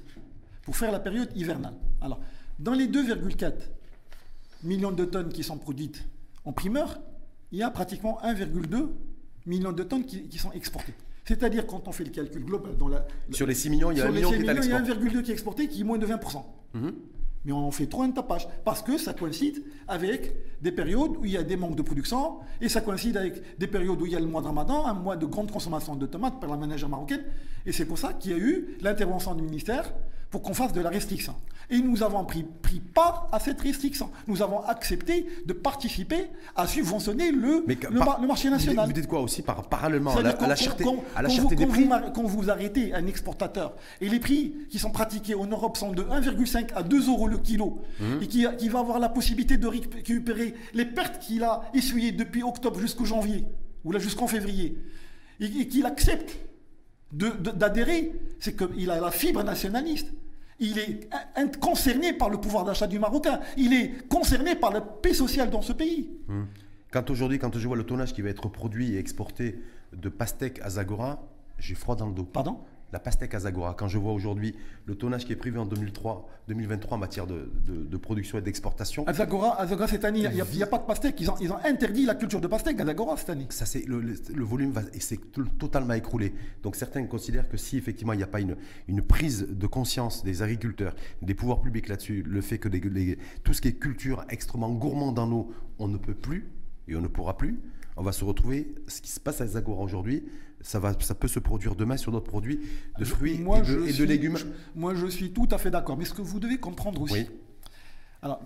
Pour 0.63 0.75
faire 0.75 0.91
la 0.91 0.99
période 0.99 1.29
hivernale. 1.35 1.73
Alors, 2.01 2.19
dans 2.59 2.73
les 2.73 2.87
2,4 2.87 3.53
millions 4.63 4.91
de 4.91 5.05
tonnes 5.05 5.29
qui 5.29 5.43
sont 5.43 5.57
produites 5.57 6.05
en 6.45 6.51
primeur, 6.53 6.99
il 7.51 7.59
y 7.59 7.63
a 7.63 7.69
pratiquement 7.69 8.19
1,2 8.23 8.89
millions 9.45 9.71
de 9.71 9.83
tonnes 9.83 10.05
qui, 10.05 10.37
sont 10.37 10.51
exportées. 10.51 10.93
C'est-à-dire, 11.25 11.65
quand 11.67 11.87
on 11.87 11.91
fait 11.91 12.03
le 12.03 12.11
calcul 12.11 12.43
global, 12.43 12.77
dans 12.77 12.87
la, 12.87 13.05
sur 13.31 13.47
les 13.47 13.53
6 13.53 13.69
millions, 13.69 13.91
il 13.91 13.97
y 13.97 14.01
a 14.01 14.07
1 14.07 14.11
million 14.11 14.31
qui 14.31 14.37
est 14.37 14.53
1,2 14.53 15.21
qui 15.21 15.31
exporté, 15.31 15.67
qui 15.67 15.81
est 15.81 15.83
moins 15.83 15.97
de 15.97 16.05
20%. 16.05 16.43
Mhm. 16.73 16.93
Mais 17.45 17.53
on 17.53 17.71
fait 17.71 17.87
trop 17.87 18.03
un 18.03 18.11
tapage, 18.11 18.47
parce 18.65 18.81
que 18.81 18.97
ça 18.97 19.13
coïncide 19.13 19.63
avec 19.87 20.35
des 20.61 20.73
périodes 20.73 21.15
où 21.17 21.25
il 21.25 21.31
y 21.31 21.37
a 21.37 21.43
des 21.43 21.55
manques 21.55 21.77
de 21.77 21.81
production, 21.81 22.39
et 22.59 22.67
ça 22.67 22.81
coïncide 22.81 23.15
avec 23.15 23.57
des 23.57 23.67
périodes 23.67 24.01
où 24.01 24.05
il 24.05 24.11
y 24.11 24.15
a 24.15 24.19
le 24.19 24.25
mois 24.25 24.41
de 24.41 24.47
Ramadan, 24.47 24.85
un 24.85 24.93
mois 24.93 25.15
de 25.15 25.25
grande 25.25 25.49
consommation 25.49 25.95
de 25.95 26.05
tomates 26.05 26.39
par 26.41 26.49
la 26.49 26.57
ménagère 26.57 26.89
marocaine. 26.89 27.23
Et 27.65 27.71
c'est 27.71 27.85
pour 27.85 27.97
ça 27.97 28.13
qu'il 28.13 28.31
y 28.31 28.33
a 28.33 28.37
eu 28.37 28.77
l'intervention 28.81 29.35
du 29.35 29.43
ministère 29.43 29.93
pour 30.29 30.41
qu'on 30.41 30.53
fasse 30.53 30.73
de 30.73 30.81
la 30.81 30.89
restriction. 30.89 31.35
Et 31.71 31.79
nous 31.79 32.01
avons 32.01 32.25
pris, 32.25 32.43
pris 32.43 32.79
part 32.79 33.27
à 33.31 33.39
cette 33.39 33.61
restriction. 33.61 34.09
Nous 34.27 34.41
avons 34.41 34.61
accepté 34.61 35.27
de 35.45 35.53
participer 35.53 36.27
à 36.55 36.65
subventionner 36.65 37.31
le, 37.31 37.63
le, 37.67 38.27
marché 38.27 38.49
national. 38.49 38.87
Vous 38.87 38.93
dites 38.93 39.07
quoi 39.07 39.21
aussi 39.21 39.43
par, 39.43 39.67
parallèlement 39.69 40.15
à 40.15 40.21
la, 40.23 40.31
à 40.31 40.47
la 40.47 40.55
cherté, 40.55 40.83
à 41.15 41.21
la 41.21 41.29
cherté 41.29 41.55
des 41.55 41.67
prix 41.67 41.87
Quand 42.15 42.23
vous 42.23 42.49
arrêtez 42.49 42.93
un 42.93 43.05
exportateur 43.05 43.75
et 44.01 44.09
les 44.09 44.19
prix 44.19 44.55
qui 44.69 44.79
sont 44.79 44.89
pratiqués 44.89 45.35
en 45.35 45.45
Europe 45.45 45.77
sont 45.77 45.91
de 45.91 46.03
1,5 46.03 46.73
à 46.75 46.81
2 46.81 47.09
euros 47.09 47.27
le 47.27 47.37
kilo 47.37 47.81
mmh. 47.99 48.03
et 48.21 48.27
qui, 48.27 48.45
qui, 48.57 48.69
va 48.69 48.79
avoir 48.79 48.99
la 48.99 49.09
possibilité 49.09 49.57
de 49.57 49.67
récupérer 49.67 50.55
les 50.73 50.85
pertes 50.85 51.19
qu'il 51.19 51.43
a 51.43 51.61
essuyées 51.73 52.11
depuis 52.11 52.41
octobre 52.41 52.79
jusqu'au 52.79 53.05
janvier 53.05 53.45
ou 53.85 53.91
là 53.91 53.99
jusqu'en 53.99 54.27
février 54.27 54.77
et, 55.39 55.67
qu'il 55.67 55.85
accepte 55.85 56.37
d'adhérer, 57.11 58.13
c'est 58.39 58.55
qu'il 58.55 58.89
a 58.91 58.99
la 58.99 59.11
fibre 59.11 59.43
nationaliste 59.43 60.07
il 60.59 60.77
est 60.77 61.09
concerné 61.59 62.13
par 62.13 62.29
le 62.29 62.37
pouvoir 62.37 62.65
d'achat 62.65 62.87
du 62.87 62.99
Marocain. 62.99 63.39
Il 63.57 63.73
est 63.73 64.07
concerné 64.07 64.55
par 64.55 64.71
la 64.71 64.81
paix 64.81 65.13
sociale 65.13 65.49
dans 65.49 65.61
ce 65.61 65.73
pays. 65.73 66.09
Hmm. 66.27 66.43
Quand 66.91 67.09
aujourd'hui, 67.09 67.39
quand 67.39 67.57
je 67.57 67.67
vois 67.67 67.77
le 67.77 67.85
tonnage 67.85 68.13
qui 68.13 68.21
va 68.21 68.29
être 68.29 68.49
produit 68.49 68.95
et 68.95 68.99
exporté 68.99 69.59
de 69.93 70.09
pastèques 70.09 70.59
à 70.61 70.71
Zagora, 70.71 71.23
j'ai 71.57 71.75
froid 71.75 71.95
dans 71.95 72.07
le 72.07 72.13
dos. 72.13 72.23
Pardon? 72.23 72.59
La 72.91 72.99
pastèque 72.99 73.33
Azagora, 73.33 73.75
quand 73.77 73.87
je 73.87 73.97
vois 73.97 74.13
aujourd'hui 74.13 74.55
le 74.85 74.95
tonnage 74.95 75.25
qui 75.25 75.33
est 75.33 75.35
prévu 75.35 75.59
en 75.59 75.65
2003, 75.65 76.27
2023 76.47 76.97
en 76.97 76.99
matière 76.99 77.27
de, 77.27 77.97
production 77.97 78.37
et 78.37 78.41
d'exportation. 78.41 79.05
Azagora, 79.07 79.59
Azagora 79.59 79.87
cette 79.87 80.05
année, 80.05 80.21
il 80.21 80.31
n'y 80.31 80.63
a, 80.63 80.67
pas 80.67 80.77
de 80.77 80.85
pastèque. 80.85 81.19
Ils 81.19 81.29
ont, 81.29 81.35
ils 81.41 81.51
ont, 81.51 81.57
interdit 81.63 82.05
la 82.05 82.15
culture 82.15 82.41
de 82.41 82.47
pastèque 82.47 82.79
Azagora 82.79 83.17
cette 83.17 83.29
année. 83.29 83.47
Ça, 83.49 83.65
c'est 83.65 83.85
le, 83.85 84.43
volume 84.43 84.71
va, 84.71 84.81
et 84.93 84.99
c'est 84.99 85.19
totalement 85.57 85.93
écroulé. 85.93 86.33
Donc 86.63 86.75
certains 86.75 87.05
considèrent 87.05 87.49
que 87.49 87.57
si 87.57 87.77
effectivement 87.77 88.13
il 88.13 88.17
n'y 88.17 88.23
a 88.23 88.27
pas 88.27 88.41
une, 88.41 88.55
une, 88.87 89.01
prise 89.01 89.47
de 89.49 89.67
conscience 89.67 90.23
des 90.23 90.41
agriculteurs, 90.41 90.95
des 91.21 91.33
pouvoirs 91.33 91.61
publics 91.61 91.87
là-dessus, 91.87 92.23
le 92.25 92.41
fait 92.41 92.57
que 92.57 92.69
tout 93.43 93.53
ce 93.53 93.61
qui 93.61 93.67
est 93.67 93.73
culture 93.73 94.25
extrêmement 94.29 94.71
gourmand 94.71 95.11
dans 95.11 95.25
l'eau, 95.25 95.51
on 95.77 95.87
ne 95.87 95.97
peut 95.97 96.13
plus 96.13 96.49
et 96.87 96.95
on 96.95 97.01
ne 97.01 97.07
pourra 97.07 97.37
plus 97.37 97.59
on 97.99 98.03
va 98.03 98.13
se 98.13 98.23
retrouver, 98.23 98.73
ce 98.87 99.01
qui 99.01 99.11
se 99.11 99.19
passe 99.19 99.41
à 99.41 99.47
Zagora 99.47 99.83
aujourd'hui, 99.83 100.23
ça, 100.61 100.79
va, 100.79 100.93
ça 100.99 101.15
peut 101.15 101.27
se 101.27 101.39
produire 101.39 101.75
demain 101.75 101.97
sur 101.97 102.11
d'autres 102.11 102.29
produits 102.29 102.59
de 102.97 103.05
fruits 103.05 103.35
et, 103.35 103.93
de, 103.93 104.03
légumes. 104.03 104.37
moi, 104.75 104.93
je 104.95 105.07
suis 105.07 105.31
tout 105.31 105.47
à 105.51 105.57
fait 105.57 105.71
d'accord. 105.71 105.97
Mais 105.97 106.05
ce 106.05 106.13
que 106.13 106.21
vous 106.21 106.39
devez 106.39 106.57
comprendre 106.57 107.01
aussi, 107.01 107.27
alors, 108.21 108.41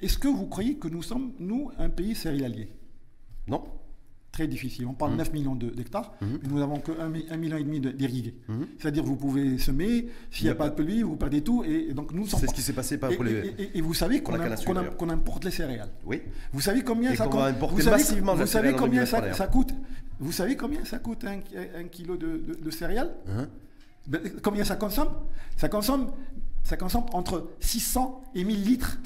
est-ce 0.00 0.18
que 0.18 0.28
vous 0.28 0.46
croyez 0.46 0.76
que 0.76 0.88
nous 0.88 1.02
sommes, 1.02 1.32
nous, 1.38 1.70
un 1.78 1.88
pays 1.88 2.14
céréalier? 2.14 2.68
Non 3.48 3.64
très 4.36 4.46
difficile. 4.46 4.86
On 4.86 4.92
parle 4.92 5.12
de 5.12 5.16
9 5.16 5.32
millions 5.32 5.56
d'hectares, 5.56 6.12
mmh. 6.20 6.26
mais 6.42 6.48
nous 6.48 6.58
n'avons 6.58 6.78
que 6.78 6.92
1, 6.92 7.36
million 7.38 7.56
et 7.56 7.64
demi 7.64 7.80
d'irrigués. 7.80 8.34
Mmh. 8.48 8.62
C'est-à-dire 8.78 9.02
vous 9.02 9.16
pouvez 9.16 9.56
semer, 9.56 10.08
s'il 10.30 10.44
n'y 10.44 10.50
a, 10.50 10.54
pas 10.54 10.68
de 10.68 10.74
pluie, 10.74 11.02
vous 11.02 11.16
perdez 11.16 11.40
tout. 11.40 11.64
Et, 11.64 11.94
donc 11.94 12.12
nous 12.12 12.26
C'est 12.26 12.46
ce 12.46 12.52
qui 12.52 12.60
s'est 12.60 12.74
passé 12.74 12.98
pour 12.98 13.24
les. 13.24 13.54
Et, 13.74 13.80
vous 13.80 13.94
savez 13.94 14.20
qu'on 14.22 15.08
importe 15.08 15.44
les 15.44 15.50
céréales. 15.50 15.88
Oui. 16.04 16.20
Vous 16.52 16.60
savez 16.60 16.82
combien 16.82 17.14
ça 17.14 17.26
coûte 17.26 17.40
Vous 17.70 17.80
savez, 17.80 18.20
vous 18.20 18.46
savez 18.46 18.74
combien 18.74 19.06
ça, 19.06 19.46
coûte 19.46 19.72
Vous 20.20 20.32
savez 20.32 20.56
combien 20.56 20.84
ça 20.84 20.98
coûte 20.98 21.24
un, 21.24 21.40
kilo 21.84 22.16
de, 22.16 22.70
céréales 22.70 23.14
hein? 23.28 23.48
ben, 24.06 24.20
Combien 24.42 24.64
ça 24.64 24.76
consomme? 24.76 25.10
Ça 25.56 25.68
consomme 25.68 26.10
ça 26.66 26.76
consomme 26.76 27.04
entre 27.12 27.50
600 27.60 28.24
et 28.34 28.42
1000 28.42 28.64
litres 28.64 28.98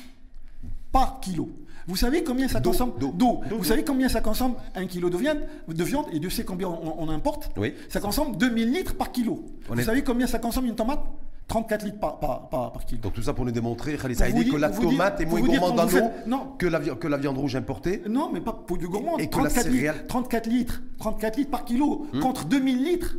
par 0.93 1.21
kilo. 1.21 1.51
Vous 1.87 1.97
savez 1.97 2.25
combien 2.25 2.49
ça 2.49 2.61
consomme? 2.61 2.93
d'eau 2.99 3.43
Vous 3.51 3.65
savez 3.65 3.85
combien 3.85 4.09
ça 4.09 4.23
consomme 4.23 4.55
un 4.75 4.87
kilo 4.87 5.11
de 5.11 5.19
viande, 5.19 5.41
de 5.69 5.85
viande 5.85 6.07
et 6.13 6.19
Dieu 6.19 6.31
sait 6.31 6.45
combien 6.45 6.69
on, 6.69 7.09
importe? 7.11 7.51
Oui. 7.57 7.75
Ça 7.89 8.01
consomme 8.01 8.37
2000 8.37 8.73
litres 8.73 8.95
par 8.95 9.13
kilo. 9.13 9.45
Vous 9.69 9.83
savez 9.83 10.03
combien 10.03 10.27
ça 10.27 10.39
consomme 10.39 10.67
une 10.67 10.75
tomate? 10.75 11.05
34 11.51 11.85
litres 11.85 11.99
par, 11.99 12.49
par, 12.49 12.73
kilo. 12.87 13.01
Donc 13.01 13.15
tout 13.15 13.23
ça 13.23 13.35
pour 13.35 13.45
nous 13.45 13.51
démontrer, 13.51 13.97
que 13.97 14.57
la 14.57 14.71
tomate 14.71 15.21
est 15.21 15.27
moins 15.27 15.41
gourmande 15.41 15.77
dans 15.77 15.87
l'eau 15.87 16.55
que, 16.57 16.67
la, 16.67 16.79
que 16.79 17.09
la 17.09 17.17
viande 17.17 17.39
rouge 17.39 17.57
importée. 17.57 18.03
Non, 18.09 18.31
mais 18.33 18.41
pas 18.41 18.53
pour 18.53 18.79
du 18.79 18.87
gourmand. 18.87 19.19
Et 19.19 19.29
34, 19.29 19.69
litres, 19.69 20.07
34 20.07 20.47
litres, 20.47 20.81
34 20.99 21.37
litres 21.37 21.51
par 21.51 21.65
kilo 21.65 22.07
hmm. 22.13 22.21
contre 22.21 22.45
2000 22.45 22.85
litres. 22.85 23.17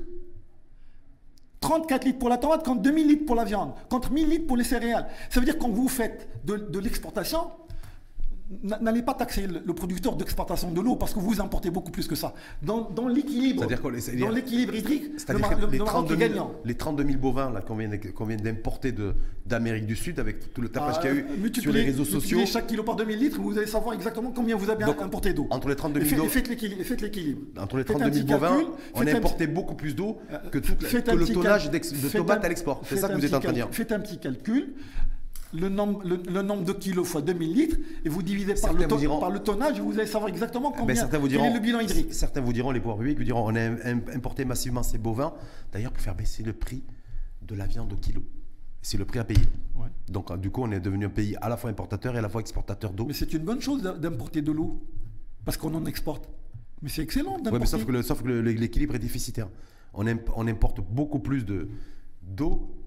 34 1.60 2.06
litres 2.06 2.20
pour 2.20 2.30
la 2.30 2.38
tomate 2.38 2.64
contre 2.64 2.82
2000 2.82 3.08
litres 3.08 3.26
pour 3.26 3.36
la 3.36 3.44
viande, 3.44 3.74
contre 3.90 4.12
1000 4.12 4.30
litres 4.30 4.48
pour 4.48 4.56
les 4.56 4.64
céréales. 4.64 5.08
Ça 5.30 5.42
veut 5.42 5.46
dire 5.46 5.58
que 5.58 5.62
quand 5.64 5.70
vous 5.70 5.90
faites 5.90 6.30
de, 6.46 6.56
de 6.56 6.80
l'exportation, 6.80 7.52
n'allez 8.64 9.02
pas 9.02 9.14
taxer 9.14 9.48
le, 9.48 9.74
producteur 9.74 10.16
d'exportation 10.16 10.72
de 10.72 10.82
l'eau 10.82 10.96
parce 10.96 11.14
que 11.14 11.20
vous 11.20 11.42
importez 11.42 11.70
beaucoup 11.70 11.92
plus 11.92 12.08
que 12.08 12.16
ça. 12.16 12.34
Dans, 12.62 12.88
l'équilibre, 13.08 13.66
dans 13.66 14.30
l'équilibre 14.30 14.76
hydrique, 14.76 15.12
le, 15.30 15.72
les, 15.72 15.78
32 15.78 16.18
000, 16.18 16.20
gagnant. 16.20 16.52
les 16.66 16.76
32 16.76 17.04
000 17.06 17.18
bovins 17.18 17.52
qu'on 17.66 17.76
vient, 17.76 18.38
d'importer 18.38 18.94
d'Amérique 19.46 19.86
du 19.86 19.96
Sud 19.96 20.20
avec 20.20 20.54
tout 20.54 20.62
le 20.62 20.70
tapage 20.70 21.00
qu'il 21.00 21.10
y 21.10 21.14
a 21.14 21.16
eu 21.16 21.26
ah, 21.30 21.62
sur 21.62 21.72
les 21.74 21.84
réseaux 21.84 22.06
sociaux. 22.06 22.46
chaque 22.46 22.68
kilo 22.68 22.84
par 22.84 22.96
2000 22.96 23.20
litres, 23.20 23.40
vous 23.40 23.58
allez 23.58 23.68
savoir 23.68 23.96
exactement 23.96 24.32
combien 24.32 24.56
vous 24.56 24.70
avez 24.70 24.84
importé 24.84 25.34
d'eau. 25.34 25.48
Entre 25.50 25.70
les 25.70 25.76
32 25.76 26.02
000 26.04 26.28
faites 26.28 26.48
l'équilibre. 27.02 27.42
Entre 27.58 27.78
les 27.78 27.86
32 27.86 28.12
000 28.12 28.28
bovins, 28.28 28.64
on 28.94 29.06
a 29.06 29.16
importé 29.16 29.48
beaucoup 29.48 29.76
plus 29.76 29.96
d'eau 29.96 30.20
que, 30.52 30.58
le 30.58 31.34
tonnage 31.34 31.70
de 31.72 32.10
tomates 32.10 32.46
à 32.46 32.50
l'export. 32.50 32.82
C'est 32.86 32.98
ça 32.98 33.10
que 33.10 33.14
vous 33.16 33.26
êtes 33.26 33.34
en 33.34 33.40
train 33.40 33.50
de 33.50 33.56
dire. 33.56 33.68
Faites 33.72 33.92
un 33.92 34.00
petit 34.00 34.18
calcul 34.18 34.74
le 35.54 35.70
nombre, 35.70 36.02
le, 36.04 36.42
nombre 36.42 36.64
de 36.64 36.74
kilos 36.74 37.08
fois 37.08 37.22
2000 37.22 37.54
litres 37.54 37.78
et 38.06 38.10
vous 38.10 38.24
divisez 38.24 38.56
par 38.56 38.74
le, 38.74 38.88
par 39.20 39.30
le, 39.30 39.40
tonnage 39.40 39.80
vous 39.80 39.98
allez 39.98 40.08
savoir 40.08 40.30
exactement 40.30 40.72
combien 40.72 40.96
certains 40.96 41.18
vous 41.18 41.28
diront, 41.28 41.46
est 41.46 41.54
le 41.54 41.60
bilan 41.60 41.80
hydrique. 41.80 42.14
Certains 42.14 42.42
vous 42.42 42.54
diront, 42.54 42.72
les 42.72 42.80
pouvoirs 42.80 42.98
publics 42.98 43.18
vous 43.18 43.24
diront 43.24 43.46
on 43.46 43.56
a 43.56 43.90
importé 44.16 44.46
massivement 44.46 44.84
ces 44.84 44.98
bovins, 44.98 45.34
d'ailleurs 45.72 45.92
pour 45.92 46.02
faire 46.02 46.16
baisser 46.16 46.44
le 46.44 46.54
prix 46.54 46.84
de 47.42 47.56
la 47.56 47.66
viande 47.66 47.92
au 47.92 47.98
kilo. 47.98 48.24
C'est 48.82 48.98
le 48.98 49.06
prix 49.06 49.20
à 49.20 49.24
payer. 49.24 49.46
Donc 50.10 50.36
du 50.40 50.52
coup 50.52 50.62
on 50.64 50.72
est 50.72 50.80
devenu 50.80 51.06
un 51.06 51.10
pays 51.10 51.36
à 51.42 51.50
la 51.50 51.58
fois 51.58 51.70
importateur 51.70 52.16
et 52.16 52.20
à 52.20 52.22
la 52.22 52.30
fois 52.30 52.42
exportateur 52.42 52.94
d'eau. 52.94 53.06
Mais 53.06 53.14
c'est 53.14 53.34
une 53.34 53.44
bonne 53.44 53.62
chose 53.62 53.82
d'importer 53.82 54.42
de 54.42 54.52
l'eau 54.52 54.82
parce 55.44 55.58
qu'on 55.58 55.74
en 55.74 55.86
exporte. 55.86 56.30
Mais 56.82 56.90
c'est 56.90 57.04
excellent 57.04 57.38
d'importer. 57.38 57.52
Oui, 57.52 57.86
mais 57.90 58.04
sauf 58.04 58.24
que 58.24 58.32
l'équilibre 58.32 58.96
est 58.96 59.00
déficitaire. 59.00 59.50
On, 59.94 60.06
on 60.36 60.48
importe 60.48 60.80
beaucoup 60.82 61.20
plus 61.20 61.46
d'eau 62.24 62.81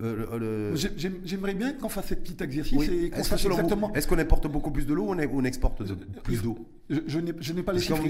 euh, 0.00 0.76
j'aimerais 1.24 1.54
bien 1.54 1.72
qu'on 1.72 1.88
fasse 1.88 2.06
ce 2.06 2.14
petit 2.14 2.36
exercice 2.42 2.88
et 2.88 3.10
qu'on 3.10 3.24
fasse 3.24 3.44
exactement. 3.44 3.92
Est-ce 3.94 4.06
qu'on 4.06 4.18
importe 4.18 4.46
beaucoup 4.46 4.70
plus 4.70 4.86
de 4.86 4.94
l'eau 4.94 5.06
ou 5.06 5.14
on, 5.14 5.44
exporte 5.44 5.82
plus 6.22 6.40
d'eau? 6.42 6.56
Je, 6.88 7.18
n'ai 7.18 7.62
pas 7.62 7.72
le 7.72 7.80
chiffre. 7.80 8.00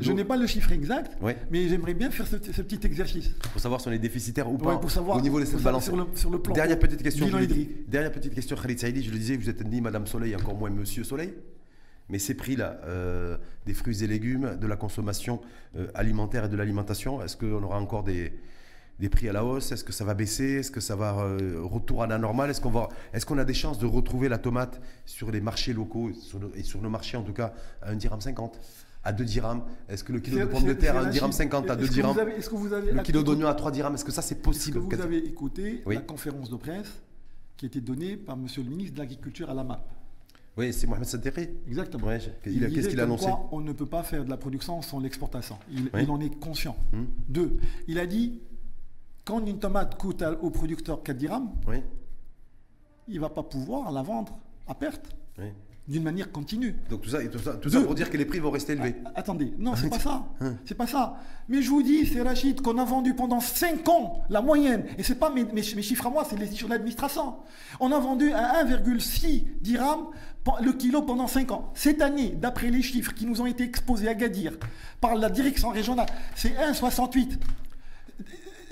je 0.00 0.12
n'ai 0.12 0.24
pas 0.24 0.36
le 0.36 0.46
chiffre 0.46 0.70
exact, 0.70 1.18
mais 1.50 1.68
j'aimerais 1.68 1.94
bien 1.94 2.10
faire 2.10 2.26
ce, 2.28 2.36
petit 2.36 2.86
exercice. 2.86 3.30
Pour 3.52 3.60
savoir 3.60 3.80
si 3.80 3.88
on 3.88 3.92
est 3.92 3.98
déficitaire 3.98 4.50
ou 4.50 4.56
pas. 4.56 4.76
pour 4.76 4.90
savoir, 4.90 5.16
au 5.16 5.20
niveau 5.20 5.40
de 5.40 5.44
cette 5.44 5.62
balance. 5.62 5.84
Sur 5.84 5.96
le, 5.96 6.04
sur 6.14 6.30
le 6.30 6.38
plan. 6.38 6.54
Dernière 6.54 6.78
petite 6.78 7.02
question. 7.02 7.28
Dernière 7.88 8.12
petite 8.12 8.34
question, 8.34 8.56
Khalid 8.56 8.78
Saïdi. 8.78 9.02
Je 9.02 9.10
le 9.10 9.18
disais, 9.18 9.36
vous 9.36 9.50
êtes 9.50 9.68
ni 9.68 9.80
Madame 9.80 10.06
Soleil, 10.06 10.36
encore 10.36 10.54
moins 10.54 10.70
Monsieur 10.70 11.02
Soleil. 11.02 11.34
Mais 12.08 12.18
ces 12.18 12.34
prix-là, 12.34 12.78
euh, 12.84 13.36
des 13.64 13.74
fruits 13.74 14.04
et 14.04 14.06
légumes, 14.06 14.56
de 14.60 14.66
la 14.66 14.76
consommation 14.76 15.40
euh, 15.76 15.86
alimentaire 15.94 16.44
et 16.44 16.48
de 16.48 16.56
l'alimentation, 16.56 17.22
est-ce 17.22 17.36
qu'on 17.36 17.62
aura 17.62 17.80
encore 17.80 18.04
des, 18.04 18.32
des 18.98 19.08
prix 19.08 19.28
à 19.28 19.32
la 19.32 19.44
hausse 19.44 19.72
Est-ce 19.72 19.84
que 19.84 19.92
ça 19.92 20.04
va 20.04 20.14
baisser 20.14 20.60
Est-ce 20.60 20.70
que 20.70 20.80
ça 20.80 20.96
va 20.96 21.18
euh, 21.18 21.60
retour 21.62 22.02
à 22.02 22.06
la 22.06 22.18
normale 22.18 22.50
Est-ce 22.50 22.60
qu'on 22.60 22.70
va, 22.70 22.88
est-ce 23.12 23.26
qu'on 23.26 23.38
a 23.38 23.44
des 23.44 23.54
chances 23.54 23.78
de 23.78 23.86
retrouver 23.86 24.28
la 24.28 24.38
tomate 24.38 24.80
sur 25.06 25.30
les 25.30 25.40
marchés 25.40 25.72
locaux 25.72 26.10
et 26.54 26.62
sur 26.62 26.80
nos 26.82 26.90
marchés 26.90 27.16
en 27.16 27.22
tout 27.22 27.32
cas 27.32 27.52
à 27.82 27.90
1 27.90 27.96
dirham 27.96 28.20
50 28.20 28.60
à 29.04 29.12
2 29.12 29.24
dirhams? 29.24 29.62
Est-ce 29.88 30.04
que 30.04 30.12
le 30.12 30.20
kilo 30.20 30.38
de 30.40 30.44
pommes 30.44 30.64
de 30.64 30.72
terre 30.72 30.96
à 30.96 31.00
1 31.00 31.10
dirham 31.10 31.32
50 31.32 31.70
à 31.70 31.76
2 31.76 31.88
dirhams? 31.88 32.16
Est-ce 32.36 32.50
que 32.50 32.54
vous 32.54 32.72
avez 32.72 32.92
Le 32.92 33.02
kilo 33.02 33.22
d'oignon 33.22 33.48
à 33.48 33.54
3 33.54 33.70
dirhams 33.72 33.94
Est-ce 33.94 34.04
que 34.04 34.12
ça 34.12 34.22
c'est 34.22 34.40
possible 34.40 34.86
que 34.86 34.96
vous 34.96 35.02
avez 35.02 35.18
écouté 35.18 35.82
la 35.86 36.00
conférence 36.00 36.50
de 36.50 36.56
presse 36.56 37.02
qui 37.56 37.66
a 37.66 37.68
été 37.68 37.80
donnée 37.80 38.16
par 38.16 38.36
Monsieur 38.36 38.62
le 38.62 38.70
ministre 38.70 38.94
de 38.94 38.98
l'Agriculture 39.00 39.50
à 39.50 39.54
la 39.54 39.64
MAP? 39.64 39.88
Oui, 40.56 40.72
c'est 40.72 40.86
Mohamed 40.86 41.06
Saderi. 41.06 41.48
Exactement. 41.66 42.08
Qu'est-ce 42.42 42.88
qu'il 42.88 43.00
a 43.00 43.04
annoncé? 43.04 43.26
On 43.50 43.60
ne 43.60 43.72
peut 43.72 43.86
pas 43.86 44.02
faire 44.02 44.24
de 44.24 44.30
la 44.30 44.36
production 44.36 44.82
sans 44.82 45.00
l'exportation. 45.00 45.56
Il, 45.70 46.10
en 46.10 46.20
est 46.20 46.38
conscient. 46.38 46.76
Hum. 46.92 47.06
Deux, 47.28 47.56
il 47.88 47.98
a 47.98 48.06
dit 48.06 48.40
quand 49.24 49.44
une 49.46 49.58
tomate 49.58 49.96
coûte 49.98 50.24
au 50.40 50.50
producteur 50.50 51.02
4 51.02 51.16
dirhams, 51.16 51.50
il 53.08 53.16
ne 53.16 53.20
va 53.20 53.30
pas 53.30 53.42
pouvoir 53.42 53.90
la 53.92 54.02
vendre 54.02 54.38
à 54.66 54.74
perte. 54.74 55.06
D'une 55.88 56.04
manière 56.04 56.30
continue. 56.30 56.76
Donc 56.88 57.02
tout 57.02 57.10
ça, 57.10 57.18
tout 57.26 57.68
ça, 57.68 57.80
pour 57.80 57.96
dire 57.96 58.08
que 58.08 58.16
les 58.16 58.24
prix 58.24 58.38
vont 58.38 58.52
rester 58.52 58.74
élevés. 58.74 58.94
Ah, 59.04 59.12
attendez, 59.16 59.52
non, 59.58 59.74
c'est 59.74 59.90
pas 59.90 59.98
ça. 59.98 60.24
Hein. 60.40 60.54
C'est 60.64 60.76
pas 60.76 60.86
ça. 60.86 61.16
Mais 61.48 61.60
je 61.60 61.68
vous 61.70 61.82
dis, 61.82 62.06
c'est 62.06 62.22
Rachid 62.22 62.60
qu'on 62.60 62.78
a 62.78 62.84
vendu 62.84 63.14
pendant 63.14 63.40
5 63.40 63.88
ans 63.88 64.22
la 64.30 64.42
moyenne. 64.42 64.84
Et 64.96 65.02
c'est 65.02 65.16
pas 65.16 65.28
mes, 65.28 65.42
mes, 65.44 65.62
chiffres 65.62 66.06
à 66.06 66.10
moi, 66.10 66.24
c'est 66.28 66.36
les 66.36 66.46
chiffres 66.46 66.66
de 66.66 66.70
l'administration. 66.70 67.34
On 67.80 67.90
a 67.90 67.98
vendu 67.98 68.32
à 68.32 68.64
1,6 68.64 69.60
dirhams 69.60 70.06
le 70.60 70.72
kilo 70.72 71.02
pendant 71.02 71.26
5 71.26 71.50
ans. 71.50 71.72
Cette 71.74 72.00
année, 72.00 72.30
d'après 72.30 72.70
les 72.70 72.82
chiffres 72.82 73.12
qui 73.12 73.26
nous 73.26 73.40
ont 73.40 73.46
été 73.46 73.64
exposés 73.64 74.08
à 74.08 74.14
Gadir 74.14 74.52
par 75.00 75.16
la 75.16 75.30
direction 75.30 75.70
régionale, 75.70 76.06
c'est 76.36 76.50
1,68 76.50 77.38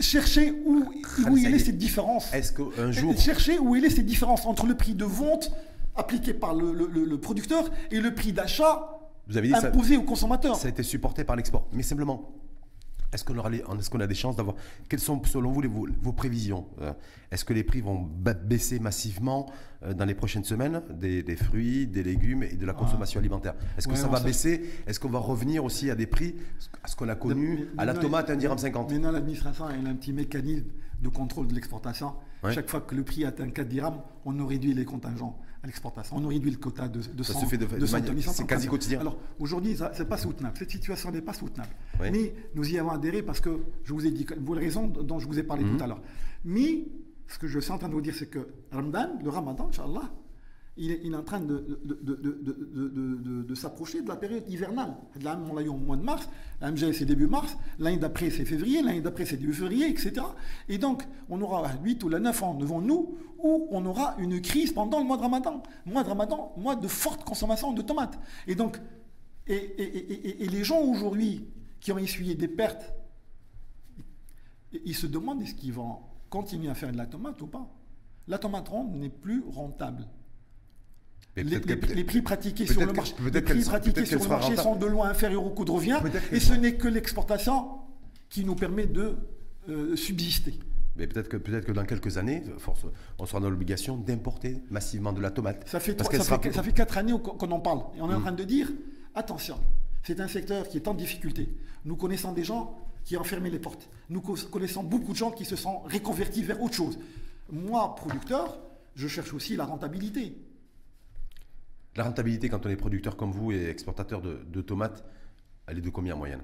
chercher 0.01 0.53
où, 0.65 0.85
où 1.29 1.37
il 1.37 1.55
est 1.55 1.59
cette 1.59 1.79
différence. 1.79 2.33
Est-ce 2.33 2.53
qu'un 2.53 2.93
jour. 2.93 3.17
Chercher 3.19 3.59
où 3.59 3.77
il 3.77 3.85
est 3.85 3.91
cette 3.91 4.07
différence 4.07 4.47
entre 4.47 4.67
le 4.67 4.75
prix 4.77 4.95
de 4.95 5.05
vente 5.05 5.53
appliqué 5.97 6.35
par 6.35 6.55
le, 6.55 7.17
producteur 7.19 7.71
et 7.91 8.01
le 8.01 8.15
prix 8.15 8.33
d'achat 8.33 8.97
imposé 9.55 9.97
au 9.97 10.03
consommateur. 10.03 10.57
Ça 10.57 10.67
a 10.67 10.71
été 10.71 10.83
supporté 10.83 11.25
par 11.25 11.37
l'export. 11.37 11.67
Mais 11.73 11.83
simplement, 11.83 12.33
est-ce 13.13 13.25
qu'on 13.25 13.35
est 13.53 13.91
qu'on 13.91 14.01
a 14.01 14.07
des 14.07 14.15
chances 14.15 14.37
d'avoir 14.37 14.57
Quelles 14.89 15.01
sont 15.01 15.23
selon 15.25 15.51
vous 15.53 15.63
vos, 16.03 16.13
prévisions 16.13 16.67
euh, 16.81 16.93
Est-ce 17.31 17.45
que 17.45 17.53
les 17.53 17.65
prix 17.65 17.81
vont 17.81 18.09
baisser 18.45 18.79
massivement 18.79 19.51
euh, 19.83 19.95
dans 19.95 20.05
les 20.05 20.15
prochaines 20.15 20.45
semaines 20.45 20.83
des, 20.91 21.37
fruits, 21.37 21.87
des 21.87 22.03
légumes 22.03 22.43
et 22.43 22.57
de 22.57 22.67
la 22.67 22.73
consommation 22.73 23.19
ah. 23.19 23.23
alimentaire? 23.23 23.55
Est-ce 23.77 23.89
que 23.89 23.97
ça 23.97 24.09
va 24.09 24.21
baisser? 24.21 24.63
Est-ce 24.87 25.01
qu'on 25.01 25.09
va 25.09 25.19
revenir 25.19 25.65
aussi 25.65 25.91
à 25.91 25.95
des 25.95 26.07
prix 26.07 26.37
à 26.83 26.89
ce 26.89 26.97
qu'on 26.97 27.09
a 27.09 27.17
connu 27.17 27.67
à 27.79 27.85
la 27.85 27.95
tomate 27.95 28.31
à 28.31 28.35
1,50 28.35 28.39
dirham 28.39 28.59
50 28.59 28.93
Maintenant 28.93 29.11
l'administration 29.11 29.67
a 29.67 29.73
un 29.73 29.95
petit 29.95 30.13
mécanisme 30.13 30.67
de 31.03 31.09
contrôle 31.09 31.49
de 31.49 31.55
l'exportation. 31.55 32.13
Chaque 32.51 32.69
fois 32.69 32.81
que 32.81 32.95
le 32.95 33.03
prix 33.03 33.25
atteint 33.25 33.51
4 33.51 33.69
dirhams, 33.69 34.01
on 34.25 34.33
nous 34.33 34.47
réduit 34.47 34.73
les 34.73 34.85
contingents 34.85 35.39
à 35.63 35.67
l'exportation. 35.67 36.17
On 36.17 36.27
réduit 36.27 36.51
le 36.51 36.57
quota 36.57 36.89
de, 36.89 37.01
de 37.01 37.23
ça 37.23 37.35
se 37.35 37.45
fait 37.45 37.59
de, 37.59 37.67
de, 37.67 37.87
C'est 37.87 38.47
quasi 38.47 38.67
quotidien. 38.67 39.01
Alors 39.01 39.19
aujourd'hui, 39.39 39.77
ce 39.77 39.99
n'est 39.99 40.09
pas 40.09 40.17
soutenable. 40.17 40.57
Cette 40.59 40.71
situation 40.71 41.11
n'est 41.11 41.21
pas 41.21 41.35
soutenable. 41.35 41.71
Mais 42.01 42.35
nous 42.55 42.69
y 42.71 42.79
avons 42.79 42.91
adhéré 42.91 43.23
parce 43.23 43.41
que 43.41 43.61
je 43.85 43.93
vous 43.93 44.07
ai 44.07 44.11
dit, 44.11 44.27
vous 44.39 44.55
les 44.55 44.61
raisons 44.61 44.87
dont 44.87 45.19
je 45.19 45.27
vous 45.27 45.39
ai 45.39 45.43
parlé 45.43 45.65
tout 45.65 45.71
mhm. 45.71 45.83
à 45.83 45.87
l'heure. 45.87 46.03
Mais 46.45 46.87
ce 47.29 47.39
que 47.39 47.47
je 47.47 47.61
suis 47.61 47.73
en 47.73 47.79
train 47.79 47.89
de 47.89 47.95
vous 47.95 48.01
dire, 48.01 48.15
c'est 48.15 48.29
que 48.29 48.49
Ramadan, 48.73 49.19
le 49.23 49.29
Ramadan, 49.29 49.69
Inch'Allah, 49.69 50.11
il 50.81 51.13
est, 51.13 51.15
en 51.15 51.23
train 51.23 51.41
de, 51.41 53.55
s'approcher 53.55 54.01
de 54.01 54.09
la 54.09 54.17
période 54.17 54.45
hivernale. 54.49 54.95
Là, 55.23 55.39
l'a 55.55 55.63
eu 55.63 55.69
au 55.69 55.77
mois 55.77 55.99
de 55.99 56.03
mars, 56.03 56.27
la 56.63 56.71
MGL 56.71 56.95
c'est 56.95 57.05
début 57.05 57.27
mars, 57.27 57.55
l'année 57.79 57.99
d'après 57.99 58.31
c'est 58.31 58.47
février, 58.47 58.83
l'année 58.83 59.03
d'après 59.03 59.27
c'est 59.27 59.37
début 59.37 59.53
février, 59.53 59.91
etc. 59.91 60.25
Et 60.71 60.79
donc, 60.79 61.07
on 61.29 61.41
aura 61.43 61.71
8 61.85 62.03
ou 62.05 62.09
9 62.09 62.43
ans 62.43 62.55
devant 62.55 62.81
nous 62.81 63.15
où 63.39 63.69
on 63.71 63.85
aura 63.85 64.17
une 64.19 64.41
crise 64.41 64.73
pendant 64.73 65.01
le 65.01 65.05
mois 65.05 65.19
de 65.19 65.23
Ramadan. 65.23 65.63
Mois 65.85 66.03
de 66.03 66.09
Ramadan, 66.09 66.55
mois 66.57 66.77
de 66.77 66.89
forte 66.89 67.25
consommation 67.25 67.73
de 67.73 67.83
tomates. 67.83 68.19
Et 68.47 68.55
donc, 68.55 68.81
et, 69.47 70.47
les 70.51 70.65
gens 70.65 70.81
aujourd'hui 70.81 71.45
qui 71.81 71.93
ont 71.93 71.99
essuyé 71.99 72.35
des 72.35 72.49
pertes, 72.49 72.95
ils 74.73 74.95
se 74.95 75.07
demandent 75.07 75.43
est-ce 75.43 75.55
qu'ils 75.55 75.75
vont 75.75 75.99
continuer 76.31 76.71
à 76.71 76.75
faire 76.75 76.91
de 76.91 76.97
la 76.97 77.07
tomate 77.07 77.43
ou 77.43 77.47
pas? 77.47 77.69
La 78.29 78.39
tomate 78.39 78.69
ronde 78.69 78.95
n'est 78.95 79.11
plus 79.11 79.45
rentable. 79.47 80.07
Les, 81.37 82.05
prix 82.05 82.23
pratiqués 82.23 82.67
sur 82.67 82.81
le 82.81 82.93
marché, 82.93 84.57
sont 84.57 84.77
de 84.77 84.87
loin 84.87 85.09
inférieurs 85.11 85.45
au 85.45 85.51
coût 85.51 85.65
de 85.65 85.71
revient, 85.71 85.99
et 86.33 86.41
ce 86.41 86.53
n'est 86.53 86.75
que 86.75 86.89
l'exportation 86.89 87.69
qui 88.29 88.45
nous 88.45 88.55
permet 88.55 88.87
de 88.87 89.17
euh, 89.69 89.97
subsister. 89.97 90.59
Mais 90.97 91.07
peut-être 91.07 91.29
que, 91.29 91.37
peut 91.37 91.61
que 91.61 91.73
dans 91.73 91.85
quelques 91.85 92.19
années, 92.19 92.43
force, 92.59 92.85
on 93.19 93.27
sera 93.27 93.41
dans 93.41 93.49
l'obligation 93.49 93.97
d'importer 93.97 94.59
massivement 94.71 95.13
de 95.13 95.21
la 95.21 95.31
tomate. 95.31 95.69
Ça 95.69 95.81
fait, 95.81 95.97
ça, 96.03 96.39
fait, 96.39 96.73
quatre 96.73 96.99
années 96.99 97.13
qu'on 97.13 97.51
en 97.51 97.61
parle. 97.61 97.81
Et 97.97 98.01
on 98.01 98.11
est 98.11 98.15
en 98.15 98.19
hmm. 98.19 98.23
train 98.23 98.33
de 98.33 98.45
dire, 98.45 98.71
attention, 99.15 99.57
c'est 100.03 100.21
un 100.21 100.29
secteur 100.29 100.69
qui 100.69 100.79
est 100.79 100.89
en 100.89 100.95
difficulté. 100.95 101.49
Nous 101.85 101.97
connaissons 101.97 102.33
des 102.33 102.45
gens 102.45 102.77
qui 103.05 103.17
ont 103.17 103.25
fermé 103.25 103.51
les 103.51 103.59
portes. 103.59 103.89
Nous 104.09 104.21
connaissons 104.21 104.83
beaucoup 104.83 105.13
de 105.13 105.17
gens 105.17 105.31
qui 105.31 105.45
se 105.45 105.57
sont 105.57 105.79
reconvertis 105.81 106.43
vers 106.43 106.61
autre 106.61 106.75
chose. 106.75 106.99
Moi, 107.51 107.95
producteur, 107.95 108.59
je 108.95 109.09
cherche 109.09 109.33
aussi 109.33 109.57
la 109.57 109.65
rentabilité. 109.65 110.37
La 111.97 112.05
rentabilité, 112.05 112.49
quand 112.49 112.65
on 112.67 112.69
est 112.69 112.77
producteur 112.77 113.17
comme 113.17 113.33
vous 113.33 113.53
et 113.53 113.69
exportateur 113.69 114.23
de, 114.23 114.61
tomates, 114.63 115.05
elle 115.67 115.79
est 115.79 115.83
de 115.83 115.91
combien 115.91 116.15
en 116.15 116.19
moyenne? 116.19 116.43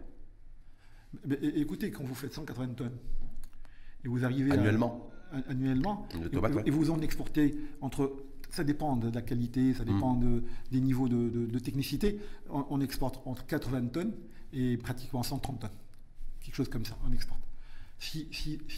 Écoutez, 1.41 1.91
quand 1.91 2.05
vous 2.05 2.15
faites 2.15 2.33
180 2.33 2.69
tonnes 2.75 2.97
et 4.05 4.09
vous 4.09 4.25
arrivez 4.25 4.51
annuellement, 4.53 5.09
annuellement, 5.49 6.07
et, 6.65 6.71
vous 6.71 6.91
en 6.91 7.01
exportez 7.01 7.57
entre, 7.81 8.25
ça 8.51 8.65
dépend 8.65 8.97
de 8.97 9.09
la 9.15 9.23
qualité, 9.23 9.73
ça 9.73 9.85
dépend 9.85 10.15
hmm. 10.15 10.43
des 10.73 10.81
niveaux 10.81 11.09
de, 11.09 11.59
technicité, 11.61 12.19
on, 12.51 12.81
exporte 12.81 13.21
entre 13.25 13.47
80 13.47 13.87
tonnes 13.87 14.13
et 14.53 14.77
pratiquement 14.77 15.23
130 15.23 15.61
tonnes, 15.61 15.71
quelque 16.41 16.57
chose 16.57 16.69
comme 16.69 16.85
ça, 16.85 16.99
on 17.09 17.13
exporte. 17.13 17.41
Si, 17.99 18.29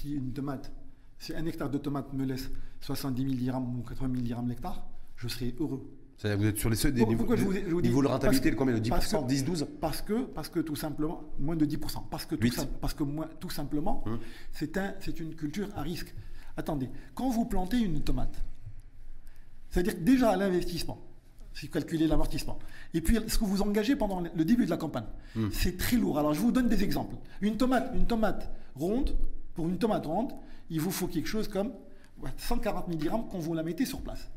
une 0.04 0.32
tomate, 0.32 0.70
si 1.18 1.34
un 1.34 1.44
hectare 1.46 1.70
de 1.70 1.78
tomate 1.78 2.12
me 2.12 2.24
laisse 2.24 2.50
70 2.82 3.22
000 3.22 3.34
dirhams 3.34 3.78
ou 3.80 3.82
80 3.82 4.12
000 4.12 4.22
dirhams 4.22 4.48
l'hectare, 4.48 4.86
je 5.16 5.28
serai 5.28 5.54
heureux 5.58 5.97
vous 6.22 6.46
êtes 6.46 6.58
sur 6.58 6.68
les 6.68 6.76
seuils 6.76 6.92
des 6.92 7.04
niveaux, 7.04 8.02
de 8.02 8.06
rentabilité 8.06 8.50
de 8.50 8.56
combien 8.56 8.74
De 8.74 8.80
10%, 8.80 9.26
10, 9.26 9.44
12 9.44 9.66
parce 9.80 10.02
que, 10.02 10.24
parce 10.24 10.48
que 10.48 10.60
tout 10.60 10.74
simplement, 10.74 11.22
moins 11.38 11.54
de 11.56 11.64
10%. 11.64 12.08
Parce 12.10 12.26
que 12.26 12.34
tout, 12.34 12.48
parce 12.80 12.94
que 12.94 13.04
moins, 13.04 13.28
tout 13.38 13.50
simplement, 13.50 14.02
hum. 14.06 14.18
c'est 14.52 14.76
un, 14.76 14.94
une 15.20 15.34
culture 15.34 15.68
à 15.76 15.82
risque. 15.82 16.12
Attendez, 16.56 16.90
quand 17.14 17.28
vous 17.30 17.44
plantez 17.44 17.78
une 17.78 18.00
tomate, 18.02 18.44
c'est-à-dire 19.70 19.94
déjà 20.00 20.36
l'investissement, 20.36 21.00
c'est 21.54 21.70
calculer 21.70 22.08
l'amortissement, 22.08 22.58
et 22.94 23.00
puis 23.00 23.18
ce 23.28 23.38
que 23.38 23.44
vous 23.44 23.62
engagez 23.62 23.94
pendant 23.94 24.20
le 24.20 24.44
début 24.44 24.64
de 24.64 24.70
la 24.70 24.76
campagne, 24.76 25.06
hum. 25.36 25.50
c'est 25.52 25.76
très 25.76 25.96
lourd. 25.96 26.18
Alors 26.18 26.34
je 26.34 26.40
vous 26.40 26.50
donne 26.50 26.68
des 26.68 26.82
exemples. 26.82 27.14
Une 27.42 27.56
tomate, 27.56 27.92
une 27.94 28.06
tomate 28.06 28.50
ronde, 28.74 29.16
pour 29.54 29.68
une 29.68 29.78
tomate 29.78 30.06
ronde, 30.06 30.32
il 30.68 30.80
vous 30.80 30.90
faut 30.90 31.06
quelque 31.06 31.28
chose 31.28 31.46
comme 31.46 31.72
140 32.36 32.86
000 32.88 32.98
dirhams 32.98 33.24
quand 33.30 33.38
vous 33.38 33.54
la 33.54 33.62
mettez 33.62 33.86
sur 33.86 34.00
place. 34.00 34.28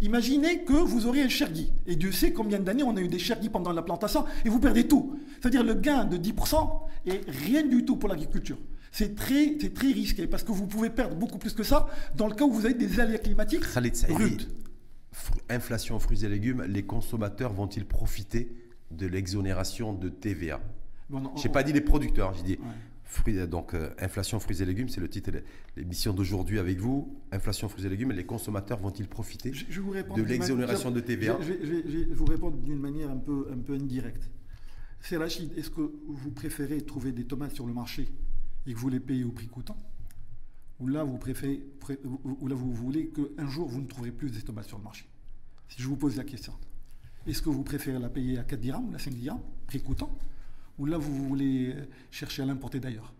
Imaginez 0.00 0.64
que 0.64 0.72
vous 0.72 1.06
aurez 1.06 1.22
un 1.22 1.28
chergui. 1.28 1.72
Et 1.86 1.96
Dieu 1.96 2.12
sait 2.12 2.32
combien 2.32 2.58
d'années 2.58 2.82
on 2.82 2.96
a 2.96 3.00
eu 3.00 3.08
des 3.08 3.18
chergis 3.18 3.48
pendant 3.48 3.72
la 3.72 3.82
plantation 3.82 4.24
et 4.44 4.48
vous 4.48 4.60
perdez 4.60 4.86
tout. 4.86 5.18
C'est-à-dire 5.40 5.62
le 5.62 5.74
gain 5.74 6.04
de 6.04 6.16
10% 6.16 6.80
est 7.06 7.28
rien 7.28 7.62
du 7.62 7.84
tout 7.84 7.96
pour 7.96 8.08
l'agriculture. 8.08 8.58
C'est 8.92 9.14
très, 9.16 9.56
très 9.56 9.92
risqué 9.92 10.26
parce 10.26 10.44
que 10.44 10.52
vous 10.52 10.66
pouvez 10.66 10.90
perdre 10.90 11.16
beaucoup 11.16 11.38
plus 11.38 11.52
que 11.52 11.62
ça 11.62 11.88
dans 12.16 12.28
le 12.28 12.34
cas 12.34 12.44
où 12.44 12.52
vous 12.52 12.64
avez 12.64 12.74
des 12.74 13.00
aléas 13.00 13.18
climatiques 13.18 13.64
rudes. 14.08 14.48
Inflation 15.48 15.98
fruits 15.98 16.24
et 16.24 16.28
légumes, 16.28 16.64
les 16.68 16.84
consommateurs 16.84 17.52
vont-ils 17.52 17.86
profiter 17.86 18.52
de 18.90 19.06
l'exonération 19.06 19.92
de 19.92 20.08
TVA 20.08 20.60
Je 21.10 21.42
n'ai 21.42 21.52
pas 21.52 21.62
dit 21.62 21.72
les 21.72 21.80
producteurs, 21.80 22.34
j'ai 22.34 22.42
dit 22.42 22.58
donc, 23.48 23.74
euh, 23.74 23.90
inflation 23.98 24.40
fruits 24.40 24.62
et 24.62 24.64
légumes, 24.64 24.88
c'est 24.88 25.00
le 25.00 25.08
titre 25.08 25.30
de 25.30 25.42
l'émission 25.76 26.12
d'aujourd'hui 26.12 26.58
avec 26.58 26.78
vous. 26.78 27.20
Inflation 27.32 27.68
fruits 27.68 27.86
et 27.86 27.88
légumes, 27.88 28.12
les 28.12 28.26
consommateurs 28.26 28.78
vont-ils 28.78 29.08
profiter 29.08 29.50
de 29.50 30.22
l'exonération 30.22 30.90
de 30.90 31.00
TVA 31.00 31.38
je, 31.40 31.52
vais 31.52 32.04
vous 32.12 32.24
répondre 32.24 32.58
d'une 32.58 32.78
manière 32.78 33.10
un 33.10 33.16
peu, 33.16 33.48
un 33.52 33.58
peu 33.58 33.74
indirecte. 33.74 34.30
C'est 35.00 35.16
Rachid, 35.16 35.52
est-ce 35.56 35.70
que 35.70 35.92
vous 36.08 36.30
préférez 36.30 36.80
trouver 36.80 37.12
des 37.12 37.24
tomates 37.24 37.54
sur 37.54 37.66
le 37.66 37.74
marché 37.74 38.08
et 38.66 38.72
que 38.72 38.78
vous 38.78 38.88
les 38.88 39.00
payez 39.00 39.24
au 39.24 39.32
prix 39.32 39.46
coûtant 39.46 39.76
Ou 40.80 40.88
là, 40.88 41.04
vous, 41.04 41.18
préférez, 41.18 41.60
ou 42.24 42.48
là, 42.48 42.54
vous 42.54 42.72
voulez 42.72 43.08
qu'un 43.10 43.48
jour, 43.48 43.68
vous 43.68 43.82
ne 43.82 43.86
trouverez 43.86 44.12
plus 44.12 44.30
des 44.30 44.40
tomates 44.40 44.68
sur 44.68 44.78
le 44.78 44.84
marché? 44.84 45.04
Si 45.68 45.82
je 45.82 45.88
vous 45.88 45.96
pose 45.96 46.16
la 46.16 46.24
question. 46.24 46.54
Est-ce 47.26 47.42
que 47.42 47.48
vous 47.48 47.62
préférez 47.62 47.98
la 47.98 48.08
payer 48.08 48.38
à 48.38 48.44
4 48.44 48.60
dirhams 48.60 48.90
ou 48.90 48.94
à 48.94 48.98
5 48.98 49.14
dirhams, 49.14 49.40
prix 49.66 49.80
coûtant? 49.80 50.16
Ou 50.78 50.86
là 50.86 50.98
vous 50.98 51.28
voulez 51.28 51.74
chercher 52.10 52.42
à 52.42 52.46
l'importer 52.46 52.80
d'ailleurs 52.80 53.14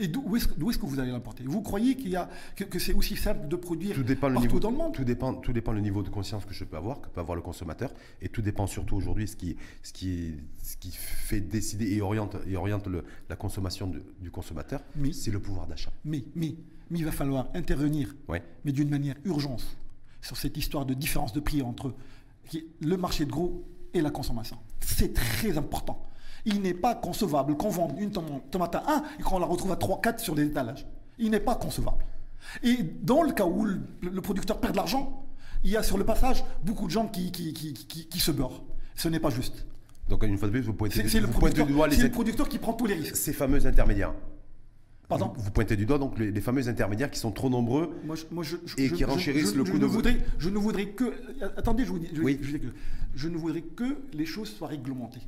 et 0.00 0.08
d'où 0.08 0.34
est-ce, 0.34 0.48
que 0.48 0.86
vous 0.86 0.98
allez 0.98 1.10
l'importer? 1.10 1.44
Vous 1.44 1.60
croyez 1.60 1.94
qu'il 1.94 2.08
y 2.08 2.16
a, 2.16 2.30
que, 2.56 2.78
c'est 2.78 2.94
aussi 2.94 3.16
simple 3.16 3.48
de 3.48 3.56
produire 3.56 3.94
tout 3.94 4.02
dépend 4.02 4.28
partout 4.28 4.40
le 4.40 4.46
niveau, 4.46 4.58
dans 4.58 4.70
le 4.70 4.76
monde? 4.78 4.94
tout 4.94 5.04
dépend, 5.04 5.34
tout 5.34 5.52
dépend 5.52 5.72
le 5.72 5.80
niveau 5.80 6.02
de 6.02 6.08
conscience 6.08 6.46
que 6.46 6.54
je 6.54 6.64
peux 6.64 6.78
avoir, 6.78 7.02
que 7.02 7.08
peut 7.08 7.20
avoir 7.20 7.36
le 7.36 7.42
consommateur, 7.42 7.92
et 8.22 8.30
tout 8.30 8.40
dépend 8.40 8.66
surtout 8.66 8.96
aujourd'hui 8.96 9.28
ce 9.28 9.36
qui, 9.36 9.56
ce 9.82 9.92
qui, 9.92 10.36
ce 10.62 10.78
qui 10.78 10.90
fait 10.90 11.40
décider 11.40 11.92
et 11.92 12.00
oriente, 12.00 12.36
et 12.46 12.56
oriente 12.56 12.88
la 13.28 13.36
consommation 13.36 13.92
du 14.20 14.30
consommateur, 14.30 14.80
c'est 15.12 15.30
le 15.30 15.38
pouvoir 15.38 15.66
d'achat. 15.66 15.92
Mais, 16.06 16.24
mais, 16.34 16.54
mais 16.90 17.00
il 17.00 17.04
va 17.04 17.12
falloir 17.12 17.48
intervenir, 17.54 18.16
mais 18.64 18.72
d'une 18.72 18.88
manière 18.88 19.16
urgence, 19.26 19.76
sur 20.22 20.38
cette 20.38 20.56
histoire 20.56 20.86
de 20.86 20.94
différence 20.94 21.34
de 21.34 21.40
prix 21.40 21.60
entre 21.60 21.94
le 22.80 22.96
marché 22.96 23.26
de 23.26 23.30
gros 23.30 23.64
et 23.92 24.00
la 24.00 24.10
consommation. 24.10 24.56
C'est 24.80 25.12
très 25.12 25.58
important. 25.58 26.09
Il 26.44 26.62
n'est 26.62 26.74
pas 26.74 26.94
concevable 26.94 27.56
qu'on 27.56 27.68
vende 27.68 27.94
une 27.98 28.10
tomate 28.10 28.74
à 28.74 28.84
1 28.86 29.02
et 29.18 29.22
qu'on 29.22 29.38
la 29.38 29.46
retrouve 29.46 29.72
à 29.72 29.76
3, 29.76 30.00
4 30.00 30.20
sur 30.20 30.34
les 30.34 30.44
étalages. 30.44 30.86
Il 31.18 31.30
n'est 31.30 31.40
pas 31.40 31.54
concevable. 31.54 32.04
Et 32.62 32.78
dans 33.02 33.22
le 33.22 33.32
cas 33.32 33.44
où 33.44 33.64
le, 33.64 34.20
producteur 34.20 34.58
perd 34.58 34.72
de 34.72 34.78
l'argent, 34.78 35.26
il 35.64 35.70
y 35.70 35.76
a 35.76 35.82
sur 35.82 35.98
le 35.98 36.04
passage 36.04 36.44
beaucoup 36.64 36.86
de 36.86 36.90
gens 36.90 37.06
qui, 37.06 37.30
qui, 37.30 38.20
se 38.20 38.30
beurrent. 38.30 38.64
Ce 38.94 39.08
n'est 39.08 39.20
pas 39.20 39.30
juste. 39.30 39.66
Donc 40.08 40.24
une 40.24 40.38
fois 40.38 40.48
de 40.48 40.52
plus, 40.52 40.62
vous 40.62 40.72
pointez, 40.72 41.02
le, 41.02 41.64
du 41.64 41.72
doigt 41.72 41.86
les... 41.86 41.96
le 41.96 42.10
producteur 42.10 42.48
qui 42.48 42.58
prend 42.58 42.72
tous 42.72 42.86
les 42.86 42.94
risques. 42.94 43.16
Ces 43.16 43.32
fameux 43.32 43.64
intermédiaires. 43.66 44.12
Pardon? 45.08 45.32
Vous, 45.36 45.50
pointez 45.50 45.76
du 45.76 45.86
doigt 45.86 45.98
donc 45.98 46.18
les, 46.18 46.40
fameux 46.40 46.68
intermédiaires 46.68 47.10
qui 47.10 47.18
sont 47.18 47.32
trop 47.32 47.50
nombreux 47.50 47.90
et 48.78 48.90
qui 48.90 49.04
renchérissent 49.04 49.56
le 49.56 49.64
coût 49.64 49.78
de 49.78 49.86
voudrais, 49.86 50.18
Je 50.38 50.48
ne 50.50 50.58
voudrais 50.58 50.86
que... 50.86 51.12
Attendez, 51.56 51.84
je 51.84 51.90
vous 51.90 51.98
dis, 51.98 52.08
je 53.14 53.28
ne 53.28 53.36
voudrais 53.36 53.62
que 53.62 53.98
les 54.12 54.26
choses 54.26 54.50
soient 54.50 54.68
réglementées. 54.68 55.20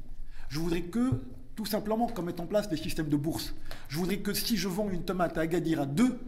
Je 0.53 0.59
voudrais 0.59 0.83
que, 0.83 1.13
tout 1.57 1.65
simplement, 1.65 2.09
qu'on 2.09 2.21
mette 2.21 2.39
en 2.39 2.45
place 2.45 2.69
des 2.69 2.77
systèmes 2.77 3.09
de 3.09 3.17
bourse. 3.17 3.55
Je 3.89 3.97
voudrais 3.97 4.19
que 4.19 4.35
si 4.35 4.59
je 4.59 4.69
vends 4.69 4.91
une 4.91 5.03
tomate 5.03 5.39
à 5.39 5.41
Agadir 5.41 5.81
à 5.81 5.87
2, 5.87 6.19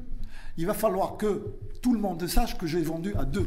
il 0.57 0.66
va 0.66 0.72
falloir 0.72 1.18
que 1.18 1.45
tout 1.83 1.93
le 1.93 2.01
monde 2.01 2.27
sache 2.27 2.57
que 2.57 2.66
j'ai 2.66 2.81
vendu 2.81 3.14
à 3.18 3.27
2. 3.27 3.47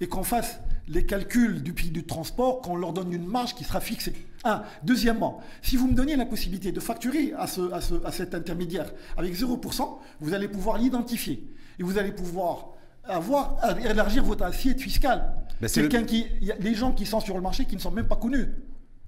Et 0.00 0.08
qu'on 0.08 0.24
fasse 0.24 0.58
les 0.88 1.06
calculs 1.06 1.62
du 1.62 1.72
prix 1.72 1.90
du 1.90 2.02
transport, 2.02 2.60
qu'on 2.60 2.74
leur 2.74 2.92
donne 2.92 3.12
une 3.12 3.24
marge 3.24 3.54
qui 3.54 3.62
sera 3.62 3.80
fixée. 3.80 4.14
Un. 4.42 4.64
Deuxièmement, 4.82 5.40
si 5.62 5.76
vous 5.76 5.86
me 5.86 5.94
donnez 5.94 6.16
la 6.16 6.26
possibilité 6.26 6.72
de 6.72 6.80
facturer 6.80 7.32
à, 7.38 7.46
ce, 7.46 7.72
à, 8.04 8.10
cet 8.10 8.34
intermédiaire 8.34 8.92
avec 9.16 9.32
0%, 9.32 9.98
vous 10.18 10.34
allez 10.34 10.48
pouvoir 10.48 10.78
l'identifier. 10.78 11.46
Et 11.78 11.84
vous 11.84 11.98
allez 11.98 12.10
pouvoir 12.10 12.70
avoir, 13.04 13.60
élargir 13.78 14.24
votre 14.24 14.42
assiette 14.42 14.80
fiscale. 14.80 15.36
Quelqu'un 15.72 16.02
qui, 16.02 16.26
il 16.40 16.48
y 16.48 16.52
a 16.52 16.56
des 16.56 16.74
gens 16.74 16.90
qui 16.90 17.06
sont 17.06 17.20
sur 17.20 17.36
le 17.36 17.42
marché 17.42 17.64
qui 17.64 17.76
ne 17.76 17.80
sont 17.80 17.92
même 17.92 18.08
pas 18.08 18.16
connus 18.16 18.48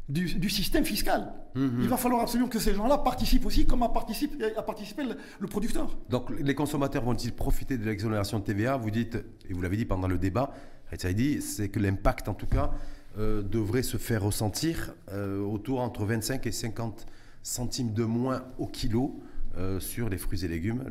du, 0.09 0.49
système 0.49 0.85
fiscal. 0.85 1.33
Mhm. 1.55 1.81
Il 1.83 1.89
va 1.89 1.97
falloir 1.97 2.23
absolument 2.23 2.49
que 2.49 2.59
ces 2.59 2.75
gens-là 2.75 2.99
participent 2.99 3.45
aussi, 3.45 3.67
comme 3.67 3.83
a 3.83 3.89
participé, 3.89 4.57
a 4.57 4.63
participé 4.63 5.03
le, 5.05 5.47
producteur. 5.47 5.97
Donc 6.09 6.31
les 6.31 6.55
consommateurs 6.55 7.05
vont-ils 7.05 7.33
profiter 7.33 7.77
de 7.77 7.85
l'exonération 7.85 8.39
de 8.39 8.45
TVA? 8.45 8.77
Vous 8.77 8.91
dites, 8.91 9.17
et 9.49 9.53
vous 9.53 9.61
l'avez 9.61 9.77
dit 9.77 9.85
pendant 9.85 10.09
le 10.09 10.19
débat, 10.19 10.53
c'est 10.97 11.69
que 11.69 11.79
l'impact 11.79 12.29
en 12.29 12.35
tout 12.35 12.47
cas 12.47 12.71
euh, 13.19 13.43
devrait 13.43 13.83
se 13.83 13.97
faire 13.97 14.23
ressentir 14.23 14.95
euh, 15.13 15.41
autour 15.41 15.81
entre 15.81 16.05
25 16.05 16.47
et 16.47 16.53
50 16.53 17.07
centimes 17.43 17.93
de 17.93 18.05
moins 18.05 18.45
au 18.59 18.67
kilo 18.67 19.21
euh, 19.57 19.81
sur 19.81 20.09
les 20.09 20.19
fruits 20.19 20.45
et 20.45 20.49
légumes. 20.49 20.85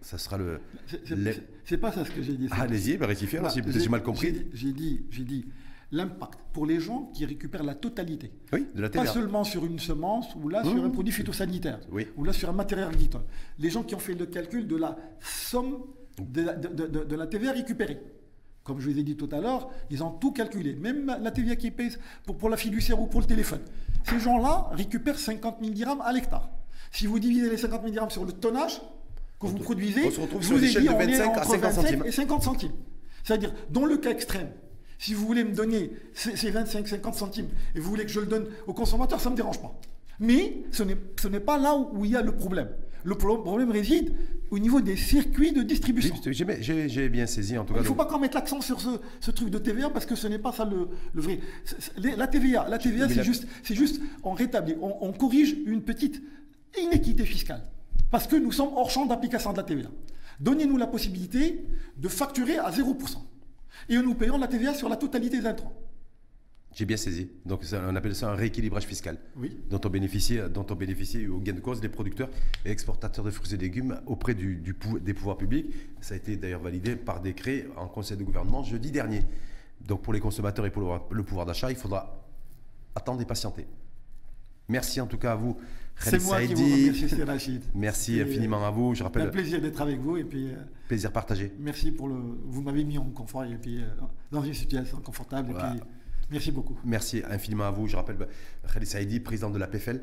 Ça 0.00 0.16
sera 0.16 0.38
le. 0.38 0.60
C'est 1.64 1.78
pas 1.78 1.92
ça 1.92 2.04
ce 2.04 2.10
que 2.10 2.22
j'ai 2.22 2.34
dit. 2.34 2.48
Ah, 2.52 2.62
allez-y, 2.62 2.96
vérifiez 2.96 3.40
si 3.50 3.60
j'ai 3.66 3.88
mal 3.88 4.02
compris. 4.02 4.46
J'ai 4.52 4.72
dit, 4.72 5.04
j'ai 5.10 5.24
dit 5.24 5.46
l'impact 5.92 6.40
pour 6.52 6.66
les 6.66 6.80
gens 6.80 7.10
qui 7.14 7.24
récupèrent 7.24 7.62
la 7.62 7.74
totalité. 7.74 8.32
Oui, 8.52 8.66
de 8.74 8.82
la 8.82 8.88
Pas 8.88 9.06
seulement 9.06 9.44
sur 9.44 9.64
une 9.64 9.78
semence 9.78 10.34
ou 10.34 10.48
là 10.48 10.64
sur 10.64 10.84
un 10.84 10.90
produit 10.90 11.12
phytosanitaire 11.12 11.80
ou 12.16 12.24
là 12.24 12.32
sur 12.32 12.48
un 12.48 12.52
matériel 12.52 12.88
agricole. 12.88 13.22
Les 13.58 13.70
gens 13.70 13.82
qui 13.82 13.94
ont 13.94 14.00
fait 14.00 14.14
le 14.14 14.26
calcul 14.26 14.66
de 14.66 14.76
la 14.76 14.96
somme 15.20 15.78
de 16.18 17.14
la, 17.16 17.26
TVA 17.26 17.52
récupérée. 17.52 18.00
Comme 18.64 18.80
je 18.80 18.90
vous 18.90 18.98
ai 18.98 19.02
dit 19.02 19.16
tout 19.16 19.28
à 19.30 19.40
l'heure, 19.40 19.68
ils 19.90 20.02
ont 20.02 20.10
tout 20.10 20.32
calculé. 20.32 20.74
Même 20.74 21.06
la 21.20 21.30
TVA 21.30 21.54
qui 21.56 21.70
pèse 21.70 22.00
pour, 22.24 22.36
pour 22.36 22.48
la 22.48 22.56
fiduciaire 22.56 23.00
ou 23.00 23.06
pour 23.06 23.20
le 23.20 23.26
téléphone. 23.26 23.60
Ces 24.04 24.18
gens-là 24.18 24.70
récupèrent 24.72 25.18
50 25.18 25.58
000 25.60 25.72
dirhams 25.72 26.00
à 26.00 26.12
l'hectare. 26.12 26.50
Si 26.90 27.06
vous 27.06 27.18
divisez 27.18 27.50
les 27.50 27.56
50 27.58 27.82
000 27.82 27.92
dirhams 27.92 28.10
sur 28.10 28.24
le 28.24 28.32
tonnage 28.32 28.80
que 29.38 29.46
vous 29.46 29.58
produisez, 29.58 30.06
on 30.06 30.10
se 30.10 30.20
retrouve 30.20 30.42
je 30.42 30.46
sur 30.46 30.56
vous 30.56 30.62
ai 30.64 30.66
l'échelle 30.66 30.82
dit 30.82 30.88
de 30.88 30.94
on 30.94 31.00
est 31.00 31.18
25 31.18 31.24
à 31.24 31.40
entre 31.40 31.50
50 31.50 31.60
25 31.60 31.82
centimes. 31.82 32.02
et 32.06 32.10
50 32.10 32.42
centimes. 32.42 32.72
C'est-à-dire, 33.22 33.52
dans 33.70 33.84
le 33.84 33.98
cas 33.98 34.10
extrême, 34.10 34.48
si 34.98 35.14
vous 35.14 35.26
voulez 35.26 35.44
me 35.44 35.52
donner 35.54 35.90
ces 36.14 36.36
ces 36.36 36.50
25-50 36.50 37.14
centimes 37.14 37.48
et 37.74 37.80
vous 37.80 37.88
voulez 37.90 38.04
que 38.04 38.10
je 38.12 38.20
le 38.20 38.26
donne 38.26 38.46
au 38.66 38.72
consommateur, 38.72 39.20
ça 39.20 39.28
ne 39.28 39.32
me 39.32 39.36
dérange 39.36 39.60
pas. 39.60 39.78
Mais 40.20 40.62
ce 40.72 40.82
n'est 41.28 41.40
pas 41.40 41.58
là 41.58 41.76
où 41.76 42.04
il 42.04 42.12
y 42.12 42.16
a 42.16 42.22
le 42.22 42.34
problème. 42.34 42.68
Le 43.04 43.14
pro- 43.14 43.38
problème 43.38 43.70
réside 43.70 44.14
au 44.50 44.58
niveau 44.58 44.80
des 44.80 44.96
circuits 44.96 45.52
de 45.52 45.62
distribution. 45.62 46.14
j'ai 46.30 46.44
bien- 47.08 47.26
saisi 47.26 47.56
en 47.58 47.64
tout 47.64 47.72
cas. 47.74 47.80
Il 47.80 47.82
ne 47.82 47.86
faut 47.86 47.94
donc- 47.94 47.98
pas 47.98 48.06
qu'on 48.06 48.18
mette 48.18 48.34
l'accent 48.34 48.60
sur 48.60 48.80
ce, 48.80 48.88
ce 49.20 49.30
truc 49.30 49.50
de 49.50 49.58
TVA 49.58 49.90
parce 49.90 50.06
que 50.06 50.14
ce 50.16 50.26
n'est 50.26 50.38
pas 50.38 50.52
ça 50.52 50.64
le, 50.64 50.88
le 51.12 51.20
vrai. 51.20 51.38
La 52.16 52.26
TVA, 52.26 52.66
la 52.68 52.78
TVA 52.78 53.04
Mais 53.06 53.10
c'est 53.12 53.18
la- 53.18 53.22
juste, 53.22 53.46
c'est 53.62 53.74
juste, 53.74 54.00
on 54.24 54.32
rétablit, 54.32 54.74
on, 54.80 54.96
on 55.02 55.12
corrige 55.12 55.54
une 55.66 55.82
petite 55.82 56.20
inéquité 56.80 57.24
fiscale. 57.24 57.62
Parce 58.10 58.26
que 58.26 58.36
nous 58.36 58.52
sommes 58.52 58.70
hors 58.74 58.90
champ 58.90 59.06
d'application 59.06 59.52
de 59.52 59.58
la 59.58 59.62
TVA. 59.64 59.88
Donnez-nous 60.40 60.76
la 60.78 60.86
possibilité 60.86 61.64
de 61.96 62.08
facturer 62.08 62.58
à 62.58 62.70
0%. 62.70 63.18
Et 63.88 63.96
nous 63.96 64.14
payons 64.14 64.38
la 64.38 64.48
TVA 64.48 64.74
sur 64.74 64.88
la 64.88 64.96
totalité 64.96 65.40
des 65.40 65.46
intrants. 65.46 65.72
J'ai 66.74 66.84
bien 66.84 66.96
saisi. 66.98 67.30
Donc 67.46 67.64
ça, 67.64 67.82
on 67.88 67.96
appelle 67.96 68.14
ça 68.14 68.30
un 68.30 68.34
rééquilibrage 68.34 68.84
fiscal. 68.84 69.16
Oui. 69.36 69.56
Dont 69.70 69.80
ont 69.84 69.88
bénéficié, 69.88 70.42
dont 70.50 70.66
ont 70.68 70.74
bénéficié 70.74 71.26
au 71.26 71.38
gain 71.38 71.54
de 71.54 71.60
cause 71.60 71.80
les 71.82 71.88
producteurs 71.88 72.28
et 72.66 72.70
exportateurs 72.70 73.24
de 73.24 73.30
fruits 73.30 73.54
et 73.54 73.56
légumes 73.56 73.98
auprès 74.06 74.34
du, 74.34 74.56
du 74.56 74.74
pou- 74.74 74.98
des 74.98 75.14
pouvoirs 75.14 75.38
publics. 75.38 75.66
Ça 76.02 76.14
a 76.14 76.16
été 76.18 76.36
d'ailleurs 76.36 76.60
validé 76.60 76.94
par 76.96 77.20
décret 77.22 77.66
en 77.76 77.86
conseil 77.88 78.18
de 78.18 78.24
gouvernement 78.24 78.62
jeudi 78.62 78.90
dernier. 78.90 79.22
Donc 79.86 80.02
pour 80.02 80.12
les 80.12 80.20
consommateurs 80.20 80.66
et 80.66 80.70
pour 80.70 80.82
le, 80.82 81.16
le 81.16 81.22
pouvoir 81.22 81.46
d'achat, 81.46 81.70
il 81.70 81.76
faudra 81.76 82.22
attendre 82.94 83.22
et 83.22 83.26
patienter. 83.26 83.66
Merci 84.68 85.00
en 85.00 85.06
tout 85.06 85.18
cas 85.18 85.32
à 85.32 85.36
vous, 85.36 85.56
C'est 85.98 86.22
moi 86.22 86.40
qui 86.42 86.54
vous 86.54 86.56
Saïdi. 86.60 86.80
remercie, 86.82 87.08
c'est 87.08 87.24
Rachid. 87.24 87.62
Merci 87.74 88.20
infiniment 88.20 88.64
à 88.66 88.70
vous. 88.70 88.94
Je 88.94 89.04
un 89.04 89.10
plaisir 89.10 89.60
d'être 89.60 89.80
avec 89.80 89.98
vous 89.98 90.16
et 90.16 90.24
puis 90.24 90.48
euh, 90.48 90.56
plaisir 90.88 91.10
partagé. 91.12 91.52
merci 91.58 91.90
pour 91.90 92.08
le. 92.08 92.16
Vous 92.44 92.62
m'avez 92.62 92.84
mis 92.84 92.98
en 92.98 93.04
confort 93.04 93.44
et 93.44 93.56
puis 93.56 93.78
euh, 93.82 93.86
dans 94.30 94.42
une 94.42 94.54
situation 94.54 94.98
confortable. 95.00 95.50
Et 95.50 95.54
puis, 95.54 95.80
merci 96.30 96.52
beaucoup. 96.52 96.78
Merci 96.84 97.22
infiniment 97.28 97.64
à 97.64 97.70
vous. 97.70 97.86
Je 97.86 97.96
rappelle 97.96 98.16
bah, 98.16 98.26
Khalid 98.72 98.88
Saïdi, 98.88 99.20
président 99.20 99.50
de 99.50 99.58
la 99.58 99.66
PFL, 99.66 100.02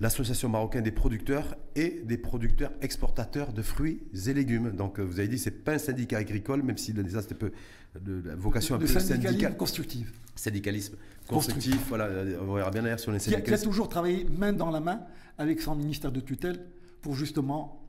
l'association 0.00 0.48
marocaine 0.48 0.82
des 0.82 0.92
producteurs 0.92 1.56
et 1.76 2.02
des 2.04 2.16
producteurs 2.18 2.72
exportateurs 2.80 3.52
de 3.52 3.62
fruits 3.62 4.02
et 4.26 4.34
légumes. 4.34 4.70
Donc 4.70 4.98
euh, 4.98 5.02
vous 5.02 5.18
avez 5.18 5.28
dit 5.28 5.38
c'est 5.38 5.62
pas 5.64 5.74
un 5.74 5.78
syndicat 5.78 6.18
agricole, 6.18 6.62
même 6.62 6.78
si 6.78 6.92
le 6.92 7.08
ça 7.08 7.22
c'était 7.22 7.52
de 8.00 8.22
la 8.26 8.34
vocation 8.34 8.74
un 8.74 8.78
peu 8.78 8.86
syndicalisme 8.86 9.22
syndical, 9.24 9.56
constructif. 9.56 10.12
syndicalisme 10.34 10.96
Constructif. 11.26 11.72
constructif. 11.72 11.88
Voilà, 11.88 12.08
on 12.40 12.54
verra 12.54 12.70
bien 12.70 12.82
d'ailleurs 12.82 13.00
sur 13.00 13.12
les 13.12 13.18
qui 13.18 13.24
a, 13.24 13.28
qui 13.28 13.34
a 13.34 13.36
syndicalistes. 13.38 13.64
toujours 13.64 13.88
travaillé 13.88 14.24
main 14.36 14.52
dans 14.52 14.70
la 14.70 14.80
main 14.80 15.02
avec 15.38 15.60
son 15.60 15.74
ministère 15.74 16.10
de 16.12 16.20
tutelle 16.20 16.64
pour 17.02 17.14
justement 17.14 17.80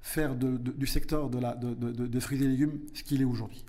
faire 0.00 0.36
de- 0.36 0.56
de- 0.56 0.70
du 0.72 0.86
secteur 0.86 1.28
de, 1.28 1.38
la, 1.38 1.54
de, 1.56 2.20
fruits 2.20 2.42
et 2.42 2.46
légumes 2.48 2.78
ce 2.94 3.02
qu'il 3.02 3.20
est 3.20 3.24
aujourd'hui. 3.24 3.64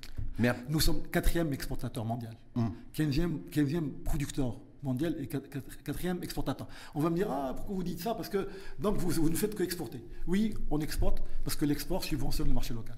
Nous 0.70 0.80
sommes 0.80 1.02
quatrième 1.12 1.52
exportateur 1.54 2.06
mondial, 2.06 2.34
Hum. 2.56 2.72
15e, 2.94 3.40
15e 3.52 3.90
producteur 4.06 4.58
mondial 4.84 5.16
et 5.20 5.26
quat- 5.28 5.42
quat- 5.50 5.84
quatrième 5.84 6.24
exportateur. 6.24 6.68
On 6.96 7.02
va 7.02 7.10
me 7.10 7.16
dire, 7.16 7.30
ah, 7.30 7.54
pourquoi 7.56 7.76
vous 7.76 7.84
dites 7.84 8.00
ça? 8.00 8.14
Parce 8.16 8.30
que 8.30 8.48
donc 8.80 8.96
vous, 8.98 9.10
vous 9.10 9.30
ne 9.30 9.36
faites 9.36 9.54
que 9.56 9.64
exporter. 9.64 10.02
Oui, 10.28 10.54
on 10.72 10.80
exporte 10.80 11.22
parce 11.44 11.58
que 11.58 11.66
l'export 11.66 12.04
subventionne 12.06 12.48
le 12.48 12.54
marché 12.54 12.74
local. 12.74 12.96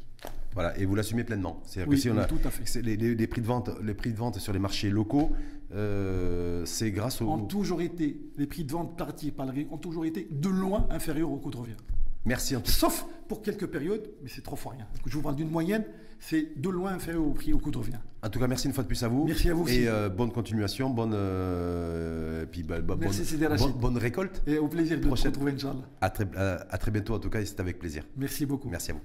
Voilà, 0.54 0.78
et 0.78 0.86
vous 0.86 0.96
l'assumez 0.96 1.24
pleinement. 1.24 1.62
C'est-à-dire 1.66 1.90
Oui, 1.90 1.96
que 1.96 2.02
si 2.02 2.10
on 2.10 2.18
a 2.18 2.26
tout 2.26 2.40
à 2.44 2.50
fait. 2.52 2.82
les, 2.82 2.98
les- 2.98 3.16
les 3.16 3.28
prix 3.28 3.42
de 3.42 3.48
vente, 3.48 3.70
les 3.82 3.94
prix 3.94 4.12
de 4.12 4.18
vente 4.18 4.38
sur 4.40 4.52
les 4.54 4.60
marchés 4.60 4.90
locaux, 4.90 5.32
euh, 5.74 6.64
c'est 6.66 6.92
grâce 6.92 7.22
au. 7.22 7.28
Ont 7.30 7.46
toujours 7.46 7.82
été, 7.82 8.20
les 8.38 8.48
prix 8.48 8.64
de 8.66 8.72
vente 8.72 8.98
pratiqués 8.98 9.32
par 9.32 9.46
l'agriculture 9.46 9.74
ont 9.76 9.80
toujours 9.82 10.06
été 10.06 10.28
de 10.30 10.50
loin 10.50 10.88
inférieurs 10.90 11.32
au 11.32 11.38
coût 11.38 11.52
de 11.52 11.58
revient. 11.58 11.76
Merci 12.26 12.56
en 12.56 12.62
tout 12.62 12.70
Sauf 12.70 13.06
pour 13.28 13.42
quelques 13.42 13.66
périodes, 13.68 14.08
mais 14.22 14.30
c'est 14.30 14.42
trop 14.44 14.56
fois 14.56 14.74
rien. 14.74 14.86
Je 15.08 15.14
vous 15.16 15.24
parle 15.24 15.36
d'une 15.38 15.50
moyenne, 15.50 15.84
c'est 16.20 16.50
de 16.56 16.70
loin 16.70 16.92
inférieur 16.94 17.26
au 17.26 17.32
prix 17.32 17.52
au 17.54 17.58
coût 17.58 17.72
de 17.72 17.78
revient. 17.80 17.98
En 18.22 18.30
tout 18.30 18.38
cas, 18.40 18.46
merci 18.48 18.68
une 18.68 18.74
fois 18.74 18.84
de 18.84 18.88
plus 18.90 19.02
à 19.04 19.08
vous. 19.08 19.26
Merci 19.26 19.50
à 19.50 19.54
vous 19.56 19.64
aussi. 19.64 19.78
Et 19.82 19.88
euh, 19.88 20.08
bonne 20.10 20.32
continuation, 20.32 20.90
bonne, 20.92 21.14
euh, 21.16 22.46
puis, 22.46 22.62
bah, 22.62 22.80
bah, 22.82 22.96
Merci, 23.00 23.24
bonne, 23.80 23.98
récolte. 23.98 24.44
Et 24.46 24.60
au 24.60 24.68
plaisir 24.68 25.00
de 25.00 25.04
te 25.04 25.10
retrouver, 25.10 25.54
Inch'Allah. 25.54 25.82
À 26.02 26.10
très, 26.12 26.28
à- 26.36 26.66
à 26.70 26.78
très 26.78 26.92
bientôt, 26.92 27.16
en 27.16 27.20
tout 27.20 27.30
cas, 27.32 27.42
et 27.42 27.46
c'est 27.46 27.60
avec 27.60 27.80
plaisir. 27.80 28.04
Merci 28.18 28.46
beaucoup. 28.46 28.70
Merci 28.70 28.92
à 28.92 28.96
vous. 28.96 29.02